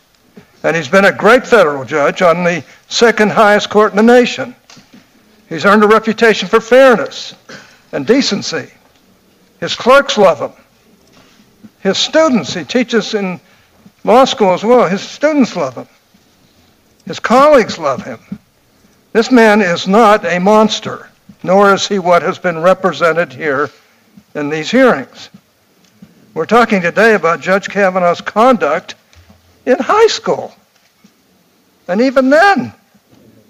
and 0.65 0.75
he's 0.75 0.89
been 0.89 1.05
a 1.05 1.13
great 1.13 1.47
federal 1.47 1.85
judge 1.85 2.23
on 2.23 2.43
the 2.43 2.65
second 2.89 3.31
highest 3.31 3.71
court 3.71 3.93
in 3.93 3.97
the 3.97 4.03
nation. 4.03 4.57
He's 5.49 5.65
earned 5.65 5.85
a 5.85 5.87
reputation 5.87 6.49
for 6.49 6.61
fairness 6.61 7.37
and 7.93 8.05
decency. 8.05 8.69
His 9.61 9.77
clerks 9.77 10.19
love 10.19 10.41
him. 10.41 10.53
His 11.79 11.99
students, 11.99 12.53
he 12.53 12.65
teaches 12.65 13.15
in 13.15 13.39
law 14.03 14.25
school 14.25 14.55
as 14.55 14.65
well, 14.65 14.89
his 14.89 15.03
students 15.03 15.55
love 15.55 15.77
him. 15.77 15.87
His 17.07 17.21
colleagues 17.21 17.79
love 17.79 18.03
him. 18.03 18.19
This 19.13 19.31
man 19.31 19.63
is 19.63 19.87
not 19.87 20.25
a 20.25 20.41
monster 20.41 21.09
nor 21.45 21.73
is 21.73 21.87
he 21.87 22.01
what 22.01 22.23
has 22.23 22.41
been 22.41 22.59
represented 22.59 23.33
here 23.33 23.71
in 24.35 24.51
these 24.51 24.69
hearings. 24.69 25.31
We're 26.37 26.45
talking 26.45 26.83
today 26.83 27.15
about 27.15 27.41
Judge 27.41 27.71
Kavanaugh's 27.71 28.21
conduct 28.21 28.95
in 29.65 29.79
high 29.79 30.09
school. 30.09 30.55
And 31.89 32.03
even 32.03 32.29
then, 32.29 32.75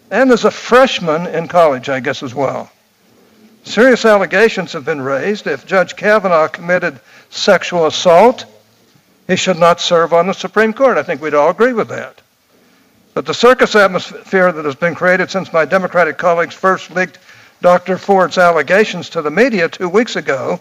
and 0.08 0.30
as 0.30 0.44
a 0.44 0.52
freshman 0.52 1.26
in 1.26 1.48
college, 1.48 1.88
I 1.88 1.98
guess, 1.98 2.22
as 2.22 2.32
well. 2.32 2.70
Serious 3.64 4.04
allegations 4.04 4.72
have 4.72 4.84
been 4.84 5.02
raised. 5.02 5.48
If 5.48 5.66
Judge 5.66 5.96
Kavanaugh 5.96 6.46
committed 6.46 7.00
sexual 7.28 7.86
assault, 7.86 8.44
he 9.26 9.34
should 9.34 9.58
not 9.58 9.80
serve 9.80 10.12
on 10.12 10.28
the 10.28 10.32
Supreme 10.32 10.72
Court. 10.72 10.96
I 10.96 11.02
think 11.02 11.20
we'd 11.20 11.34
all 11.34 11.50
agree 11.50 11.72
with 11.72 11.88
that. 11.88 12.22
But 13.14 13.26
the 13.26 13.34
circus 13.34 13.74
atmosphere 13.74 14.52
that 14.52 14.64
has 14.64 14.76
been 14.76 14.94
created 14.94 15.28
since 15.28 15.52
my 15.52 15.64
Democratic 15.64 16.18
colleagues 16.18 16.54
first 16.54 16.92
leaked 16.92 17.18
Dr. 17.60 17.98
Ford's 17.98 18.38
allegations 18.38 19.10
to 19.10 19.22
the 19.22 19.30
media 19.32 19.68
two 19.68 19.88
weeks 19.88 20.14
ago, 20.14 20.60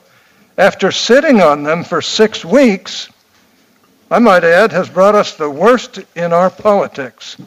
after 0.57 0.91
sitting 0.91 1.41
on 1.41 1.63
them 1.63 1.83
for 1.83 2.01
six 2.01 2.45
weeks, 2.45 3.09
I 4.09 4.19
might 4.19 4.43
add, 4.43 4.71
has 4.71 4.89
brought 4.89 5.15
us 5.15 5.35
the 5.35 5.49
worst 5.49 5.99
in 6.15 6.31
our 6.31 6.49
politics. 6.49 7.37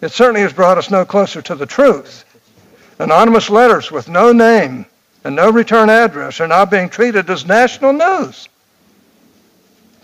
It 0.00 0.12
certainly 0.12 0.40
has 0.40 0.52
brought 0.52 0.78
us 0.78 0.90
no 0.90 1.04
closer 1.04 1.42
to 1.42 1.54
the 1.54 1.66
truth. 1.66 2.24
Anonymous 2.98 3.50
letters 3.50 3.90
with 3.90 4.08
no 4.08 4.32
name 4.32 4.86
and 5.24 5.36
no 5.36 5.50
return 5.50 5.90
address 5.90 6.40
are 6.40 6.48
now 6.48 6.64
being 6.64 6.88
treated 6.88 7.28
as 7.30 7.46
national 7.46 7.92
news. 7.92 8.48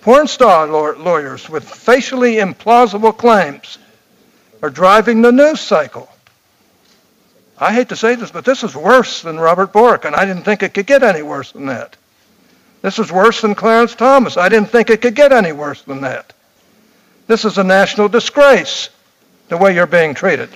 Porn 0.02 0.26
star 0.26 0.66
lawyers 0.66 1.48
with 1.48 1.68
facially 1.68 2.36
implausible 2.36 3.16
claims 3.16 3.78
are 4.62 4.70
driving 4.70 5.22
the 5.22 5.32
news 5.32 5.60
cycle. 5.60 6.08
I 7.60 7.72
hate 7.72 7.88
to 7.88 7.96
say 7.96 8.14
this, 8.14 8.30
but 8.30 8.44
this 8.44 8.62
is 8.62 8.76
worse 8.76 9.22
than 9.22 9.38
Robert 9.38 9.72
Bork, 9.72 10.04
and 10.04 10.14
I 10.14 10.24
didn't 10.24 10.44
think 10.44 10.62
it 10.62 10.74
could 10.74 10.86
get 10.86 11.02
any 11.02 11.22
worse 11.22 11.52
than 11.52 11.66
that. 11.66 11.96
This 12.82 12.98
is 13.00 13.10
worse 13.10 13.40
than 13.40 13.56
Clarence 13.56 13.94
Thomas. 13.96 14.36
I 14.36 14.48
didn't 14.48 14.70
think 14.70 14.90
it 14.90 15.00
could 15.00 15.16
get 15.16 15.32
any 15.32 15.50
worse 15.52 15.82
than 15.82 16.02
that. 16.02 16.32
This 17.26 17.44
is 17.44 17.58
a 17.58 17.64
national 17.64 18.08
disgrace, 18.08 18.90
the 19.48 19.56
way 19.56 19.74
you're 19.74 19.86
being 19.86 20.14
treated. 20.14 20.50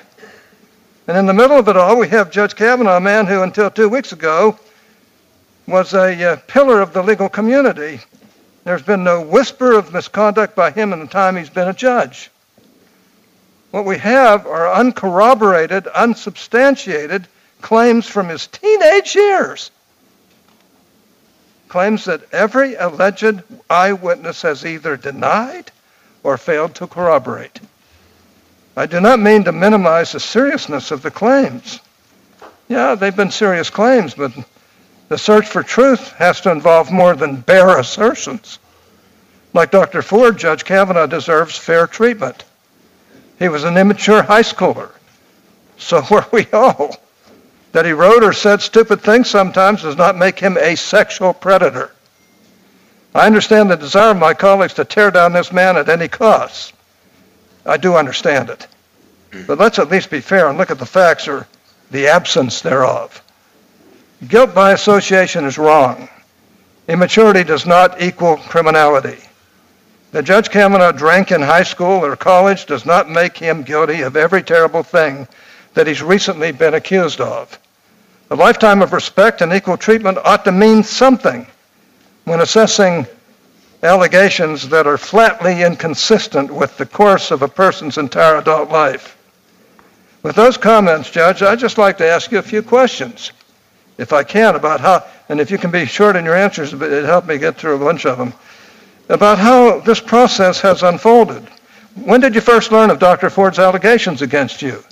And 1.08 1.16
in 1.16 1.26
the 1.26 1.34
middle 1.34 1.58
of 1.58 1.68
it 1.68 1.76
all, 1.76 1.98
we 1.98 2.08
have 2.08 2.30
Judge 2.30 2.54
Kavanaugh, 2.54 2.98
a 2.98 3.00
man 3.00 3.26
who 3.26 3.42
until 3.42 3.70
two 3.70 3.88
weeks 3.88 4.12
ago 4.12 4.58
was 5.66 5.94
a 5.94 6.32
uh, 6.32 6.36
pillar 6.46 6.80
of 6.80 6.92
the 6.92 7.02
legal 7.02 7.28
community. 7.28 8.00
There's 8.64 8.82
been 8.82 9.02
no 9.02 9.20
whisper 9.20 9.72
of 9.72 9.92
misconduct 9.92 10.54
by 10.54 10.70
him 10.70 10.92
in 10.92 11.00
the 11.00 11.06
time 11.06 11.36
he's 11.36 11.50
been 11.50 11.68
a 11.68 11.74
judge. 11.74 12.30
What 13.72 13.86
we 13.86 13.96
have 13.96 14.46
are 14.46 14.70
uncorroborated, 14.70 15.86
unsubstantiated 15.86 17.26
claims 17.62 18.06
from 18.06 18.28
his 18.28 18.46
teenage 18.46 19.14
years. 19.14 19.70
Claims 21.68 22.04
that 22.04 22.30
every 22.34 22.74
alleged 22.74 23.42
eyewitness 23.70 24.42
has 24.42 24.66
either 24.66 24.98
denied 24.98 25.72
or 26.22 26.36
failed 26.36 26.74
to 26.76 26.86
corroborate. 26.86 27.60
I 28.76 28.84
do 28.84 29.00
not 29.00 29.20
mean 29.20 29.44
to 29.44 29.52
minimize 29.52 30.12
the 30.12 30.20
seriousness 30.20 30.90
of 30.90 31.00
the 31.00 31.10
claims. 31.10 31.80
Yeah, 32.68 32.94
they've 32.94 33.16
been 33.16 33.30
serious 33.30 33.70
claims, 33.70 34.12
but 34.12 34.32
the 35.08 35.16
search 35.16 35.46
for 35.46 35.62
truth 35.62 36.12
has 36.12 36.42
to 36.42 36.50
involve 36.52 36.92
more 36.92 37.16
than 37.16 37.40
bare 37.40 37.78
assertions. 37.78 38.58
Like 39.54 39.70
Dr. 39.70 40.02
Ford, 40.02 40.36
Judge 40.36 40.66
Kavanaugh 40.66 41.06
deserves 41.06 41.56
fair 41.56 41.86
treatment. 41.86 42.44
He 43.42 43.48
was 43.48 43.64
an 43.64 43.76
immature 43.76 44.22
high 44.22 44.42
schooler. 44.42 44.92
So 45.76 46.00
were 46.10 46.24
we 46.30 46.46
all. 46.52 46.96
That 47.72 47.84
he 47.84 47.90
wrote 47.92 48.22
or 48.22 48.32
said 48.32 48.62
stupid 48.62 49.00
things 49.00 49.28
sometimes 49.28 49.82
does 49.82 49.96
not 49.96 50.16
make 50.16 50.38
him 50.38 50.56
a 50.56 50.76
sexual 50.76 51.34
predator. 51.34 51.90
I 53.12 53.26
understand 53.26 53.68
the 53.68 53.76
desire 53.76 54.12
of 54.12 54.18
my 54.18 54.32
colleagues 54.32 54.74
to 54.74 54.84
tear 54.84 55.10
down 55.10 55.32
this 55.32 55.50
man 55.50 55.76
at 55.76 55.88
any 55.88 56.06
cost. 56.06 56.72
I 57.66 57.78
do 57.78 57.96
understand 57.96 58.48
it. 58.48 58.68
But 59.48 59.58
let's 59.58 59.80
at 59.80 59.90
least 59.90 60.10
be 60.10 60.20
fair 60.20 60.48
and 60.48 60.56
look 60.56 60.70
at 60.70 60.78
the 60.78 60.86
facts 60.86 61.26
or 61.26 61.48
the 61.90 62.06
absence 62.06 62.60
thereof. 62.60 63.20
Guilt 64.28 64.54
by 64.54 64.70
association 64.70 65.46
is 65.46 65.58
wrong. 65.58 66.08
Immaturity 66.86 67.42
does 67.42 67.66
not 67.66 68.00
equal 68.00 68.36
criminality. 68.36 69.18
That 70.12 70.24
Judge 70.24 70.50
Kavanaugh 70.50 70.92
drank 70.92 71.32
in 71.32 71.40
high 71.40 71.62
school 71.62 72.04
or 72.04 72.16
college 72.16 72.66
does 72.66 72.84
not 72.84 73.08
make 73.08 73.36
him 73.36 73.62
guilty 73.62 74.02
of 74.02 74.14
every 74.14 74.42
terrible 74.42 74.82
thing 74.82 75.26
that 75.72 75.86
he's 75.86 76.02
recently 76.02 76.52
been 76.52 76.74
accused 76.74 77.20
of. 77.20 77.58
A 78.30 78.36
lifetime 78.36 78.82
of 78.82 78.92
respect 78.92 79.40
and 79.40 79.52
equal 79.54 79.78
treatment 79.78 80.18
ought 80.22 80.44
to 80.44 80.52
mean 80.52 80.82
something 80.82 81.46
when 82.24 82.40
assessing 82.40 83.06
allegations 83.82 84.68
that 84.68 84.86
are 84.86 84.98
flatly 84.98 85.62
inconsistent 85.62 86.50
with 86.50 86.76
the 86.76 86.86
course 86.86 87.30
of 87.30 87.40
a 87.40 87.48
person's 87.48 87.96
entire 87.96 88.36
adult 88.36 88.70
life. 88.70 89.16
With 90.22 90.36
those 90.36 90.58
comments, 90.58 91.10
Judge, 91.10 91.42
I'd 91.42 91.58
just 91.58 91.78
like 91.78 91.96
to 91.98 92.06
ask 92.06 92.30
you 92.30 92.38
a 92.38 92.42
few 92.42 92.62
questions, 92.62 93.32
if 93.96 94.12
I 94.12 94.24
can, 94.24 94.56
about 94.56 94.80
how, 94.80 95.04
and 95.30 95.40
if 95.40 95.50
you 95.50 95.56
can 95.56 95.70
be 95.70 95.86
short 95.86 96.16
in 96.16 96.24
your 96.26 96.36
answers, 96.36 96.74
it'd 96.74 97.04
help 97.06 97.26
me 97.26 97.38
get 97.38 97.56
through 97.56 97.76
a 97.76 97.84
bunch 97.84 98.04
of 98.04 98.18
them, 98.18 98.34
about 99.12 99.38
how 99.38 99.78
this 99.80 100.00
process 100.00 100.58
has 100.62 100.82
unfolded. 100.82 101.46
When 101.94 102.20
did 102.20 102.34
you 102.34 102.40
first 102.40 102.72
learn 102.72 102.88
of 102.88 102.98
Dr. 102.98 103.28
Ford's 103.28 103.58
allegations 103.58 104.22
against 104.22 104.62
you? 104.62 104.82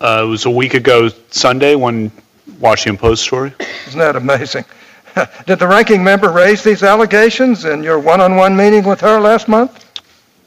Uh, 0.00 0.22
it 0.24 0.26
was 0.26 0.46
a 0.46 0.50
week 0.50 0.74
ago 0.74 1.08
Sunday, 1.30 1.76
one 1.76 2.10
Washington 2.58 2.98
Post 2.98 3.22
story. 3.22 3.54
Isn't 3.86 4.00
that 4.00 4.16
amazing? 4.16 4.64
Did 5.46 5.58
the 5.58 5.66
ranking 5.68 6.02
member 6.02 6.30
raise 6.30 6.64
these 6.64 6.82
allegations 6.82 7.64
in 7.64 7.82
your 7.82 7.98
one-on-one 7.98 8.56
meeting 8.56 8.84
with 8.84 9.00
her 9.00 9.20
last 9.20 9.48
month? 9.48 9.86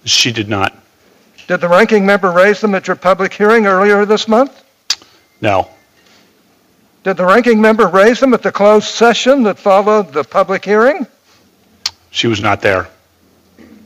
She 0.05 0.31
did 0.31 0.49
not. 0.49 0.75
Did 1.47 1.61
the 1.61 1.67
ranking 1.67 2.05
member 2.05 2.31
raise 2.31 2.61
them 2.61 2.73
at 2.75 2.87
your 2.87 2.95
public 2.95 3.33
hearing 3.33 3.65
earlier 3.65 4.05
this 4.05 4.27
month? 4.27 4.63
No. 5.41 5.69
Did 7.03 7.17
the 7.17 7.25
ranking 7.25 7.59
member 7.59 7.87
raise 7.87 8.19
them 8.19 8.33
at 8.33 8.41
the 8.41 8.51
closed 8.51 8.87
session 8.87 9.43
that 9.43 9.59
followed 9.59 10.13
the 10.13 10.23
public 10.23 10.63
hearing? 10.63 11.05
She 12.13 12.27
was 12.27 12.41
not 12.41 12.61
there. 12.61 12.87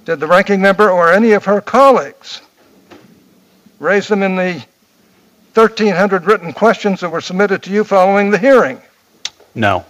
Did 0.04 0.20
the 0.20 0.28
ranking 0.28 0.62
member 0.62 0.92
or 0.92 1.14
any 1.14 1.32
of 1.32 1.46
her 1.46 1.62
colleagues 1.62 2.42
raise 3.80 4.10
them 4.10 4.22
in 4.22 4.36
the 4.36 4.66
1,300 5.54 6.26
written 6.26 6.52
questions 6.52 7.00
that 7.00 7.10
were 7.10 7.22
submitted 7.22 7.64
to 7.64 7.72
you 7.72 7.86
following 7.86 8.30
the 8.30 8.38
hearing? 8.38 8.82
No. 9.56 9.86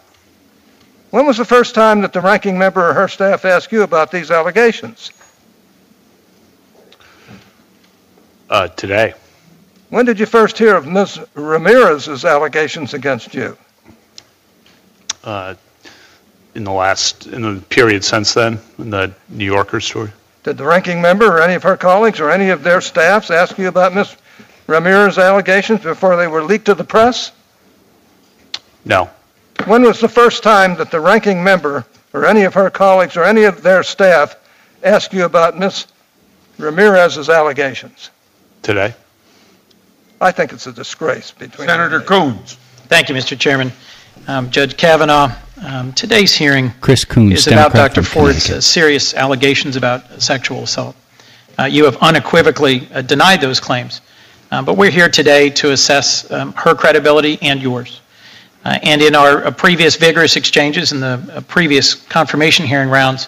When 1.09 1.25
was 1.25 1.37
the 1.37 1.45
first 1.45 1.73
time 1.73 2.01
that 2.01 2.13
the 2.13 2.21
ranking 2.21 2.59
member 2.59 2.87
or 2.87 2.93
her 2.93 3.07
staff 3.07 3.43
asked 3.43 3.71
you 3.71 3.81
about 3.81 4.11
these 4.11 4.29
allegations? 4.29 5.11
Uh, 8.51 8.67
today. 8.67 9.15
When 9.89 10.05
did 10.05 10.19
you 10.19 10.27
first 10.27 10.59
hear 10.59 10.75
of 10.75 10.85
Ms. 10.85 11.19
Ramirez's 11.33 12.23
allegations 12.23 12.93
against 12.93 13.33
you? 13.33 13.57
Uh, 15.23 15.55
in 16.57 16.63
the 16.63 16.71
last, 16.71 17.27
in 17.27 17.43
the 17.43 17.61
period 17.61 18.03
since 18.03 18.33
then, 18.33 18.59
in 18.79 18.89
the 18.89 19.13
New 19.29 19.45
Yorker 19.45 19.79
story. 19.79 20.11
Did 20.43 20.57
the 20.57 20.65
ranking 20.65 21.01
member 21.01 21.25
or 21.25 21.41
any 21.41 21.53
of 21.53 21.61
her 21.63 21.77
colleagues 21.77 22.19
or 22.19 22.31
any 22.31 22.49
of 22.49 22.63
their 22.63 22.81
staffs 22.81 23.29
ask 23.29 23.57
you 23.59 23.67
about 23.67 23.93
Ms. 23.93 24.15
Ramirez's 24.65 25.19
allegations 25.19 25.81
before 25.81 26.15
they 26.15 26.27
were 26.27 26.43
leaked 26.43 26.65
to 26.65 26.73
the 26.73 26.83
press? 26.83 27.31
No. 28.85 29.09
When 29.65 29.83
was 29.83 29.99
the 29.99 30.09
first 30.09 30.41
time 30.41 30.75
that 30.77 30.89
the 30.89 30.99
ranking 30.99 31.43
member 31.43 31.85
or 32.11 32.25
any 32.25 32.41
of 32.41 32.55
her 32.55 32.71
colleagues 32.71 33.17
or 33.17 33.23
any 33.23 33.43
of 33.43 33.61
their 33.61 33.83
staff 33.83 34.35
asked 34.83 35.13
you 35.13 35.25
about 35.25 35.59
Ms. 35.59 35.85
Ramirez's 36.57 37.29
allegations? 37.29 38.09
Today. 38.63 38.95
I 40.19 40.31
think 40.31 40.53
it's 40.53 40.65
a 40.65 40.71
disgrace 40.71 41.29
between. 41.29 41.67
Senator 41.67 42.01
Coons. 42.01 42.57
Thank 42.87 43.09
you, 43.09 43.15
Mr. 43.15 43.37
Chairman. 43.37 43.71
Um, 44.27 44.49
Judge 44.49 44.75
Kavanaugh, 44.77 45.31
um, 45.65 45.93
today's 45.93 46.33
hearing 46.33 46.71
Chris 46.81 47.05
Coons, 47.05 47.33
is 47.33 47.47
about 47.47 47.71
Democrat 47.73 47.93
Dr. 47.95 48.03
Ford's 48.03 48.49
uh, 48.49 48.61
serious 48.61 49.13
allegations 49.13 49.75
about 49.75 50.21
sexual 50.21 50.63
assault. 50.63 50.95
Uh, 51.59 51.63
You 51.65 51.85
have 51.85 51.97
unequivocally 51.97 52.87
uh, 52.93 53.01
denied 53.01 53.41
those 53.41 53.59
claims, 53.59 54.01
Uh, 54.49 54.61
but 54.61 54.77
we're 54.77 54.91
here 54.91 55.09
today 55.09 55.49
to 55.49 55.71
assess 55.71 56.29
um, 56.31 56.53
her 56.53 56.73
credibility 56.73 57.37
and 57.41 57.61
yours. 57.61 57.99
Uh, 58.63 58.77
And 58.83 59.01
in 59.01 59.13
our 59.15 59.45
uh, 59.45 59.51
previous 59.51 59.95
vigorous 59.97 60.35
exchanges 60.37 60.91
in 60.93 60.99
the 61.01 61.19
uh, 61.33 61.41
previous 61.41 61.93
confirmation 61.95 62.65
hearing 62.65 62.89
rounds, 62.89 63.27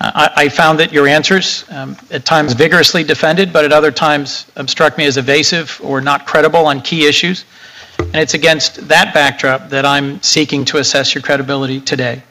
uh, 0.00 0.10
I 0.14 0.44
I 0.44 0.48
found 0.48 0.78
that 0.80 0.92
your 0.92 1.06
answers, 1.08 1.64
um, 1.70 1.96
at 2.10 2.24
times 2.24 2.52
vigorously 2.54 3.04
defended, 3.04 3.52
but 3.52 3.64
at 3.64 3.72
other 3.72 3.90
times 3.92 4.46
um, 4.56 4.66
struck 4.68 4.96
me 4.98 5.06
as 5.06 5.16
evasive 5.16 5.78
or 5.82 6.00
not 6.00 6.26
credible 6.26 6.66
on 6.66 6.80
key 6.80 7.06
issues. 7.06 7.44
And 7.98 8.16
it's 8.16 8.34
against 8.34 8.88
that 8.88 9.12
backdrop 9.14 9.68
that 9.70 9.84
I'm 9.84 10.20
seeking 10.22 10.64
to 10.66 10.78
assess 10.78 11.14
your 11.14 11.22
credibility 11.22 11.80
today. 11.80 12.22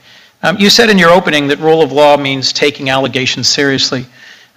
Um, 0.44 0.58
You 0.58 0.70
said 0.70 0.90
in 0.90 0.98
your 0.98 1.12
opening 1.12 1.48
that 1.48 1.60
rule 1.60 1.82
of 1.82 1.92
law 1.92 2.18
means 2.18 2.54
taking 2.54 2.90
allegations 2.90 3.48
seriously, 3.48 4.06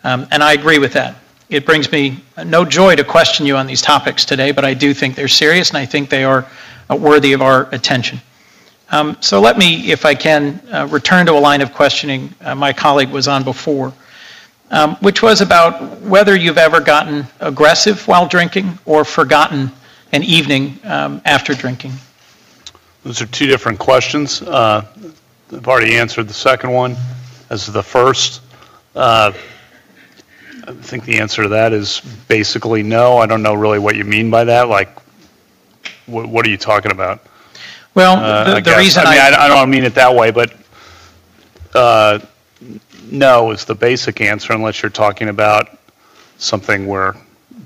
um, 0.05 0.27
and 0.31 0.43
I 0.43 0.53
agree 0.53 0.79
with 0.79 0.93
that. 0.95 1.17
It 1.49 1.65
brings 1.65 1.91
me 1.91 2.23
no 2.45 2.65
joy 2.65 2.97
to 2.97 3.05
question 3.05 3.47
you 3.47 3.57
on 3.57 3.67
these 3.67 3.81
topics 3.81 4.25
today, 4.25 4.53
but 4.53 4.65
I 4.65 4.75
do 4.75 4.93
think 4.93 5.15
they're 5.15 5.29
serious, 5.29 5.71
and 5.71 5.79
I 5.79 5.87
think 5.87 6.11
they 6.11 6.25
are 6.25 6.47
uh, 6.91 6.97
worthy 6.97 7.33
of 7.33 7.43
our 7.43 7.69
attention. 7.73 8.21
Um, 8.91 9.17
So 9.21 9.41
let 9.41 9.57
me, 9.57 9.91
if 9.91 10.05
I 10.05 10.15
can, 10.15 10.61
uh, 10.73 10.87
return 10.91 11.27
to 11.27 11.33
a 11.33 11.41
line 11.41 11.63
of 11.63 11.73
questioning 11.73 12.35
uh, 12.43 12.55
my 12.55 12.73
colleague 12.73 13.11
was 13.11 13.29
on 13.29 13.45
before, 13.45 13.93
um, 14.71 14.97
which 14.97 15.23
was 15.23 15.41
about 15.41 16.01
whether 16.03 16.37
you've 16.37 16.59
ever 16.59 16.81
gotten 16.81 17.27
aggressive 17.41 18.07
while 18.07 18.27
drinking 18.27 18.79
or 18.85 19.05
forgotten 19.05 19.71
an 20.13 20.23
evening 20.23 20.79
um, 20.85 21.21
after 21.25 21.55
drinking. 21.55 21.93
Those 23.05 23.23
are 23.23 23.27
two 23.27 23.47
different 23.47 23.79
questions. 23.79 24.43
Uh, 24.43 24.87
I've 25.53 25.67
already 25.69 25.97
answered 25.97 26.29
the 26.29 26.35
second 26.35 26.73
one 26.73 26.97
as 27.51 27.67
the 27.67 27.83
first. 27.83 28.43
Uh, 28.95 29.33
I 30.67 30.73
think 30.73 31.05
the 31.05 31.19
answer 31.19 31.45
to 31.45 31.49
that 31.51 31.73
is 31.73 32.01
basically 32.29 32.83
no. 32.83 33.19
I 33.19 33.27
don't 33.27 33.43
know 33.43 33.55
really 33.55 33.79
what 33.79 33.97
you 33.97 34.05
mean 34.05 34.31
by 34.31 34.45
that. 34.45 34.69
Like, 34.69 34.91
what, 36.07 36.27
what 36.29 36.47
are 36.47 36.51
you 36.51 36.59
talking 36.59 36.91
about? 36.93 37.23
Well, 37.95 38.17
Uh, 38.17 38.45
the- 38.45 38.57
I 38.57 38.61
the 38.61 38.77
reason 38.77 39.07
I 39.07 39.11
mean, 39.13 39.21
I, 39.21 39.29
I 39.37 39.45
I 39.45 39.49
don't 39.49 39.71
mean 39.71 39.85
it 39.85 39.95
that 39.95 40.15
way, 40.15 40.31
but 40.31 40.53
uh, 41.75 42.19
no 43.11 43.51
is 43.53 43.65
the 43.65 43.75
basic 43.75 44.21
answer 44.21 44.53
unless 44.53 44.83
you're 44.83 44.91
talking 44.91 45.29
about 45.29 45.79
something 46.37 46.87
where, 46.87 47.17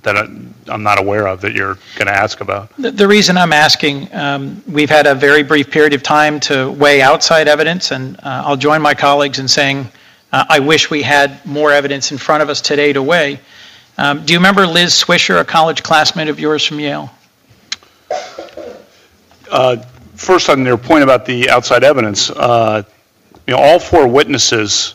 that 0.02 0.16
I- 0.16 0.26
I'm 0.68 0.82
not 0.82 0.98
aware 0.98 1.26
of 1.28 1.40
that 1.42 1.52
you're 1.52 1.78
going 1.96 2.06
to 2.06 2.14
ask 2.14 2.40
about. 2.40 2.70
the- 2.78 2.90
the 2.90 3.06
reason 3.06 3.36
I'm 3.36 3.52
asking, 3.52 4.08
um, 4.14 4.62
we've 4.66 4.90
had 4.90 5.06
a 5.06 5.14
very 5.14 5.42
brief 5.42 5.70
period 5.70 5.92
of 5.94 6.02
time 6.02 6.40
to 6.40 6.70
weigh 6.72 7.00
outside 7.02 7.48
evidence, 7.48 7.90
and 7.92 8.16
uh, 8.22 8.42
I'll 8.46 8.56
join 8.56 8.82
my 8.82 8.94
colleagues 8.94 9.38
in 9.38 9.48
saying, 9.48 9.88
uh, 10.32 10.44
I 10.48 10.58
wish 10.58 10.90
we 10.90 11.02
had 11.02 11.44
more 11.46 11.72
evidence 11.72 12.10
in 12.10 12.18
front 12.18 12.42
of 12.42 12.48
us 12.50 12.60
today 12.60 12.92
to 12.92 13.02
weigh. 13.02 13.38
Um, 13.98 14.24
Do 14.24 14.32
you 14.32 14.38
remember 14.38 14.66
Liz 14.66 14.92
Swisher, 14.94 15.38
a 15.40 15.44
college 15.44 15.82
classmate 15.82 16.28
of 16.28 16.40
yours 16.40 16.64
from 16.64 16.80
Yale? 16.80 17.10
Uh, 19.50 19.76
First, 20.14 20.48
on 20.50 20.64
your 20.64 20.76
point 20.76 21.02
about 21.02 21.24
the 21.26 21.50
outside 21.50 21.82
evidence, 21.82 22.30
uh, 22.30 22.82
you 23.48 23.54
know, 23.54 23.60
all 23.60 23.80
four 23.80 24.06
witnesses, 24.06 24.94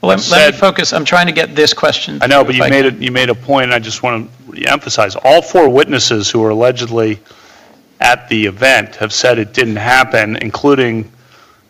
Well, 0.00 0.10
let- 0.10 0.28
let 0.30 0.52
me 0.54 0.58
focus, 0.58 0.92
I'm 0.92 1.04
trying 1.04 1.26
to 1.26 1.32
get 1.32 1.56
this 1.56 1.72
question. 1.74 2.18
I 2.22 2.28
know, 2.28 2.44
but 2.44 2.54
you 2.54 2.60
made 2.60 2.84
it, 2.84 2.94
you 2.98 3.10
made 3.10 3.28
a 3.28 3.34
point, 3.34 3.64
and 3.64 3.74
I 3.74 3.80
just 3.80 4.04
want 4.04 4.30
to 4.30 4.37
emphasize, 4.66 5.16
all 5.16 5.42
four 5.42 5.68
witnesses 5.68 6.30
who 6.30 6.40
were 6.40 6.50
allegedly 6.50 7.20
at 8.00 8.28
the 8.28 8.46
event 8.46 8.96
have 8.96 9.12
said 9.12 9.38
it 9.38 9.52
didn't 9.52 9.76
happen, 9.76 10.36
including 10.36 11.10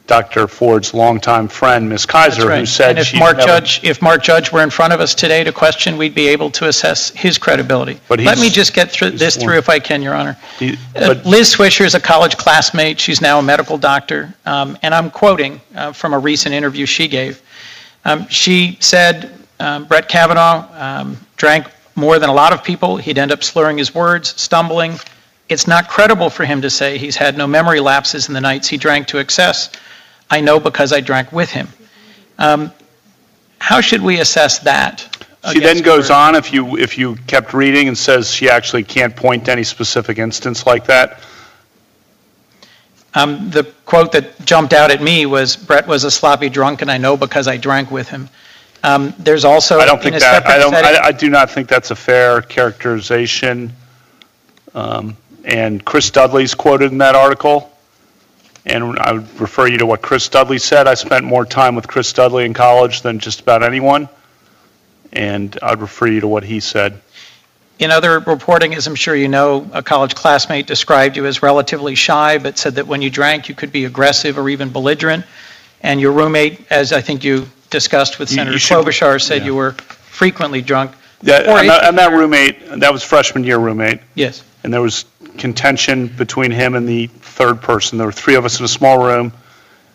Dr. 0.09 0.49
Ford's 0.49 0.95
longtime 0.95 1.49
friend, 1.49 1.87
Ms. 1.89 2.07
Keyser, 2.07 2.59
who 2.59 2.65
said 2.65 2.91
And 2.91 2.99
if 3.01 3.09
she 3.09 3.19
Mark 3.19 3.37
never... 3.37 3.47
Judge, 3.47 3.85
if 3.85 4.01
Mark 4.01 4.23
Judge 4.23 4.51
were 4.51 4.63
in 4.63 4.71
front 4.71 4.95
of 4.95 5.01
us 5.01 5.15
today 5.15 5.45
to 5.45 5.53
question, 5.53 5.99
we'd 5.99 6.15
be 6.15 6.29
able 6.29 6.51
to 6.53 6.67
assess 6.67 7.11
his 7.11 7.37
credibility. 7.37 8.01
But 8.09 8.21
Let 8.21 8.39
me 8.39 8.49
just 8.49 8.73
get 8.73 8.91
through 8.91 9.11
this 9.13 9.37
through 9.37 9.59
if 9.59 9.69
I 9.69 9.79
can, 9.79 10.01
Your 10.01 10.15
Honor. 10.15 10.39
He- 10.59 10.79
Uh, 10.97 11.15
Liz 11.27 11.55
Swisher 11.55 11.85
is 11.85 11.95
a 11.95 12.01
college 12.01 12.39
classmate. 12.39 12.99
She's 12.99 13.21
now 13.21 13.39
a 13.39 13.43
medical 13.43 13.77
doctor. 13.77 14.33
Um, 14.47 14.79
and 14.83 14.95
I'm 14.95 15.11
quoting 15.11 15.61
uh, 15.77 15.93
from 15.93 16.15
a 16.15 16.19
recent 16.19 16.55
interview 16.55 16.87
she 16.87 17.07
gave. 17.07 17.43
Um, 18.07 18.27
she 18.29 18.79
said 18.81 19.31
um, 19.61 19.85
Brett 19.85 20.09
Kavanaugh 20.09 20.67
um, 20.73 21.19
drank 21.37 21.67
more 21.99 22.19
than 22.19 22.31
a 22.31 22.33
lot 22.33 22.53
of 22.53 22.65
people. 22.65 22.97
He'd 22.97 23.19
end 23.19 23.33
up 23.33 23.45
slurring 23.45 23.77
his 23.77 23.95
words, 23.95 24.41
stumbling. 24.41 24.95
It's 25.49 25.67
not 25.67 25.89
credible 25.89 26.31
for 26.31 26.45
him 26.45 26.63
to 26.63 26.71
say 26.71 26.97
he's 26.97 27.17
had 27.17 27.37
no 27.37 27.47
memory 27.47 27.81
lapses 27.81 28.29
in 28.29 28.35
the 28.35 28.41
nights 28.41 28.69
he 28.69 28.77
drank 28.77 29.09
to 29.09 29.19
excess. 29.19 29.71
I 30.31 30.41
know 30.41 30.61
because 30.61 30.93
I 30.93 31.01
drank 31.01 31.33
with 31.33 31.51
him. 31.51 31.69
Um, 32.39 32.73
how 33.59 33.81
should 33.81 34.01
we 34.01 34.21
assess 34.21 34.61
that? 34.61 35.27
She 35.53 35.61
then 35.61 35.83
goes 35.83 36.09
her- 36.09 36.15
on, 36.15 36.35
if 36.35 36.53
you, 36.53 36.77
if 36.77 36.97
you 36.97 37.17
kept 37.27 37.53
reading, 37.53 37.89
and 37.89 37.99
says 37.99 38.31
she 38.31 38.49
actually 38.49 38.85
can't 38.85 39.15
point 39.17 39.47
to 39.47 39.53
any 39.53 39.65
specific 39.65 40.19
instance 40.19 40.67
like 40.67 40.87
that. 40.87 41.21
Um, 43.15 43.51
the 43.51 43.65
quote 43.85 44.13
that 44.13 44.45
jumped 44.45 44.73
out 44.73 44.91
at 44.91 45.03
me 45.03 45.27
was 45.27 45.57
Brett 45.57 45.87
was 45.89 46.05
a 46.05 46.11
sloppy 46.11 46.49
drunk, 46.49 46.83
and 46.83 46.91
I 46.91 46.99
know 46.99 47.17
because 47.17 47.49
I 47.49 47.57
drank 47.57 47.91
with 47.91 48.09
him. 48.09 48.29
Um, 48.83 49.13
there's 49.19 49.45
also 49.45 49.79
I 49.79 49.87
don't 49.87 50.03
think 50.03 50.19
that, 50.21 50.47
I 50.47 50.59
don't, 50.59 50.75
I, 50.75 51.07
I 51.07 51.13
do 51.13 51.29
not 51.29 51.51
think 51.51 51.69
that's 51.69 51.91
a 51.91 51.97
fair 51.97 52.43
characterization. 52.43 53.73
Um, 54.75 55.17
And 55.45 55.83
Chris 55.83 56.11
Dudley's 56.11 56.55
quoted 56.55 56.93
in 56.93 56.99
that 56.99 57.15
article, 57.15 57.73
and 58.67 58.99
I 58.99 59.13
would 59.13 59.41
refer 59.41 59.67
you 59.67 59.79
to 59.79 59.87
what 59.87 60.03
Chris 60.03 60.29
Dudley 60.29 60.59
said. 60.59 60.87
I 60.87 60.95
spent 60.95 61.25
more 61.25 61.47
time 61.47 61.75
with 61.75 61.89
Chris 61.89 62.13
Dudley 62.13 62.45
in 62.45 62.53
college 62.53 63.01
than 63.01 63.19
just 63.19 63.41
about 63.41 63.63
anyone, 63.63 64.09
and 65.13 65.59
I'd 65.63 65.81
refer 65.81 66.07
you 66.07 66.21
to 66.21 66.29
what 66.29 66.45
he 66.45 66.61
said. 66.61 67.01
In 67.79 67.91
other 67.91 68.19
reporting, 68.21 68.75
as 68.75 68.87
I'm 68.87 68.97
sure 68.97 69.15
you 69.15 69.29
know, 69.29 69.71
a 69.73 69.83
college 69.83 70.15
classmate 70.15 70.67
described 70.67 71.17
you 71.17 71.25
as 71.27 71.43
relatively 71.43 71.95
shy, 71.95 72.37
but 72.39 72.59
said 72.59 72.75
that 72.75 72.87
when 72.87 73.01
you 73.01 73.09
drank, 73.09 73.49
you 73.49 73.55
could 73.55 73.73
be 73.73 73.87
aggressive 73.87 74.37
or 74.37 74.49
even 74.51 74.69
belligerent. 74.71 75.25
And 75.81 76.01
your 76.01 76.13
roommate, 76.13 76.71
as 76.71 76.93
I 76.93 77.01
think 77.01 77.25
you 77.25 77.47
discussed 77.71 78.19
with 78.19 78.31
You- 78.31 78.37
Senator 78.37 78.53
you 78.53 78.59
should- 78.59 78.77
Klobuchar, 78.79 79.21
said 79.21 79.41
yeah. 79.41 79.47
you 79.47 79.55
were 79.55 79.73
frequently 79.73 80.63
drunk. 80.63 80.93
Or 81.23 81.31
and 81.59 81.69
that, 81.69 81.85
and 81.85 81.99
that 81.99 82.13
roommate, 82.13 82.81
that 82.81 82.93
was 82.93 83.03
freshman 83.03 83.43
year 83.45 83.59
roommate, 83.59 84.01
Yes. 84.15 84.43
and 84.63 84.73
there 84.73 84.81
was 84.83 85.05
contention 85.37 86.07
between 86.07 86.51
him 86.53 86.75
and 86.77 86.89
the 86.89 87.09
third 87.09 87.61
person. 87.61 87.99
There 87.99 88.07
were 88.07 88.13
three 88.13 88.37
of 88.37 88.45
us 88.45 88.59
in 88.61 88.65
a 88.65 88.69
small 88.69 88.99
room, 89.05 89.33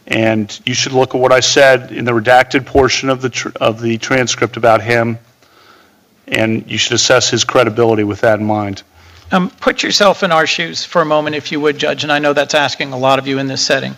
and 0.05 0.57
you 0.65 0.73
should 0.73 0.91
look 0.91 1.15
at 1.15 1.21
what 1.21 1.31
I 1.31 1.39
said 1.39 1.91
in 1.93 2.03
the 2.03 2.11
redacted 2.11 2.65
portion 2.65 3.09
of 3.09 3.21
the, 3.21 3.29
tr- 3.29 3.49
of 3.61 3.81
the 3.81 3.97
transcript 3.99 4.57
about 4.57 4.81
him, 4.81 5.17
and 6.27 6.69
you 6.69 6.77
should 6.77 6.93
assess 6.93 7.29
his 7.29 7.43
credibility 7.45 8.03
with 8.03 8.21
that 8.21 8.39
in 8.39 8.45
mind. 8.45 8.83
Um, 9.31 9.49
Put 9.61 9.81
yourself 9.81 10.23
in 10.23 10.31
our 10.31 10.45
shoes 10.45 10.83
for 10.85 11.01
a 11.01 11.05
moment, 11.05 11.35
if 11.37 11.51
you 11.53 11.59
would, 11.61 11.77
Judge, 11.77 12.03
and 12.03 12.11
I 12.11 12.19
know 12.19 12.33
that's 12.33 12.53
asking 12.53 12.91
a 12.93 12.97
lot 12.97 13.17
of 13.17 13.27
you 13.27 13.39
in 13.39 13.47
this 13.47 13.61
setting. 13.65 13.95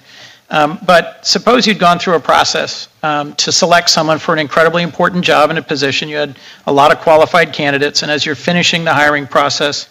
Um, 0.50 0.80
But 0.86 1.26
suppose 1.26 1.66
you'd 1.66 1.80
gone 1.80 2.00
through 2.00 2.16
a 2.16 2.20
process 2.20 2.88
um, 3.02 3.34
to 3.36 3.52
select 3.52 3.90
someone 3.90 4.20
for 4.20 4.34
an 4.34 4.40
incredibly 4.40 4.84
important 4.84 5.26
job 5.26 5.50
and 5.50 5.58
a 5.58 5.62
position. 5.62 6.08
You 6.08 6.18
had 6.18 6.38
a 6.68 6.74
lot 6.74 6.92
of 6.92 7.00
qualified 7.00 7.54
candidates, 7.54 8.04
and 8.04 8.12
as 8.12 8.26
you're 8.26 8.36
finishing 8.36 8.84
the 8.84 8.94
hiring 8.94 9.26
process, 9.28 9.90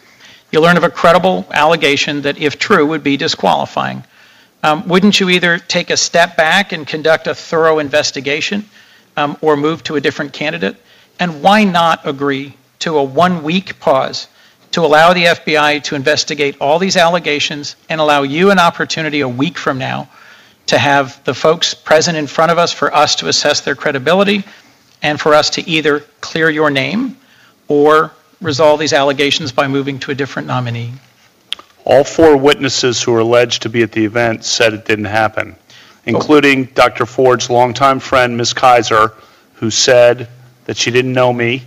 you 0.53 0.61
learn 0.61 0.77
of 0.77 0.85
a 0.85 0.91
credible 0.91 1.45
allegation 1.51 2.23
that, 2.23 2.39
if 2.39 2.59
true, 2.59 2.87
would 2.87 3.03
be 3.03 3.17
disqualifying. 3.17 4.05
Um, 4.63 4.87
Wouldn't 4.89 5.19
you 5.19 5.29
either 5.31 5.59
take 5.59 5.91
a 5.91 5.97
step 5.97 6.37
back 6.37 6.73
and 6.73 6.87
conduct 6.87 7.27
a 7.27 7.35
thorough 7.35 7.81
investigation 7.81 8.65
um, 9.17 9.37
or 9.41 9.57
move 9.57 9.83
to 9.85 9.97
a 9.97 10.01
different 10.01 10.33
candidate? 10.33 10.77
And 11.19 11.43
why 11.43 11.65
not 11.65 12.07
agree 12.07 12.55
to 12.81 12.99
a 12.99 13.03
one-week 13.03 13.81
pause 13.81 14.29
to 14.71 14.85
allow 14.85 15.13
the 15.13 15.25
FBI 15.25 15.83
to 15.85 15.95
investigate 15.95 16.57
all 16.61 16.79
these 16.79 16.97
allegations 16.97 17.77
and 17.89 18.01
allow 18.01 18.23
you 18.23 18.51
an 18.51 18.59
opportunity 18.59 19.21
a 19.21 19.29
week 19.29 19.59
from 19.59 19.79
now 19.79 20.09
to 20.67 20.79
have 20.79 21.23
the 21.25 21.35
folks 21.35 21.75
present 21.75 22.17
in 22.17 22.27
front 22.27 22.51
of 22.51 22.59
us 22.59 22.73
for 22.73 22.95
us 22.95 23.17
to 23.17 23.29
assess 23.29 23.61
their 23.61 23.75
credibility 23.75 24.45
and 25.03 25.21
for 25.21 25.35
us 25.35 25.51
to 25.51 25.69
either 25.69 26.01
clear 26.21 26.49
your 26.49 26.71
name 26.71 27.17
or 27.69 28.13
resolve 28.41 28.81
these 28.81 28.93
allegations 28.93 29.53
by 29.53 29.67
moving 29.67 29.99
to 29.99 30.11
a 30.11 30.15
different 30.15 30.49
nominee. 30.49 30.93
All 31.85 32.05
four 32.05 32.37
witnesses 32.37 33.03
who 33.03 33.15
are 33.15 33.21
alleged 33.21 33.63
to 33.63 33.69
be 33.69 33.83
at 33.83 33.93
the 33.93 34.05
event 34.05 34.45
said 34.45 34.73
it 34.73 34.87
didn't 34.87 35.05
happen, 35.05 35.55
including 36.07 36.65
Dr. 36.67 37.05
Ford's 37.05 37.51
longtime 37.51 38.01
friend, 38.01 38.37
Ms. 38.37 38.55
Keyser, 38.55 39.13
who 39.55 39.71
said 39.71 40.29
that 40.65 40.79
she 40.79 40.91
didn't 40.91 41.13
know 41.13 41.33
me 41.33 41.63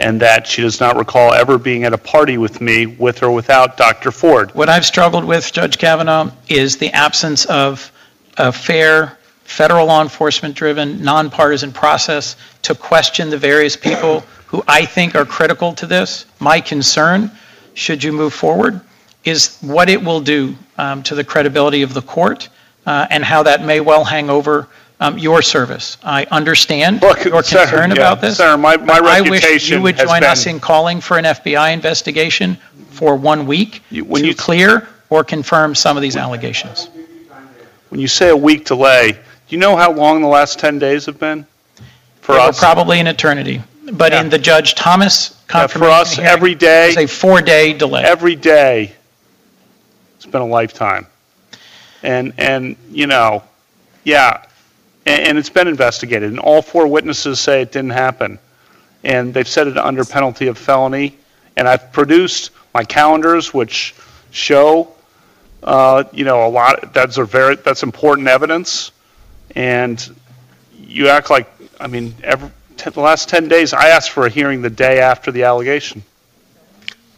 and 0.00 0.20
that 0.20 0.48
she 0.48 0.62
does 0.62 0.80
not 0.80 0.96
recall 0.96 1.32
ever 1.32 1.58
being 1.58 1.84
at 1.84 1.92
a 1.92 1.98
party 1.98 2.36
with 2.36 2.60
me, 2.60 2.86
with 2.86 3.22
or 3.22 3.30
without 3.30 3.76
Dr. 3.76 4.10
Ford. 4.10 4.52
What 4.52 4.68
I've 4.68 4.84
struggled 4.84 5.24
with, 5.24 5.52
Judge 5.52 5.78
Kavanaugh, 5.78 6.30
is 6.48 6.78
the 6.78 6.90
absence 6.90 7.44
of 7.44 7.91
a 8.36 8.52
fair, 8.52 9.16
federal 9.44 9.86
law 9.86 10.02
enforcement 10.02 10.54
driven, 10.54 11.02
nonpartisan 11.02 11.72
process 11.72 12.36
to 12.62 12.74
question 12.74 13.30
the 13.30 13.38
various 13.38 13.76
people 13.76 14.20
who 14.46 14.62
I 14.68 14.84
think 14.84 15.14
are 15.14 15.24
critical 15.24 15.72
to 15.74 15.86
this. 15.86 16.26
My 16.40 16.60
concern, 16.60 17.30
should 17.74 18.02
you 18.04 18.12
move 18.12 18.34
forward, 18.34 18.80
is 19.24 19.56
what 19.60 19.88
it 19.88 20.02
will 20.02 20.20
do 20.20 20.54
um, 20.78 21.02
to 21.04 21.14
the 21.14 21.24
credibility 21.24 21.82
of 21.82 21.94
the 21.94 22.02
court 22.02 22.48
uh, 22.86 23.06
and 23.10 23.24
how 23.24 23.42
that 23.44 23.64
may 23.64 23.80
well 23.80 24.04
hang 24.04 24.28
over 24.28 24.68
um, 25.00 25.18
your 25.18 25.42
service. 25.42 25.96
I 26.04 26.24
understand 26.26 27.02
Look, 27.02 27.24
your 27.24 27.42
concern 27.42 27.90
yeah, 27.90 27.96
about 27.96 28.20
this. 28.20 28.36
Senator, 28.36 28.58
my- 28.58 28.76
my 28.76 29.00
but 29.00 29.04
I 29.04 29.20
wish 29.22 29.70
you 29.70 29.80
would 29.82 29.96
join 29.96 30.22
us 30.22 30.46
in 30.46 30.60
calling 30.60 31.00
for 31.00 31.18
an 31.18 31.24
FBI 31.24 31.72
investigation 31.72 32.56
for 32.90 33.16
one 33.16 33.46
week 33.46 33.82
You- 33.90 34.04
when 34.04 34.22
to 34.22 34.28
you- 34.28 34.34
clear 34.34 34.88
or 35.10 35.24
confirm 35.24 35.74
some 35.74 35.96
of 35.96 36.02
these 36.02 36.16
allegations. 36.16 36.88
When 37.92 38.00
you 38.00 38.08
say 38.08 38.30
a 38.30 38.36
week 38.36 38.64
delay, 38.64 39.12
do 39.12 39.18
you 39.50 39.58
know 39.58 39.76
how 39.76 39.92
long 39.92 40.22
the 40.22 40.26
last 40.26 40.58
10 40.58 40.78
days 40.78 41.04
have 41.04 41.20
been 41.20 41.46
for 42.22 42.38
us? 42.38 42.58
Probably 42.58 42.98
an 43.00 43.06
eternity. 43.06 43.62
But 43.92 44.14
in 44.14 44.30
the 44.30 44.38
Judge 44.38 44.74
Thomas 44.74 45.38
Yeah, 45.52 45.66
For 45.66 45.84
us, 45.84 46.14
hearing, 46.14 46.30
every 46.30 46.54
day, 46.54 46.86
was 46.86 46.96
a 46.96 47.06
four-day 47.06 47.74
delay. 47.74 48.02
every 48.02 48.34
day, 48.34 48.94
it's 50.16 50.24
been 50.24 50.40
a 50.40 50.46
lifetime. 50.46 51.06
And, 52.02 52.32
and, 52.38 52.76
you 52.90 53.06
know, 53.06 53.42
yeah, 54.04 54.42
and, 55.04 55.26
and 55.26 55.38
it's 55.38 55.50
been 55.50 55.68
investigated, 55.68 56.30
and 56.30 56.40
all 56.40 56.62
four 56.62 56.86
witnesses 56.86 57.40
say 57.40 57.60
it 57.60 57.72
didn't 57.72 57.90
happen. 57.90 58.38
And 59.04 59.34
they've 59.34 59.46
said 59.46 59.66
it 59.66 59.76
under 59.76 60.02
penalty 60.06 60.46
of 60.46 60.56
felony, 60.56 61.18
and 61.58 61.68
I've 61.68 61.92
produced 61.92 62.52
my 62.72 62.84
calendars, 62.84 63.52
which 63.52 63.94
show, 64.30 64.94
uh, 65.62 66.04
you 66.12 66.24
know, 66.24 66.46
a 66.46 66.48
lot, 66.48 66.92
that's 66.92 67.18
a 67.18 67.24
very, 67.24 67.56
that's 67.56 67.82
important 67.82 68.28
evidence. 68.28 68.92
And 69.54 70.16
you 70.76 71.08
act 71.08 71.30
like, 71.30 71.50
I 71.80 71.86
mean, 71.86 72.14
every, 72.22 72.50
the 72.76 73.00
last 73.00 73.28
10 73.28 73.48
days, 73.48 73.72
I 73.72 73.88
asked 73.88 74.10
for 74.10 74.26
a 74.26 74.30
hearing 74.30 74.62
the 74.62 74.70
day 74.70 75.00
after 75.00 75.30
the 75.30 75.44
allegation. 75.44 76.02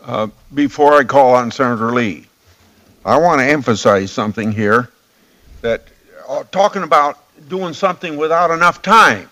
Uh, 0.02 0.28
Before 0.52 0.94
I 0.94 1.04
call 1.04 1.34
on 1.34 1.50
Senator 1.50 1.92
Lee, 1.92 2.26
I 3.04 3.16
want 3.18 3.40
to 3.40 3.46
emphasize 3.46 4.10
something 4.10 4.52
here, 4.52 4.90
that, 5.62 5.84
uh, 6.28 6.44
talking 6.50 6.82
about 6.82 7.18
doing 7.48 7.72
something 7.72 8.16
without 8.16 8.50
enough 8.50 8.82
time. 8.82 9.28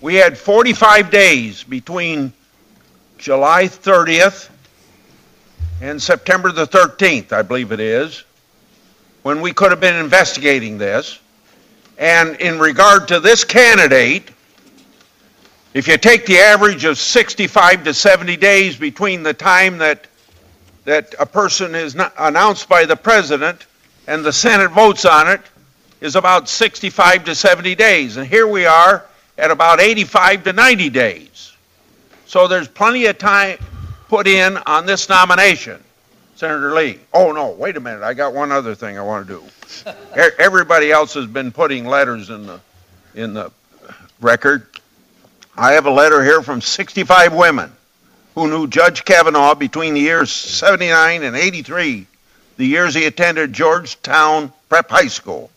We 0.00 0.16
had 0.16 0.36
45 0.36 1.10
days 1.10 1.64
between 1.64 2.32
July 3.18 3.64
30th 3.64 4.50
and 5.80 6.00
September 6.00 6.52
the 6.52 6.66
13th, 6.66 7.32
I 7.32 7.42
believe 7.42 7.72
it 7.72 7.80
is, 7.80 8.24
when 9.22 9.40
we 9.40 9.52
could 9.52 9.70
have 9.70 9.80
been 9.80 9.96
investigating 9.96 10.78
this. 10.78 11.18
And 11.98 12.36
in 12.40 12.58
regard 12.58 13.08
to 13.08 13.20
this 13.20 13.44
candidate, 13.44 14.30
if 15.74 15.88
you 15.88 15.98
take 15.98 16.26
the 16.26 16.38
average 16.38 16.84
of 16.84 16.98
65 16.98 17.84
to 17.84 17.94
70 17.94 18.36
days 18.36 18.76
between 18.76 19.22
the 19.22 19.34
time 19.34 19.78
that, 19.78 20.06
that 20.84 21.14
a 21.18 21.26
person 21.26 21.74
is 21.74 21.96
announced 22.18 22.68
by 22.68 22.86
the 22.86 22.96
president 22.96 23.66
and 24.06 24.24
the 24.24 24.32
Senate 24.32 24.70
votes 24.70 25.04
on 25.04 25.28
it, 25.28 25.40
is 26.00 26.16
about 26.16 26.48
65 26.48 27.24
to 27.24 27.34
70 27.34 27.74
days. 27.74 28.16
And 28.16 28.26
here 28.26 28.46
we 28.46 28.66
are 28.66 29.04
at 29.36 29.50
about 29.50 29.80
85 29.80 30.44
to 30.44 30.52
90 30.52 30.90
days. 30.90 31.52
So 32.26 32.48
there's 32.48 32.68
plenty 32.68 33.06
of 33.06 33.18
time 33.18 33.58
put 34.08 34.26
in 34.26 34.56
on 34.66 34.86
this 34.86 35.08
nomination, 35.08 35.82
Senator 36.34 36.74
Lee. 36.74 36.98
Oh, 37.12 37.32
no, 37.32 37.50
wait 37.50 37.76
a 37.76 37.80
minute, 37.80 38.02
I 38.02 38.14
got 38.14 38.32
one 38.32 38.52
other 38.52 38.74
thing 38.74 38.98
I 38.98 39.02
want 39.02 39.26
to 39.26 39.40
do. 39.40 39.92
Everybody 40.38 40.90
else 40.90 41.14
has 41.14 41.26
been 41.26 41.52
putting 41.52 41.86
letters 41.86 42.30
in 42.30 42.46
the, 42.46 42.60
in 43.14 43.34
the 43.34 43.50
record. 44.20 44.66
I 45.56 45.72
have 45.72 45.86
a 45.86 45.90
letter 45.90 46.22
here 46.22 46.42
from 46.42 46.60
65 46.60 47.34
women 47.34 47.72
who 48.34 48.48
knew 48.48 48.66
Judge 48.66 49.04
Kavanaugh 49.04 49.54
between 49.54 49.94
the 49.94 50.00
years 50.00 50.30
79 50.30 51.22
and 51.22 51.34
83, 51.34 52.06
the 52.58 52.66
years 52.66 52.94
he 52.94 53.06
attended 53.06 53.52
Georgetown 53.52 54.52
Prep 54.68 54.90
High 54.90 55.08
School. 55.08 55.50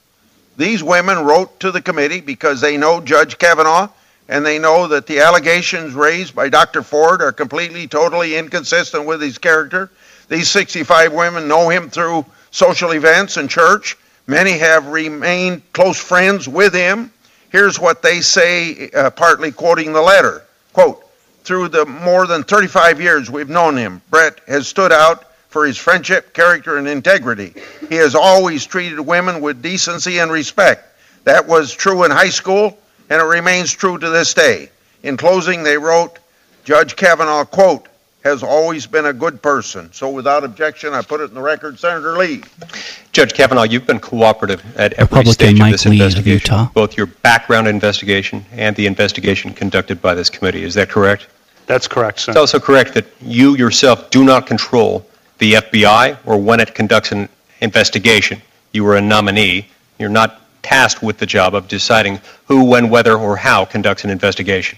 These 0.55 0.83
women 0.83 1.25
wrote 1.25 1.59
to 1.61 1.71
the 1.71 1.81
committee 1.81 2.21
because 2.21 2.61
they 2.61 2.77
know 2.77 3.01
Judge 3.01 3.37
Kavanaugh 3.37 3.89
and 4.29 4.45
they 4.45 4.59
know 4.59 4.87
that 4.87 5.07
the 5.07 5.19
allegations 5.19 5.95
raised 5.95 6.35
by 6.35 6.49
Dr. 6.49 6.83
Ford 6.83 7.21
are 7.21 7.31
completely, 7.31 7.87
totally 7.87 8.37
inconsistent 8.37 9.05
with 9.05 9.21
his 9.21 9.39
character. 9.39 9.89
These 10.29 10.49
65 10.49 11.11
women 11.11 11.47
know 11.47 11.67
him 11.67 11.89
through 11.89 12.25
social 12.51 12.91
events 12.91 13.37
and 13.37 13.49
church. 13.49 13.97
Many 14.27 14.51
have 14.59 14.85
remained 14.85 15.63
close 15.73 15.99
friends 15.99 16.47
with 16.47 16.75
him. 16.75 17.11
Here's 17.49 17.79
what 17.79 18.03
they 18.03 18.21
say, 18.21 18.91
uh, 18.91 19.09
partly 19.09 19.51
quoting 19.51 19.93
the 19.93 20.01
letter. 20.01 20.43
Quote, 20.73 21.03
through 21.43 21.69
the 21.69 21.87
more 21.87 22.27
than 22.27 22.43
35 22.43 23.01
years 23.01 23.31
we've 23.31 23.49
known 23.49 23.75
him, 23.75 23.99
Brett 24.11 24.39
has 24.47 24.67
stood 24.67 24.91
out 24.91 25.25
for 25.47 25.65
his 25.65 25.79
friendship, 25.79 26.35
character, 26.35 26.77
and 26.77 26.87
integrity. 26.87 27.55
He 27.89 27.95
has 27.95 28.13
always 28.13 28.67
treated 28.67 28.99
women 28.99 29.41
with 29.41 29.63
decency 29.63 30.19
and 30.19 30.31
respect. 30.31 30.85
That 31.23 31.47
was 31.47 31.73
true 31.73 32.03
in 32.03 32.11
high 32.11 32.29
school, 32.29 32.77
and 33.09 33.21
it 33.21 33.25
remains 33.25 33.71
true 33.71 33.97
to 33.97 34.09
this 34.09 34.33
day. 34.33 34.69
In 35.03 35.17
closing, 35.17 35.63
they 35.63 35.77
wrote, 35.77 36.19
Judge 36.63 36.95
Kavanaugh, 36.95 37.45
quote, 37.45 37.87
has 38.23 38.43
always 38.43 38.85
been 38.85 39.05
a 39.05 39.13
good 39.13 39.41
person. 39.41 39.91
So 39.93 40.09
without 40.09 40.43
objection, 40.43 40.93
I 40.93 41.01
put 41.01 41.21
it 41.21 41.29
in 41.29 41.33
the 41.33 41.41
record. 41.41 41.79
Senator 41.79 42.17
Lee. 42.17 42.43
Judge 43.13 43.33
Kavanaugh, 43.33 43.63
you've 43.63 43.87
been 43.87 43.99
cooperative 43.99 44.61
at 44.77 44.93
every 44.93 45.19
Republican 45.19 45.33
stage 45.33 45.59
of 45.59 45.71
this 45.71 45.85
Lee 45.85 46.01
of 46.01 46.07
investigation, 46.07 46.53
Utah. 46.53 46.69
both 46.73 46.97
your 46.97 47.05
background 47.05 47.67
investigation 47.67 48.45
and 48.51 48.75
the 48.75 48.87
investigation 48.87 49.53
conducted 49.53 50.01
by 50.01 50.13
this 50.13 50.29
committee. 50.29 50.63
Is 50.63 50.73
that 50.73 50.89
correct? 50.89 51.27
That's 51.65 51.87
correct, 51.87 52.19
sir. 52.19 52.31
It's 52.31 52.37
also 52.37 52.59
correct 52.59 52.93
that 52.95 53.05
you 53.21 53.55
yourself 53.55 54.09
do 54.09 54.23
not 54.23 54.45
control 54.47 55.05
the 55.37 55.53
FBI 55.53 56.17
or 56.25 56.37
when 56.37 56.59
it 56.59 56.75
conducts 56.75 57.11
an 57.11 57.29
investigation. 57.61 58.41
You 58.73 58.85
are 58.87 58.97
a 58.97 59.01
nominee. 59.01 59.67
You're 59.97 60.09
not 60.09 60.41
tasked 60.61 61.01
with 61.01 61.17
the 61.17 61.25
job 61.25 61.55
of 61.55 61.67
deciding 61.67 62.19
who, 62.47 62.63
when, 62.63 62.89
whether, 62.89 63.17
or 63.17 63.37
how 63.37 63.65
conducts 63.65 64.03
an 64.03 64.09
investigation. 64.09 64.77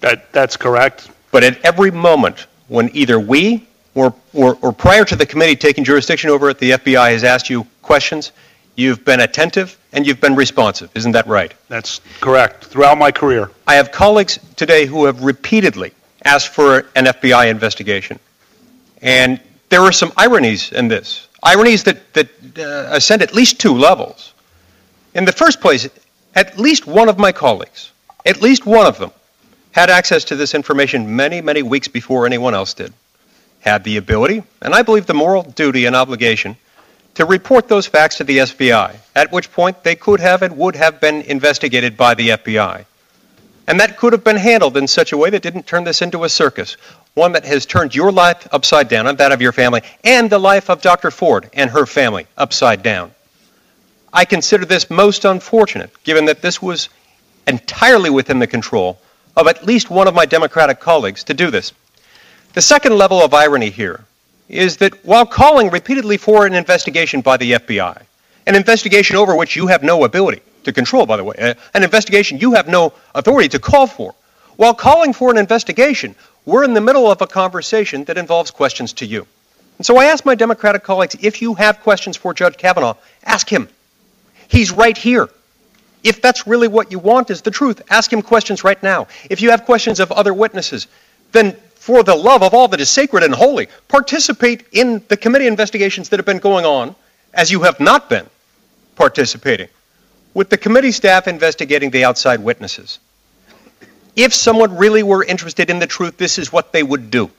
That, 0.00 0.32
that's 0.32 0.56
correct. 0.56 1.10
But 1.30 1.44
at 1.44 1.60
every 1.64 1.90
moment 1.90 2.46
when 2.68 2.90
either 2.94 3.18
we 3.18 3.66
or, 3.94 4.14
or, 4.34 4.58
or 4.60 4.72
prior 4.72 5.04
to 5.04 5.16
the 5.16 5.26
committee 5.26 5.56
taking 5.56 5.82
jurisdiction 5.82 6.30
over 6.30 6.50
it, 6.50 6.58
the 6.58 6.72
FBI 6.72 7.12
has 7.12 7.24
asked 7.24 7.48
you 7.48 7.66
questions, 7.82 8.32
you've 8.74 9.04
been 9.04 9.20
attentive 9.20 9.78
and 9.92 10.06
you've 10.06 10.20
been 10.20 10.34
responsive. 10.34 10.90
Isn't 10.94 11.12
that 11.12 11.26
right? 11.26 11.52
That's 11.68 12.00
correct. 12.20 12.64
Throughout 12.64 12.98
my 12.98 13.10
career. 13.10 13.50
I 13.66 13.76
have 13.76 13.90
colleagues 13.90 14.38
today 14.56 14.86
who 14.86 15.06
have 15.06 15.22
repeatedly 15.22 15.92
asked 16.24 16.48
for 16.48 16.78
an 16.94 17.06
FBI 17.06 17.48
investigation. 17.50 18.18
And 19.00 19.40
there 19.68 19.80
are 19.80 19.92
some 19.92 20.12
ironies 20.16 20.72
in 20.72 20.88
this. 20.88 21.28
Ironies 21.42 21.84
that, 21.84 22.12
that 22.14 22.28
uh, 22.58 22.94
ascend 22.94 23.22
at 23.22 23.34
least 23.34 23.60
two 23.60 23.72
levels. 23.72 24.34
In 25.16 25.24
the 25.24 25.32
first 25.32 25.62
place, 25.62 25.88
at 26.34 26.58
least 26.58 26.86
one 26.86 27.08
of 27.08 27.18
my 27.18 27.32
colleagues, 27.32 27.90
at 28.26 28.42
least 28.42 28.66
one 28.66 28.84
of 28.84 28.98
them, 28.98 29.12
had 29.72 29.88
access 29.88 30.24
to 30.24 30.36
this 30.36 30.54
information 30.54 31.16
many, 31.16 31.40
many 31.40 31.62
weeks 31.62 31.88
before 31.88 32.26
anyone 32.26 32.52
else 32.52 32.74
did. 32.74 32.92
Had 33.60 33.82
the 33.82 33.96
ability, 33.96 34.42
and 34.60 34.74
I 34.74 34.82
believe 34.82 35.06
the 35.06 35.14
moral 35.14 35.42
duty 35.42 35.86
and 35.86 35.96
obligation, 35.96 36.58
to 37.14 37.24
report 37.24 37.66
those 37.66 37.86
facts 37.86 38.18
to 38.18 38.24
the 38.24 38.38
FBI, 38.38 38.94
at 39.14 39.32
which 39.32 39.50
point 39.50 39.82
they 39.84 39.94
could 39.94 40.20
have 40.20 40.42
and 40.42 40.58
would 40.58 40.76
have 40.76 41.00
been 41.00 41.22
investigated 41.22 41.96
by 41.96 42.12
the 42.12 42.28
FBI. 42.28 42.84
And 43.66 43.80
that 43.80 43.96
could 43.96 44.12
have 44.12 44.22
been 44.22 44.36
handled 44.36 44.76
in 44.76 44.86
such 44.86 45.12
a 45.12 45.16
way 45.16 45.30
that 45.30 45.42
didn't 45.42 45.66
turn 45.66 45.84
this 45.84 46.02
into 46.02 46.24
a 46.24 46.28
circus, 46.28 46.76
one 47.14 47.32
that 47.32 47.46
has 47.46 47.64
turned 47.64 47.94
your 47.94 48.12
life 48.12 48.46
upside 48.52 48.90
down 48.90 49.06
and 49.06 49.16
that 49.16 49.32
of 49.32 49.40
your 49.40 49.52
family, 49.52 49.80
and 50.04 50.28
the 50.28 50.38
life 50.38 50.68
of 50.68 50.82
Dr. 50.82 51.10
Ford 51.10 51.48
and 51.54 51.70
her 51.70 51.86
family 51.86 52.26
upside 52.36 52.82
down. 52.82 53.12
I 54.16 54.24
consider 54.24 54.64
this 54.64 54.88
most 54.88 55.26
unfortunate, 55.26 55.90
given 56.02 56.24
that 56.24 56.40
this 56.40 56.62
was 56.62 56.88
entirely 57.46 58.08
within 58.08 58.38
the 58.38 58.46
control 58.46 58.98
of 59.36 59.46
at 59.46 59.66
least 59.66 59.90
one 59.90 60.08
of 60.08 60.14
my 60.14 60.24
Democratic 60.24 60.80
colleagues 60.80 61.24
to 61.24 61.34
do 61.34 61.50
this. 61.50 61.74
The 62.54 62.62
second 62.62 62.96
level 62.96 63.20
of 63.20 63.34
irony 63.34 63.68
here 63.68 64.06
is 64.48 64.78
that 64.78 65.04
while 65.04 65.26
calling 65.26 65.68
repeatedly 65.68 66.16
for 66.16 66.46
an 66.46 66.54
investigation 66.54 67.20
by 67.20 67.36
the 67.36 67.52
FBI, 67.52 68.04
an 68.46 68.54
investigation 68.54 69.16
over 69.16 69.36
which 69.36 69.54
you 69.54 69.66
have 69.66 69.82
no 69.82 70.04
ability 70.04 70.40
to 70.64 70.72
control, 70.72 71.04
by 71.04 71.18
the 71.18 71.24
way, 71.24 71.36
uh, 71.38 71.52
an 71.74 71.84
investigation 71.84 72.38
you 72.38 72.54
have 72.54 72.68
no 72.68 72.94
authority 73.14 73.50
to 73.50 73.58
call 73.58 73.86
for, 73.86 74.14
while 74.56 74.72
calling 74.72 75.12
for 75.12 75.30
an 75.30 75.36
investigation, 75.36 76.14
we're 76.46 76.64
in 76.64 76.72
the 76.72 76.80
middle 76.80 77.10
of 77.10 77.20
a 77.20 77.26
conversation 77.26 78.04
that 78.04 78.16
involves 78.16 78.50
questions 78.50 78.94
to 78.94 79.04
you. 79.04 79.26
And 79.76 79.84
so 79.84 79.98
I 79.98 80.06
ask 80.06 80.24
my 80.24 80.34
Democratic 80.34 80.84
colleagues 80.84 81.16
if 81.20 81.42
you 81.42 81.52
have 81.56 81.82
questions 81.82 82.16
for 82.16 82.32
Judge 82.32 82.56
Kavanaugh, 82.56 82.94
ask 83.22 83.46
him. 83.46 83.68
He's 84.48 84.70
right 84.70 84.96
here. 84.96 85.28
If 86.04 86.22
that's 86.22 86.46
really 86.46 86.68
what 86.68 86.92
you 86.92 86.98
want 86.98 87.30
is 87.30 87.42
the 87.42 87.50
truth, 87.50 87.82
ask 87.90 88.12
him 88.12 88.22
questions 88.22 88.62
right 88.62 88.80
now. 88.82 89.08
If 89.28 89.42
you 89.42 89.50
have 89.50 89.64
questions 89.64 89.98
of 89.98 90.12
other 90.12 90.32
witnesses, 90.32 90.86
then 91.32 91.56
for 91.74 92.02
the 92.02 92.14
love 92.14 92.42
of 92.42 92.54
all 92.54 92.68
that 92.68 92.80
is 92.80 92.90
sacred 92.90 93.24
and 93.24 93.34
holy, 93.34 93.68
participate 93.88 94.66
in 94.72 95.02
the 95.08 95.16
committee 95.16 95.46
investigations 95.46 96.08
that 96.08 96.18
have 96.18 96.26
been 96.26 96.38
going 96.38 96.64
on, 96.64 96.94
as 97.34 97.50
you 97.50 97.62
have 97.62 97.80
not 97.80 98.08
been 98.08 98.26
participating, 98.94 99.68
with 100.34 100.48
the 100.48 100.56
committee 100.56 100.92
staff 100.92 101.28
investigating 101.28 101.90
the 101.90 102.04
outside 102.04 102.40
witnesses. 102.40 102.98
If 104.14 104.32
someone 104.32 104.76
really 104.76 105.02
were 105.02 105.22
interested 105.24 105.70
in 105.70 105.78
the 105.78 105.86
truth, 105.86 106.16
this 106.16 106.38
is 106.38 106.52
what 106.52 106.72
they 106.72 106.82
would 106.82 107.10
do. 107.10 107.30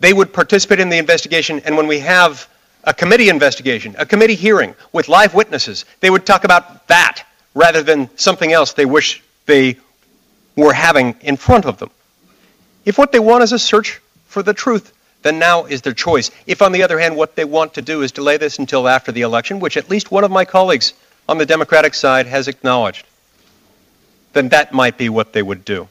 They 0.00 0.12
would 0.12 0.32
participate 0.32 0.80
in 0.80 0.88
the 0.88 0.98
investigation, 0.98 1.60
and 1.64 1.76
when 1.76 1.86
we 1.86 1.98
have 2.00 2.48
a 2.86 2.94
committee 2.94 3.28
investigation, 3.28 3.94
a 3.98 4.06
committee 4.06 4.34
hearing 4.34 4.74
with 4.92 5.08
live 5.08 5.34
witnesses, 5.34 5.84
they 6.00 6.10
would 6.10 6.26
talk 6.26 6.44
about 6.44 6.86
that 6.88 7.24
rather 7.54 7.82
than 7.82 8.08
something 8.16 8.52
else 8.52 8.72
they 8.72 8.86
wish 8.86 9.22
they 9.46 9.76
were 10.56 10.72
having 10.72 11.16
in 11.20 11.36
front 11.36 11.64
of 11.64 11.78
them. 11.78 11.90
If 12.84 12.98
what 12.98 13.12
they 13.12 13.18
want 13.18 13.42
is 13.42 13.52
a 13.52 13.58
search 13.58 14.00
for 14.26 14.42
the 14.42 14.54
truth, 14.54 14.92
then 15.22 15.38
now 15.38 15.64
is 15.64 15.82
their 15.82 15.94
choice. 15.94 16.30
If, 16.46 16.60
on 16.60 16.72
the 16.72 16.82
other 16.82 16.98
hand, 16.98 17.16
what 17.16 17.34
they 17.34 17.44
want 17.44 17.74
to 17.74 17.82
do 17.82 18.02
is 18.02 18.12
delay 18.12 18.36
this 18.36 18.58
until 18.58 18.86
after 18.86 19.10
the 19.10 19.22
election, 19.22 19.58
which 19.58 19.76
at 19.76 19.88
least 19.88 20.10
one 20.10 20.22
of 20.22 20.30
my 20.30 20.44
colleagues 20.44 20.92
on 21.28 21.38
the 21.38 21.46
Democratic 21.46 21.94
side 21.94 22.26
has 22.26 22.46
acknowledged, 22.46 23.06
then 24.34 24.50
that 24.50 24.74
might 24.74 24.98
be 24.98 25.08
what 25.08 25.32
they 25.32 25.42
would 25.42 25.64
do. 25.64 25.88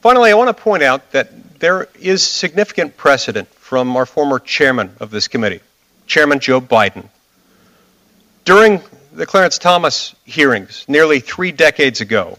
Finally, 0.00 0.32
I 0.32 0.34
want 0.34 0.48
to 0.48 0.62
point 0.62 0.82
out 0.82 1.12
that 1.12 1.60
there 1.60 1.88
is 2.00 2.24
significant 2.24 2.96
precedent 2.96 3.48
from 3.72 3.96
our 3.96 4.04
former 4.04 4.38
chairman 4.38 4.94
of 5.00 5.10
this 5.10 5.28
committee, 5.28 5.58
Chairman 6.06 6.40
Joe 6.40 6.60
Biden. 6.60 7.08
During 8.44 8.82
the 9.14 9.24
Clarence 9.24 9.56
Thomas 9.56 10.14
hearings 10.26 10.84
nearly 10.88 11.20
three 11.20 11.52
decades 11.52 12.02
ago, 12.02 12.38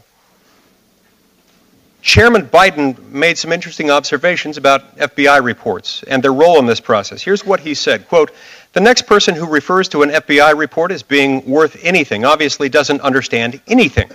Chairman 2.03 2.45
Biden 2.45 3.09
made 3.09 3.39
some 3.39 3.51
interesting 3.51 3.89
observations 3.89 4.57
about 4.57 4.95
FBI 4.97 5.43
reports 5.43 6.03
and 6.03 6.21
their 6.21 6.31
role 6.31 6.59
in 6.59 6.67
this 6.67 6.79
process. 6.79 7.23
Here's 7.23 7.43
what 7.43 7.61
he 7.61 7.73
said, 7.73 8.07
quote, 8.07 8.29
"The 8.73 8.81
next 8.81 9.07
person 9.07 9.34
who 9.34 9.47
refers 9.47 9.89
to 9.89 10.03
an 10.03 10.11
FBI 10.11 10.51
report 10.51 10.91
as 10.91 11.01
being 11.01 11.43
worth 11.49 11.77
anything 11.81 12.25
obviously 12.25 12.69
doesn't 12.69 13.01
understand 13.01 13.59
anything. 13.65 14.11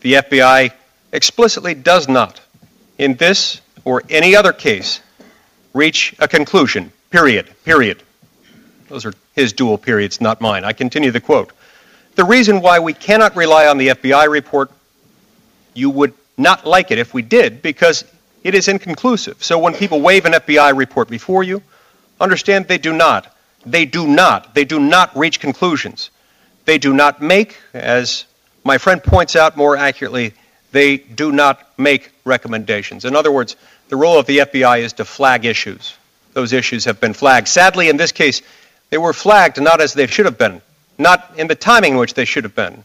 The 0.00 0.14
FBI 0.14 0.72
explicitly 1.12 1.74
does 1.74 2.08
not, 2.08 2.40
in 2.96 3.16
this 3.16 3.60
or 3.84 4.02
any 4.08 4.34
other 4.34 4.54
case, 4.54 5.00
reach 5.72 6.14
a 6.18 6.28
conclusion. 6.28 6.92
Period. 7.10 7.50
Period." 7.64 8.02
Those 8.88 9.06
are 9.06 9.14
his 9.34 9.52
dual 9.52 9.78
periods, 9.78 10.20
not 10.20 10.40
mine. 10.40 10.64
I 10.64 10.72
continue 10.72 11.10
the 11.10 11.20
quote. 11.20 11.52
The 12.14 12.24
reason 12.24 12.60
why 12.60 12.78
we 12.78 12.92
cannot 12.92 13.36
rely 13.36 13.66
on 13.66 13.78
the 13.78 13.88
FBI 13.88 14.28
report, 14.28 14.70
you 15.72 15.88
would 15.88 16.12
not 16.36 16.66
like 16.66 16.90
it 16.90 16.98
if 16.98 17.14
we 17.14 17.22
did 17.22 17.62
because 17.62 18.04
it 18.44 18.54
is 18.54 18.68
inconclusive. 18.68 19.42
So 19.42 19.58
when 19.58 19.74
people 19.74 20.00
wave 20.00 20.26
an 20.26 20.32
FBI 20.32 20.76
report 20.76 21.08
before 21.08 21.42
you, 21.42 21.62
understand 22.20 22.68
they 22.68 22.78
do 22.78 22.92
not. 22.92 23.34
They 23.64 23.86
do 23.86 24.06
not. 24.06 24.54
They 24.54 24.64
do 24.64 24.78
not 24.78 25.16
reach 25.16 25.40
conclusions. 25.40 26.10
They 26.64 26.78
do 26.78 26.92
not 26.92 27.22
make, 27.22 27.56
as 27.72 28.24
my 28.64 28.78
friend 28.78 29.02
points 29.02 29.36
out 29.36 29.56
more 29.56 29.76
accurately, 29.76 30.34
they 30.72 30.96
do 30.98 31.32
not 31.32 31.78
make 31.78 32.10
recommendations. 32.24 33.04
In 33.04 33.16
other 33.16 33.32
words, 33.32 33.56
the 33.92 33.96
role 33.96 34.18
of 34.18 34.24
the 34.24 34.38
FBI 34.38 34.80
is 34.80 34.94
to 34.94 35.04
flag 35.04 35.44
issues. 35.44 35.94
Those 36.32 36.54
issues 36.54 36.86
have 36.86 36.98
been 36.98 37.12
flagged. 37.12 37.46
Sadly, 37.46 37.90
in 37.90 37.98
this 37.98 38.10
case, 38.10 38.40
they 38.88 38.96
were 38.96 39.12
flagged 39.12 39.60
not 39.60 39.82
as 39.82 39.92
they 39.92 40.06
should 40.06 40.24
have 40.24 40.38
been, 40.38 40.62
not 40.96 41.34
in 41.36 41.46
the 41.46 41.54
timing 41.54 41.92
in 41.92 41.98
which 41.98 42.14
they 42.14 42.24
should 42.24 42.44
have 42.44 42.54
been 42.54 42.84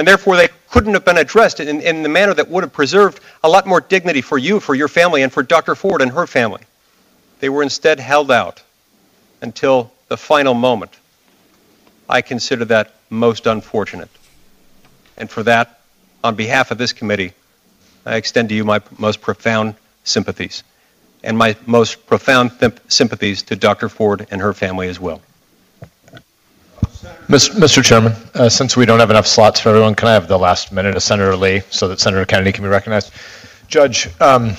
and 0.00 0.08
therefore 0.08 0.34
they 0.34 0.48
couldn't 0.70 0.94
have 0.94 1.04
been 1.04 1.18
addressed 1.18 1.60
in, 1.60 1.82
in 1.82 2.02
the 2.02 2.08
manner 2.08 2.32
that 2.32 2.48
would 2.48 2.64
have 2.64 2.72
preserved 2.72 3.20
a 3.44 3.48
lot 3.50 3.66
more 3.66 3.82
dignity 3.82 4.22
for 4.22 4.38
you, 4.38 4.58
for 4.58 4.74
your 4.74 4.88
family, 4.88 5.22
and 5.22 5.30
for 5.30 5.42
Dr. 5.42 5.74
Ford 5.74 6.00
and 6.00 6.10
her 6.12 6.26
family. 6.26 6.62
They 7.40 7.50
were 7.50 7.62
instead 7.62 8.00
held 8.00 8.30
out 8.30 8.62
until 9.42 9.92
the 10.08 10.16
final 10.16 10.54
moment. 10.54 10.96
I 12.08 12.22
consider 12.22 12.64
that 12.64 12.94
most 13.10 13.46
unfortunate. 13.46 14.08
And 15.18 15.28
for 15.28 15.42
that, 15.42 15.80
on 16.24 16.34
behalf 16.34 16.70
of 16.70 16.78
this 16.78 16.94
committee, 16.94 17.34
I 18.06 18.16
extend 18.16 18.48
to 18.48 18.54
you 18.54 18.64
my 18.64 18.80
most 18.98 19.20
profound 19.20 19.74
sympathies 20.10 20.64
and 21.22 21.36
my 21.36 21.56
most 21.66 22.06
profound 22.06 22.58
th- 22.58 22.74
sympathies 22.88 23.42
to 23.42 23.56
Dr. 23.56 23.88
Ford 23.88 24.26
and 24.30 24.40
her 24.40 24.52
family 24.52 24.88
as 24.88 24.98
well. 24.98 25.20
Mr. 27.28 27.82
Chairman, 27.82 28.12
uh, 28.34 28.48
since 28.48 28.76
we 28.76 28.84
don't 28.84 28.98
have 28.98 29.10
enough 29.10 29.26
slots 29.26 29.60
for 29.60 29.70
everyone, 29.70 29.94
can 29.94 30.08
I 30.08 30.14
have 30.14 30.28
the 30.28 30.38
last 30.38 30.72
minute 30.72 30.96
of 30.96 31.02
Senator 31.02 31.36
Lee 31.36 31.62
so 31.70 31.88
that 31.88 32.00
Senator 32.00 32.24
Kennedy 32.24 32.52
can 32.52 32.64
be 32.64 32.68
recognized? 32.68 33.12
Judge, 33.68 34.08
um, 34.20 34.54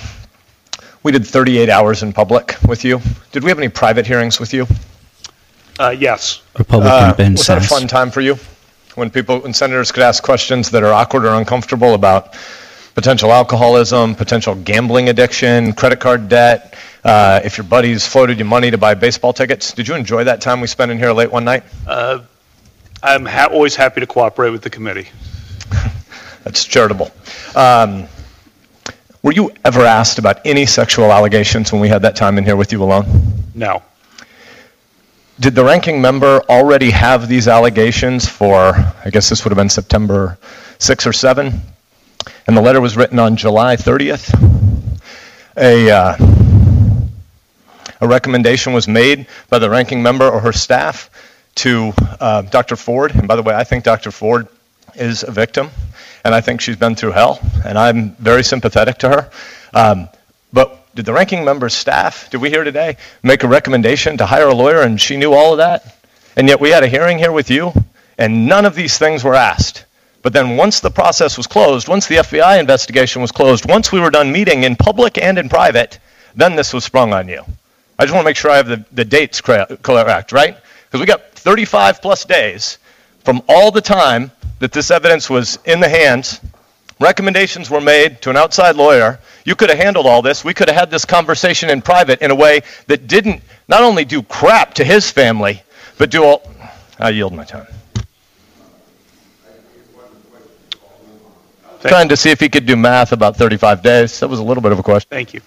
we 1.04 1.12
did 1.12 1.26
38 1.26 1.70
hours 1.70 2.02
in 2.02 2.14
public 2.14 2.56
with 2.68 2.86
you. 2.86 3.02
Did 3.32 3.44
we 3.44 3.50
have 3.50 3.58
any 3.58 3.68
private 3.68 4.08
hearings 4.08 4.40
with 4.40 4.54
you? 4.54 4.68
Uh, 5.80 5.90
yes. 5.90 6.42
Republican 6.58 6.92
Uh, 6.92 7.14
Ben 7.14 7.32
was 7.34 7.48
that 7.48 7.58
a 7.58 7.62
fun 7.62 7.88
time 7.88 8.10
for 8.10 8.22
you? 8.22 8.38
When 8.96 9.10
people, 9.10 9.40
when 9.40 9.54
senators 9.54 9.92
could 9.92 10.04
ask 10.04 10.24
questions 10.24 10.70
that 10.72 10.84
are 10.84 10.94
awkward 10.94 11.26
or 11.26 11.34
uncomfortable 11.34 11.94
about 11.94 12.36
potential 12.96 13.32
alcoholism, 13.32 14.16
potential 14.16 14.56
gambling 14.56 15.10
addiction, 15.10 15.74
credit 15.74 16.00
card 16.00 16.30
debt, 16.30 16.76
uh, 17.04 17.42
if 17.44 17.58
your 17.58 17.66
buddies 17.66 18.06
floated 18.06 18.40
you 18.40 18.46
money 18.46 18.72
to 18.72 18.78
buy 18.78 18.94
baseball 18.94 19.34
tickets. 19.34 19.74
Did 19.74 19.88
you 19.88 19.96
enjoy 19.96 20.26
that 20.26 20.42
time 20.42 20.62
we 20.62 20.68
spent 20.68 20.92
in 20.92 20.98
here 20.98 21.12
late 21.12 21.32
one 21.32 21.46
night? 21.46 21.64
Uh, 21.88 22.20
I'm 23.02 23.26
ha- 23.26 23.50
always 23.52 23.76
happy 23.76 24.02
to 24.02 24.08
cooperate 24.08 24.52
with 24.52 24.62
the 24.62 24.70
committee. 24.70 25.10
That's 26.44 26.66
charitable. 26.66 27.12
Um, 27.56 28.08
were 29.24 29.32
you 29.32 29.52
ever 29.64 29.82
asked 29.82 30.20
about 30.20 30.40
any 30.46 30.66
sexual 30.66 31.12
allegations 31.12 31.72
when 31.72 31.82
we 31.82 31.88
had 31.88 32.02
that 32.04 32.16
time 32.16 32.38
in 32.38 32.44
here 32.44 32.56
with 32.56 32.72
you 32.72 32.84
alone? 32.84 33.06
No. 33.54 33.84
Did 35.40 35.56
the 35.56 35.64
ranking 35.64 36.02
member 36.02 36.42
already 36.50 36.92
have 36.92 37.28
these 37.28 37.48
allegations 37.48 38.28
for, 38.28 38.74
I 39.06 39.10
guess 39.12 39.30
this 39.30 39.44
would 39.44 39.52
have 39.52 39.58
been 39.58 39.70
September 39.70 40.38
6 40.78 41.08
or 41.08 41.14
7? 41.14 41.62
And 42.48 42.56
the 42.56 42.62
letter 42.62 42.82
was 42.82 42.98
written 42.98 43.20
on 43.20 43.36
July 43.36 43.76
30th? 43.76 44.32
A, 45.58 45.92
uh, 45.92 46.18
a 48.00 48.08
recommendation 48.08 48.74
was 48.74 48.88
made 48.88 49.28
by 49.50 49.60
the 49.60 49.70
ranking 49.70 50.02
member 50.02 50.28
or 50.30 50.40
her 50.40 50.54
staff 50.54 51.10
to 51.56 51.94
uh, 52.20 52.42
Dr. 52.44 52.76
Ford. 52.76 53.14
And 53.16 53.28
by 53.28 53.36
the 53.36 53.44
way, 53.44 53.54
I 53.54 53.64
think 53.64 53.84
Dr. 53.84 54.12
Ford 54.12 54.48
is 54.96 55.24
a 55.24 55.32
victim, 55.32 55.70
and 56.24 56.34
I 56.34 56.42
think 56.42 56.62
she's 56.62 56.76
been 56.76 56.96
through 56.96 57.12
hell, 57.12 57.40
and 57.66 57.78
I'm 57.78 58.16
very 58.16 58.44
sympathetic 58.44 58.98
to 59.00 59.10
her. 59.10 59.32
Um, 59.74 60.10
but 60.52 60.94
did 60.96 61.06
the 61.06 61.14
ranking 61.14 61.46
member's 61.46 61.74
staff, 61.74 62.30
did 62.30 62.42
we 62.42 62.50
hear 62.50 62.64
today, 62.64 62.98
make 63.24 63.44
a 63.44 63.48
recommendation 63.48 64.18
to 64.18 64.26
hire 64.26 64.48
a 64.48 64.54
lawyer, 64.54 64.82
and 64.82 65.00
she 65.00 65.18
knew 65.18 65.34
all 65.34 65.54
of 65.54 65.58
that? 65.60 65.96
And 66.36 66.48
yet 66.48 66.60
we 66.60 66.70
had 66.70 66.84
a 66.84 66.88
hearing 66.88 67.18
here 67.18 67.32
with 67.32 67.50
you, 67.50 67.72
and 68.18 68.48
none 68.48 68.66
of 68.66 68.76
these 68.76 68.98
things 68.98 69.24
were 69.24 69.36
asked. 69.36 69.86
But 70.22 70.34
then 70.34 70.56
once 70.56 70.80
the 70.80 70.92
process 70.92 71.38
was 71.38 71.48
closed, 71.48 71.88
once 71.88 72.08
the 72.08 72.18
FBI 72.18 72.60
investigation 72.60 73.22
was 73.22 73.32
closed, 73.32 73.68
once 73.68 73.92
we 73.92 74.00
were 74.00 74.12
done 74.12 74.32
meeting 74.32 74.64
in 74.64 74.76
public 74.76 75.18
and 75.18 75.38
in 75.38 75.50
private, 75.50 76.00
then 76.36 76.56
this 76.56 76.74
was 76.74 76.84
sprung 76.84 77.14
on 77.14 77.28
you. 77.28 77.44
I 77.98 78.06
just 78.06 78.14
want 78.14 78.24
to 78.24 78.30
make 78.30 78.38
sure 78.38 78.52
I 78.52 78.58
have 78.58 78.68
the, 78.68 78.86
the 78.92 79.06
dates 79.06 79.42
correct, 79.42 80.32
right? 80.32 80.58
Because 80.86 81.00
we 81.00 81.06
got 81.06 81.32
35 81.34 82.02
plus 82.02 82.26
days 82.26 82.78
from 83.24 83.42
all 83.48 83.72
the 83.72 83.82
time 83.82 84.32
that 84.60 84.72
this 84.72 84.92
evidence 84.92 85.30
was 85.30 85.58
in 85.66 85.80
the 85.80 85.90
hands. 85.90 86.40
Recommendations 87.00 87.70
were 87.70 87.82
made 87.82 88.22
to 88.22 88.30
an 88.30 88.38
outside 88.38 88.76
lawyer. 88.76 89.20
You 89.44 89.56
could 89.56 89.70
have 89.70 89.80
handled 89.80 90.06
all 90.06 90.22
this. 90.22 90.44
We 90.44 90.54
could 90.54 90.70
have 90.70 90.78
had 90.78 90.92
this 90.92 91.06
conversation 91.06 91.70
in 91.70 91.82
private 91.82 92.22
in 92.22 92.30
a 92.30 92.36
way 92.36 92.62
that 92.88 93.08
didn't 93.08 93.42
not 93.68 93.82
only 93.82 94.06
do 94.06 94.22
crap 94.22 94.76
to 94.76 94.84
his 94.84 95.10
family, 95.10 95.64
but 95.98 96.12
do 96.12 96.24
all. 96.24 96.52
I 97.00 97.10
yield 97.10 97.34
my 97.34 97.44
time. 97.44 97.68
Trying 101.90 102.10
to 102.10 102.18
see 102.18 102.30
if 102.30 102.40
he 102.40 102.50
could 102.50 102.66
do 102.66 102.76
math 102.76 103.12
about 103.12 103.36
35 103.38 103.82
days. 103.82 104.20
That 104.20 104.28
was 104.30 104.40
a 104.40 104.44
little 104.44 104.62
bit 104.62 104.72
of 104.72 104.80
a 104.80 104.84
question. 104.84 105.08
Thank 105.10 105.34
you. 105.34 105.42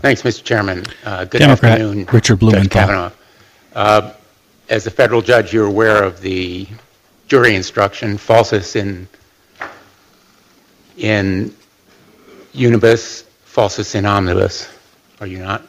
Thanks, 0.00 0.22
Mr. 0.22 0.42
Chairman. 0.44 0.84
Uh, 1.04 1.24
Good 1.24 1.38
Democrat 1.38 1.72
afternoon. 1.72 2.06
Richard 2.06 2.34
Judge 2.34 2.38
Blumenthal. 2.40 2.68
Kavanaugh. 2.70 3.10
Uh, 3.74 4.12
As 4.68 4.86
a 4.86 4.90
federal 4.90 5.20
judge, 5.22 5.52
you're 5.52 5.66
aware 5.66 6.02
of 6.02 6.20
the 6.20 6.66
jury 7.28 7.54
instruction, 7.54 8.16
falsus 8.16 8.76
in, 8.76 9.08
in 10.96 11.54
unibus, 12.54 13.24
falsus 13.44 13.94
in 13.94 14.06
omnibus, 14.06 14.68
are 15.20 15.26
you 15.26 15.38
not? 15.38 15.62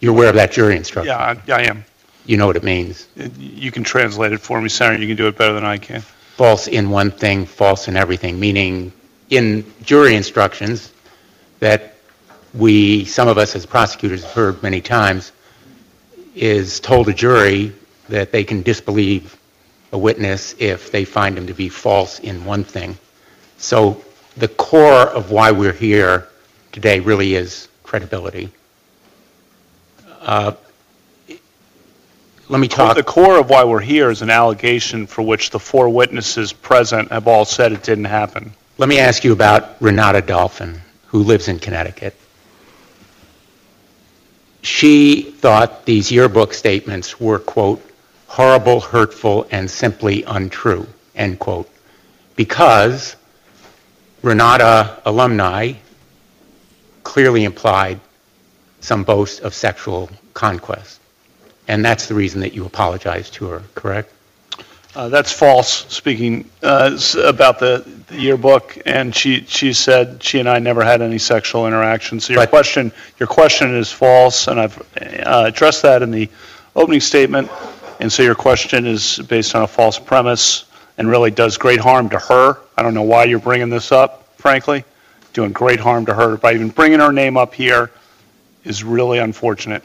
You're 0.00 0.12
aware 0.14 0.28
of 0.28 0.34
that 0.34 0.50
jury 0.52 0.76
instruction? 0.76 1.08
Yeah, 1.14 1.36
I 1.48 1.52
I 1.52 1.62
am. 1.62 1.84
You 2.24 2.36
know 2.36 2.46
what 2.46 2.56
it 2.56 2.62
means? 2.62 3.08
You 3.38 3.70
can 3.72 3.82
translate 3.82 4.32
it 4.32 4.38
for 4.40 4.60
me, 4.60 4.68
Senator. 4.68 5.02
You 5.02 5.08
can 5.08 5.16
do 5.16 5.26
it 5.26 5.36
better 5.36 5.54
than 5.54 5.64
I 5.64 5.78
can. 5.78 6.00
False 6.00 6.68
in 6.68 6.90
one 6.90 7.10
thing, 7.10 7.46
false 7.46 7.88
in 7.88 7.96
everything, 7.96 8.38
meaning 8.38 8.92
in 9.30 9.64
jury 9.82 10.14
instructions 10.14 10.92
that 11.60 11.96
we, 12.54 13.04
some 13.04 13.28
of 13.28 13.38
us 13.38 13.56
as 13.56 13.66
prosecutors 13.66 14.22
have 14.22 14.32
heard 14.32 14.62
many 14.62 14.80
times, 14.80 15.32
is 16.34 16.80
told 16.80 17.08
a 17.08 17.12
jury 17.12 17.72
that 18.08 18.32
they 18.32 18.44
can 18.44 18.62
disbelieve 18.62 19.38
a 19.92 19.98
witness 19.98 20.54
if 20.58 20.90
they 20.90 21.04
find 21.04 21.36
him 21.36 21.46
to 21.46 21.54
be 21.54 21.68
false 21.68 22.18
in 22.20 22.44
one 22.44 22.64
thing. 22.64 22.96
So 23.58 24.02
the 24.36 24.48
core 24.48 25.08
of 25.08 25.30
why 25.30 25.50
we're 25.50 25.72
here 25.72 26.28
today 26.72 27.00
really 27.00 27.34
is 27.34 27.68
credibility. 27.82 28.50
Uh, 30.20 30.52
Let 32.52 32.60
me 32.60 32.68
talk. 32.68 32.96
The 32.96 33.02
core 33.02 33.38
of 33.38 33.48
why 33.48 33.64
we're 33.64 33.80
here 33.80 34.10
is 34.10 34.20
an 34.20 34.28
allegation 34.28 35.06
for 35.06 35.22
which 35.22 35.48
the 35.48 35.58
four 35.58 35.88
witnesses 35.88 36.52
present 36.52 37.10
have 37.10 37.26
all 37.26 37.46
said 37.46 37.72
it 37.72 37.82
didn't 37.82 38.04
happen. 38.04 38.52
Let 38.76 38.90
me 38.90 38.98
ask 38.98 39.24
you 39.24 39.32
about 39.32 39.80
Renate 39.80 40.26
Dolphin, 40.26 40.82
who 41.06 41.20
lives 41.20 41.48
in 41.48 41.58
Connecticut. 41.58 42.14
She 44.60 45.22
thought 45.22 45.86
these 45.86 46.12
yearbook 46.12 46.52
statements 46.52 47.18
were, 47.18 47.38
quote, 47.38 47.82
horrible, 48.26 48.82
hurtful, 48.82 49.46
and 49.50 49.70
simply 49.70 50.22
untrue, 50.24 50.86
end 51.16 51.38
quote, 51.38 51.70
because 52.36 53.16
Renata 54.20 55.00
alumni 55.06 55.72
clearly 57.02 57.44
implied 57.44 57.98
some 58.80 59.04
boast 59.04 59.40
of 59.40 59.54
sexual 59.54 60.10
conquest. 60.34 60.98
And 61.72 61.82
that's 61.82 62.06
the 62.06 62.14
reason 62.14 62.42
that 62.42 62.52
you 62.52 62.66
apologized 62.66 63.32
to 63.34 63.46
her, 63.46 63.62
correct? 63.74 64.12
Uh, 64.94 65.08
That's 65.08 65.32
false, 65.32 65.86
speaking 65.88 66.50
uh, 66.62 66.98
about 67.24 67.58
the 67.60 67.82
the 68.08 68.20
yearbook, 68.20 68.76
and 68.84 69.14
she, 69.16 69.46
she 69.48 69.72
said 69.72 70.22
she 70.22 70.38
and 70.38 70.46
I 70.46 70.58
never 70.58 70.84
had 70.84 71.00
any 71.00 71.16
sexual 71.16 71.66
interaction. 71.66 72.20
So 72.20 72.34
your 72.34 72.42
But- 72.42 72.50
question, 72.50 72.92
your 73.18 73.26
question 73.26 73.74
is 73.74 73.90
false, 73.90 74.48
and 74.48 74.60
I've 74.60 74.78
uh, 75.00 75.44
addressed 75.46 75.80
that 75.80 76.02
in 76.02 76.10
the 76.10 76.28
opening 76.76 77.00
statement. 77.00 77.50
And 78.00 78.12
so 78.12 78.22
your 78.22 78.34
question 78.34 78.84
is 78.86 79.16
based 79.30 79.54
on 79.54 79.62
a 79.62 79.66
false 79.66 79.98
premise 79.98 80.66
and 80.98 81.08
really 81.08 81.30
does 81.30 81.56
great 81.56 81.80
harm 81.80 82.10
to 82.10 82.18
her. 82.18 82.58
I 82.76 82.82
don't 82.82 82.92
know 82.92 83.00
why 83.14 83.24
you're 83.24 83.38
bringing 83.38 83.70
this 83.70 83.92
up, 83.92 84.28
frankly. 84.36 84.84
Doing 85.32 85.52
great 85.52 85.80
harm 85.80 86.04
to 86.04 86.12
her 86.12 86.36
by 86.36 86.52
even 86.52 86.68
bringing 86.68 87.00
her 87.00 87.12
name 87.12 87.38
up 87.38 87.54
here 87.54 87.90
is 88.62 88.84
really 88.84 89.20
unfortunate. 89.20 89.82